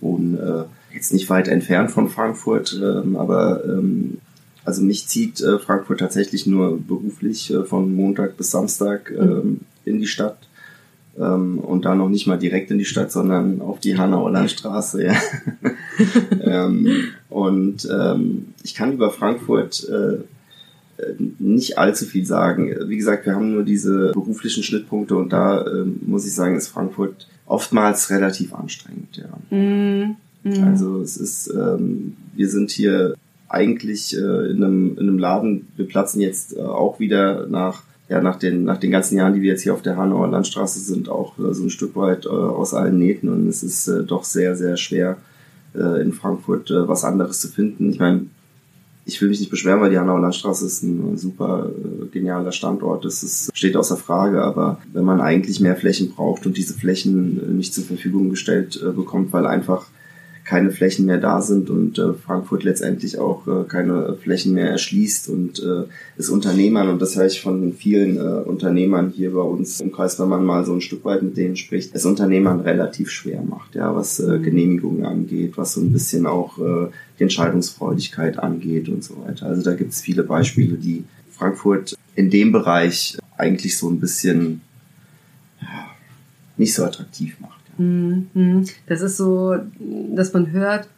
wohne 0.00 0.68
äh, 0.92 0.94
jetzt 0.94 1.12
nicht 1.12 1.30
weit 1.30 1.46
entfernt 1.46 1.92
von 1.92 2.08
Frankfurt, 2.08 2.78
ähm, 2.82 3.16
aber 3.16 3.64
ähm, 3.64 4.18
also 4.64 4.82
mich 4.82 5.06
zieht 5.06 5.40
äh, 5.40 5.60
Frankfurt 5.60 6.00
tatsächlich 6.00 6.46
nur 6.46 6.78
beruflich 6.80 7.52
äh, 7.52 7.62
von 7.62 7.94
Montag 7.94 8.36
bis 8.36 8.50
Samstag 8.50 9.12
ähm, 9.16 9.60
in 9.86 9.98
die 9.98 10.06
Stadt. 10.06 10.38
Ähm, 11.18 11.58
und 11.58 11.86
da 11.86 11.94
noch 11.94 12.10
nicht 12.10 12.26
mal 12.26 12.38
direkt 12.38 12.70
in 12.70 12.78
die 12.78 12.84
Stadt, 12.84 13.10
sondern 13.10 13.62
auf 13.62 13.80
die 13.80 13.96
Hanauer 13.96 14.30
Landstraße. 14.30 15.04
Ja. 15.04 15.14
ähm, 16.42 17.04
und 17.30 17.88
ähm, 17.90 18.48
ich 18.62 18.74
kann 18.74 18.92
über 18.92 19.10
Frankfurt 19.10 19.88
äh, 19.88 20.16
äh, 21.02 21.14
nicht 21.38 21.78
allzu 21.78 22.04
viel 22.04 22.26
sagen. 22.26 22.74
Wie 22.86 22.96
gesagt, 22.96 23.26
wir 23.26 23.34
haben 23.34 23.52
nur 23.52 23.64
diese 23.64 24.12
beruflichen 24.12 24.62
Schnittpunkte 24.62 25.16
und 25.16 25.32
da 25.32 25.66
ähm, 25.66 26.00
muss 26.06 26.26
ich 26.26 26.34
sagen, 26.34 26.56
ist 26.56 26.68
Frankfurt 26.68 27.28
oftmals 27.46 28.10
relativ 28.10 28.54
anstrengend. 28.54 29.16
Ja. 29.16 29.56
Mm, 29.56 30.16
mm. 30.42 30.64
Also 30.64 31.00
es 31.00 31.16
ist, 31.16 31.48
ähm, 31.48 32.16
wir 32.34 32.48
sind 32.48 32.70
hier 32.70 33.14
eigentlich 33.48 34.16
äh, 34.16 34.50
in, 34.50 34.62
einem, 34.62 34.92
in 34.98 35.08
einem 35.08 35.18
Laden, 35.18 35.68
wir 35.76 35.86
platzen 35.86 36.20
jetzt 36.20 36.56
äh, 36.56 36.60
auch 36.60 36.98
wieder 36.98 37.46
nach, 37.46 37.82
ja, 38.08 38.20
nach 38.20 38.36
den, 38.36 38.64
nach 38.64 38.78
den 38.78 38.90
ganzen 38.90 39.16
Jahren, 39.16 39.34
die 39.34 39.42
wir 39.42 39.50
jetzt 39.50 39.62
hier 39.62 39.74
auf 39.74 39.82
der 39.82 39.96
Hanauer 39.96 40.28
Landstraße 40.28 40.78
sind, 40.78 41.08
auch 41.08 41.38
äh, 41.38 41.52
so 41.52 41.64
ein 41.64 41.70
Stück 41.70 41.96
weit 41.96 42.26
äh, 42.26 42.28
aus 42.28 42.74
allen 42.74 42.98
Nähten 42.98 43.28
und 43.28 43.48
es 43.48 43.62
ist 43.62 43.88
äh, 43.88 44.04
doch 44.04 44.24
sehr, 44.24 44.56
sehr 44.56 44.76
schwer, 44.76 45.16
äh, 45.74 46.02
in 46.02 46.12
Frankfurt 46.12 46.70
äh, 46.70 46.86
was 46.88 47.04
anderes 47.04 47.40
zu 47.40 47.48
finden. 47.48 47.90
Ich 47.90 47.98
meine, 47.98 48.26
ich 49.04 49.20
will 49.20 49.28
mich 49.28 49.40
nicht 49.40 49.50
beschweren, 49.50 49.80
weil 49.80 49.90
die 49.90 49.98
Hanauer 49.98 50.20
Landstraße 50.20 50.66
ist 50.66 50.82
ein 50.82 51.16
super 51.16 51.68
äh, 51.68 52.06
genialer 52.06 52.52
Standort. 52.52 53.04
Das 53.04 53.22
ist, 53.22 53.50
steht 53.54 53.76
außer 53.76 53.96
Frage. 53.96 54.42
Aber 54.42 54.80
wenn 54.92 55.04
man 55.04 55.20
eigentlich 55.20 55.60
mehr 55.60 55.76
Flächen 55.76 56.10
braucht 56.10 56.46
und 56.46 56.56
diese 56.56 56.74
Flächen 56.74 57.56
nicht 57.56 57.72
zur 57.72 57.84
Verfügung 57.84 58.30
gestellt 58.30 58.80
bekommt, 58.96 59.32
weil 59.32 59.46
einfach 59.46 59.86
keine 60.46 60.70
Flächen 60.70 61.06
mehr 61.06 61.18
da 61.18 61.42
sind 61.42 61.70
und 61.70 61.98
äh, 61.98 62.14
Frankfurt 62.14 62.62
letztendlich 62.62 63.18
auch 63.18 63.46
äh, 63.48 63.64
keine 63.64 64.14
Flächen 64.14 64.54
mehr 64.54 64.70
erschließt 64.70 65.28
und 65.28 65.58
äh, 65.58 65.82
es 66.16 66.30
Unternehmern, 66.30 66.88
und 66.88 67.02
das 67.02 67.16
höre 67.16 67.26
ich 67.26 67.42
von 67.42 67.72
vielen 67.72 68.16
äh, 68.16 68.20
Unternehmern 68.20 69.12
hier 69.14 69.32
bei 69.32 69.40
uns 69.40 69.80
im 69.80 69.90
Kreis, 69.90 70.20
wenn 70.20 70.28
man 70.28 70.44
mal 70.44 70.64
so 70.64 70.72
ein 70.72 70.80
Stück 70.80 71.04
weit 71.04 71.22
mit 71.22 71.36
denen 71.36 71.56
spricht, 71.56 71.94
es 71.94 72.04
Unternehmern 72.04 72.60
relativ 72.60 73.10
schwer 73.10 73.42
macht, 73.42 73.74
ja, 73.74 73.94
was 73.94 74.20
äh, 74.20 74.38
Genehmigungen 74.38 75.04
angeht, 75.04 75.54
was 75.56 75.74
so 75.74 75.80
ein 75.80 75.92
bisschen 75.92 76.26
auch 76.26 76.58
äh, 76.58 76.90
die 77.18 77.24
Entscheidungsfreudigkeit 77.24 78.38
angeht 78.38 78.88
und 78.88 79.02
so 79.02 79.16
weiter. 79.26 79.46
Also 79.46 79.62
da 79.62 79.74
gibt 79.74 79.92
es 79.92 80.00
viele 80.00 80.22
Beispiele, 80.22 80.76
die 80.76 81.02
Frankfurt 81.28 81.96
in 82.14 82.30
dem 82.30 82.52
Bereich 82.52 83.18
eigentlich 83.36 83.76
so 83.76 83.90
ein 83.90 83.98
bisschen 83.98 84.60
ja, 85.60 85.86
nicht 86.56 86.72
so 86.72 86.84
attraktiv 86.84 87.36
macht. 87.40 87.55
Mhm. 87.78 88.64
Das 88.86 89.00
ist 89.02 89.16
so, 89.16 89.56
dass 90.14 90.32
man 90.32 90.50
hört, 90.52 90.88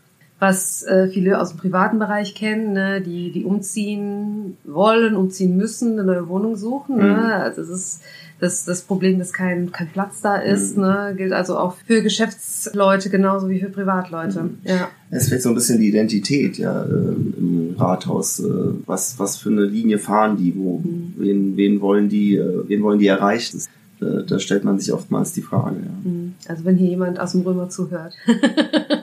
was 0.41 0.85
äh, 0.85 1.09
viele 1.09 1.41
aus 1.41 1.49
dem 1.51 1.59
privaten 1.59 1.99
Bereich 1.99 2.35
kennen, 2.37 2.73
ne? 2.73 3.01
die, 3.01 3.33
die 3.33 3.45
umziehen 3.45 4.57
wollen, 4.65 5.17
umziehen 5.17 5.57
müssen, 5.57 5.95
eine 5.95 6.05
neue 6.05 6.29
Wohnung 6.29 6.55
suchen. 6.55 6.95
Mhm. 6.97 7.03
Ne? 7.03 7.35
Also 7.35 7.63
es 7.63 7.69
ist 7.71 8.01
das, 8.41 8.65
das 8.65 8.83
Problem, 8.83 9.19
dass 9.19 9.33
kein, 9.33 9.73
kein 9.73 9.89
Platz 9.89 10.21
da 10.21 10.37
ist, 10.37 10.77
Mhm. 10.77 10.83
ne? 10.85 11.15
gilt 11.17 11.33
also 11.33 11.59
auch 11.59 11.75
für 11.89 12.03
Geschäftsleute 12.03 13.11
genauso 13.11 13.49
wie 13.49 13.59
für 13.59 13.69
Privatleute. 13.69 14.45
Mhm. 14.45 14.59
Ja. 14.63 14.89
Es 15.11 15.29
fehlt 15.29 15.43
so 15.43 15.49
ein 15.49 15.57
bisschen 15.57 15.81
die 15.81 15.89
Identität 15.89 16.57
ja, 16.57 16.85
äh, 16.85 16.87
im 16.89 17.75
Rathaus. 17.77 18.39
Äh, 18.39 18.45
was, 18.87 19.19
was 19.19 19.39
für 19.39 19.49
eine 19.51 19.65
Linie 19.65 19.99
fahren 19.99 20.37
die? 20.37 20.55
Wo, 20.57 20.79
Mhm. 20.79 21.15
wen, 21.17 21.57
wen 21.57 21.81
wollen 21.81 22.09
die, 22.09 22.41
wen 22.69 22.83
wollen 22.83 23.01
die 23.01 23.09
erreichen? 23.09 23.61
Äh, 24.01 24.25
da 24.27 24.39
stellt 24.39 24.65
man 24.65 24.79
sich 24.79 24.93
oftmals 24.93 25.33
die 25.33 25.43
Frage. 25.43 25.77
Ja. 25.77 26.11
Mhm. 26.11 26.35
Also 26.49 26.65
wenn 26.65 26.77
hier 26.77 26.89
jemand 26.91 27.19
aus 27.21 27.33
dem 27.33 27.43
Römer 27.43 27.69
zuhört. 27.69 28.15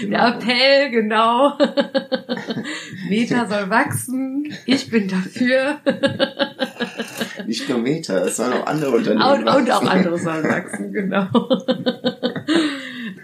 Genau. 0.00 0.18
Der 0.18 0.28
Appell, 0.36 0.90
genau. 0.90 1.52
Meta 3.08 3.46
soll 3.46 3.70
wachsen. 3.70 4.52
Ich 4.66 4.90
bin 4.90 5.08
dafür. 5.08 5.76
Nicht 7.46 7.68
nur 7.68 7.78
Meta, 7.78 8.18
es 8.18 8.36
sollen 8.36 8.52
auch 8.52 8.66
andere 8.66 8.90
Und, 8.90 9.08
Unternehmen. 9.08 9.48
und 9.48 9.48
auch 9.48 9.82
wachsen. 9.82 9.88
andere 9.88 10.18
sollen 10.18 10.44
wachsen, 10.44 10.92
genau. 10.92 11.28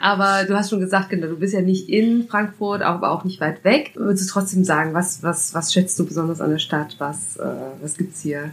Aber 0.01 0.45
du 0.47 0.55
hast 0.57 0.71
schon 0.71 0.81
gesagt, 0.81 1.11
genau, 1.11 1.27
du 1.27 1.37
bist 1.39 1.53
ja 1.55 1.61
nicht 1.63 1.89
in 1.89 2.27
Frankfurt, 2.29 2.83
aber 2.83 3.11
auch 3.11 3.25
nicht 3.25 3.41
weit 3.41 3.65
weg. 3.65 3.93
Würdest 3.95 4.29
du 4.29 4.33
trotzdem 4.33 4.65
sagen, 4.65 4.95
was, 4.95 5.23
was, 5.23 5.55
was 5.55 5.73
schätzt 5.73 5.99
du 5.99 6.07
besonders 6.07 6.41
an 6.41 6.51
der 6.51 6.59
Stadt? 6.59 6.97
Was, 6.99 7.37
äh, 7.37 7.45
was 7.81 7.97
gibt's 7.97 8.21
hier? 8.21 8.51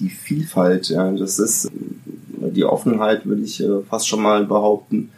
Die 0.00 0.08
Vielfalt, 0.08 0.88
ja, 0.88 1.10
das 1.12 1.38
ist 1.38 1.66
äh, 1.66 2.50
die 2.50 2.64
Offenheit, 2.64 3.26
würde 3.26 3.42
ich 3.42 3.62
äh, 3.62 3.82
fast 3.88 4.08
schon 4.08 4.22
mal 4.22 4.44
behaupten. 4.46 5.10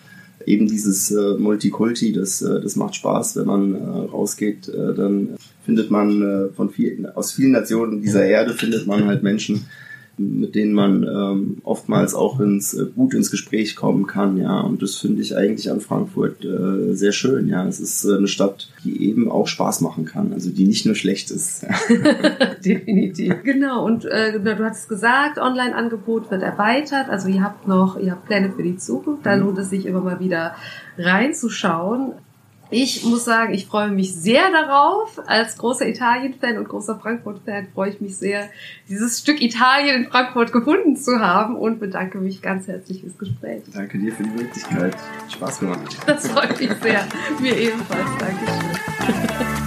Eben 0.47 0.67
dieses 0.67 1.11
äh, 1.11 1.35
Multikulti, 1.39 2.13
das, 2.13 2.39
das 2.39 2.75
macht 2.77 2.95
Spaß, 2.95 3.37
wenn 3.37 3.47
man 3.47 3.75
rausgeht, 3.77 4.69
dann 4.69 5.37
findet 5.67 5.91
man 5.91 6.51
von 6.57 6.71
vielen, 6.71 7.05
aus 7.05 7.33
vielen 7.33 7.53
Nationen 7.53 8.01
dieser 8.01 8.25
Erde 8.25 8.55
findet 8.55 8.87
man 8.87 9.05
halt 9.05 9.23
Menschen, 9.23 9.67
mit 10.21 10.55
denen 10.55 10.73
man 10.73 11.03
ähm, 11.05 11.57
oftmals 11.65 12.15
auch 12.15 12.41
ins, 12.41 12.75
äh, 12.75 12.87
gut 12.95 13.15
ins 13.15 13.31
Gespräch 13.31 13.75
kommen 13.75 14.07
kann, 14.07 14.37
ja. 14.37 14.61
Und 14.61 14.83
das 14.83 14.97
finde 14.97 15.23
ich 15.23 15.37
eigentlich 15.37 15.71
an 15.71 15.81
Frankfurt 15.81 16.45
äh, 16.45 16.95
sehr 16.95 17.13
schön, 17.13 17.49
ja. 17.49 17.67
Es 17.67 17.81
ist 17.81 18.05
äh, 18.05 18.17
eine 18.17 18.29
Stadt, 18.29 18.69
die 18.85 19.09
eben 19.09 19.31
auch 19.31 19.47
Spaß 19.47 19.81
machen 19.81 20.05
kann, 20.05 20.33
also 20.33 20.51
die 20.51 20.67
nicht 20.67 20.85
nur 20.87 20.95
schlecht 20.95 21.31
ist. 21.31 21.67
Definitiv. 22.65 23.43
Genau, 23.43 23.85
und 23.85 24.05
äh, 24.05 24.39
du 24.39 24.65
hattest 24.65 24.89
gesagt, 24.89 25.39
Online-Angebot 25.39 26.31
wird 26.31 26.43
erweitert. 26.43 27.09
Also 27.09 27.29
ihr 27.29 27.43
habt 27.43 27.67
noch, 27.67 27.99
ihr 27.99 28.13
habt 28.13 28.27
Pläne 28.27 28.53
für 28.53 28.63
die 28.63 28.77
Zukunft. 28.77 29.25
Da 29.25 29.35
lohnt 29.35 29.59
es 29.59 29.71
sich 29.71 29.87
immer 29.87 30.01
mal 30.01 30.21
wieder 30.21 30.55
reinzuschauen. 30.99 32.13
Ich 32.71 33.05
muss 33.05 33.25
sagen, 33.25 33.53
ich 33.53 33.67
freue 33.67 33.91
mich 33.91 34.15
sehr 34.15 34.51
darauf. 34.51 35.21
Als 35.27 35.59
großer 35.59 35.89
Italien-Fan 35.89 36.59
und 36.59 36.69
großer 36.69 36.99
Frankfurt-Fan 37.01 37.69
freue 37.75 37.91
ich 37.91 38.01
mich 38.01 38.17
sehr, 38.17 38.49
dieses 38.89 39.19
Stück 39.19 39.43
Italien 39.43 40.05
in 40.05 40.11
Frankfurt 40.11 40.53
gefunden 40.53 40.97
zu 40.97 41.19
haben 41.21 41.57
und 41.57 41.81
bedanke 41.81 42.19
mich 42.19 42.43
ganz 42.43 42.69
herzlich 42.69 43.01
fürs 43.01 43.19
Gespräch. 43.19 43.63
Danke 43.75 43.99
dir 43.99 44.13
für 44.13 44.23
die 44.23 44.31
Möglichkeit. 44.31 44.97
Spaß 45.29 45.61
gemacht. 45.61 45.99
Das 46.07 46.29
freut 46.29 46.61
mich 46.61 46.73
sehr. 46.83 47.07
Mir 47.41 47.57
ebenfalls. 47.57 48.09
Dankeschön. 48.19 49.60